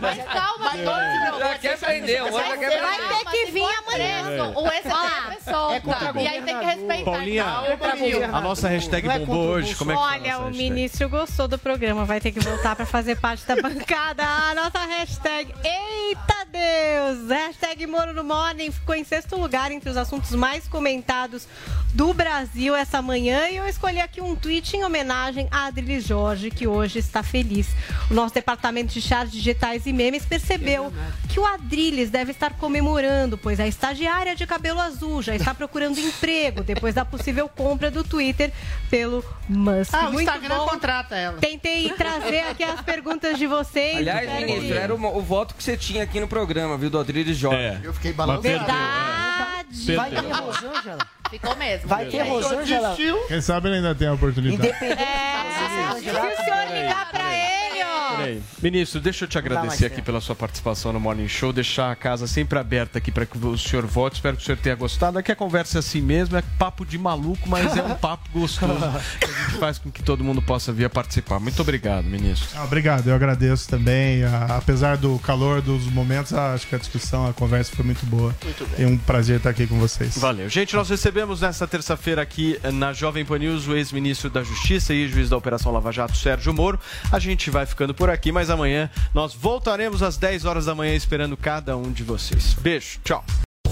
[0.01, 1.39] Mas calma, menina.
[1.39, 4.23] Já quer prender, o outro já quer Vai ter que vir amanhã.
[4.23, 6.19] Preso, o ex-prefeito é solta.
[6.19, 7.11] E aí tem que respeitar.
[7.11, 9.75] Paulinha, Calma, a nossa hashtag bombou hoje.
[9.75, 13.19] Como é que Olha, o ministro gostou do programa, vai ter que voltar para fazer
[13.19, 14.23] parte da bancada.
[14.23, 17.29] A nossa hashtag, eita Deus!
[17.29, 21.47] Hashtag Moro no Morning ficou em sexto lugar entre os assuntos mais comentados
[21.93, 23.47] do Brasil essa manhã.
[23.49, 27.68] E eu escolhi aqui um tweet em homenagem a Adriles Jorge, que hoje está feliz.
[28.11, 30.91] O nosso departamento de chats digitais e memes percebeu
[31.30, 35.99] que o Adriles deve estar comemorando, pois a estagiária de cabelo azul já está procurando
[35.99, 38.52] emprego depois da possível compra do Twitter
[38.89, 39.93] pelo Musk.
[39.93, 40.68] Ah, o Muito Instagram bom.
[40.68, 41.38] contrata ela.
[41.39, 43.97] Tentei trazer aqui as perguntas de vocês.
[43.97, 46.99] Aliás, ministro, que- era o, o voto que você tinha aqui no programa, viu, do
[46.99, 47.80] Adriles Jorge.
[47.84, 48.41] Eu fiquei balançado.
[48.43, 49.95] Verdade.
[49.95, 51.07] Vai ter Rosângela.
[51.30, 51.88] Ficou mesmo.
[51.88, 52.95] Vai ter Rosângela.
[53.27, 54.69] Quem sabe ele ainda tem a oportunidade.
[54.69, 58.18] É, se o senhor ligar pra ele, ó.
[58.18, 58.41] Peraí.
[58.61, 62.27] Ministro, deixa eu te agradecer aqui pela sua participação no Morning Show, deixar a casa
[62.27, 64.15] sempre aberta aqui para que o senhor vote.
[64.15, 65.18] Espero que o senhor tenha gostado.
[65.18, 68.73] Aqui a conversa é assim mesmo, é papo de maluco, mas é um papo gostoso
[69.19, 71.39] que a gente faz com que todo mundo possa vir a participar.
[71.39, 72.47] Muito obrigado, ministro.
[72.56, 74.23] Ah, obrigado, eu agradeço também.
[74.23, 78.06] Ah, apesar do calor dos momentos, ah, acho que a discussão, a conversa foi muito
[78.06, 78.35] boa.
[78.43, 80.18] Muito E um prazer estar aqui com vocês.
[80.18, 80.49] Valeu.
[80.49, 84.93] Gente, nós recebemos nesta terça-feira aqui eh, na Jovem Pan News o ex-ministro da Justiça
[84.93, 86.80] e juiz da Operação Lava Jato, Sérgio Moro.
[87.11, 90.93] A gente vai ficando por aqui, mas amanhã nós voltaremos às 10 horas da manhã
[90.93, 92.53] esperando cada um de vocês.
[92.61, 93.25] Beijo, tchau.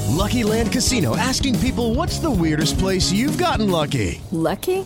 [0.09, 4.21] Lucky Land Casino asking people what's the weirdest place you've gotten lucky?
[4.31, 4.85] Lucky?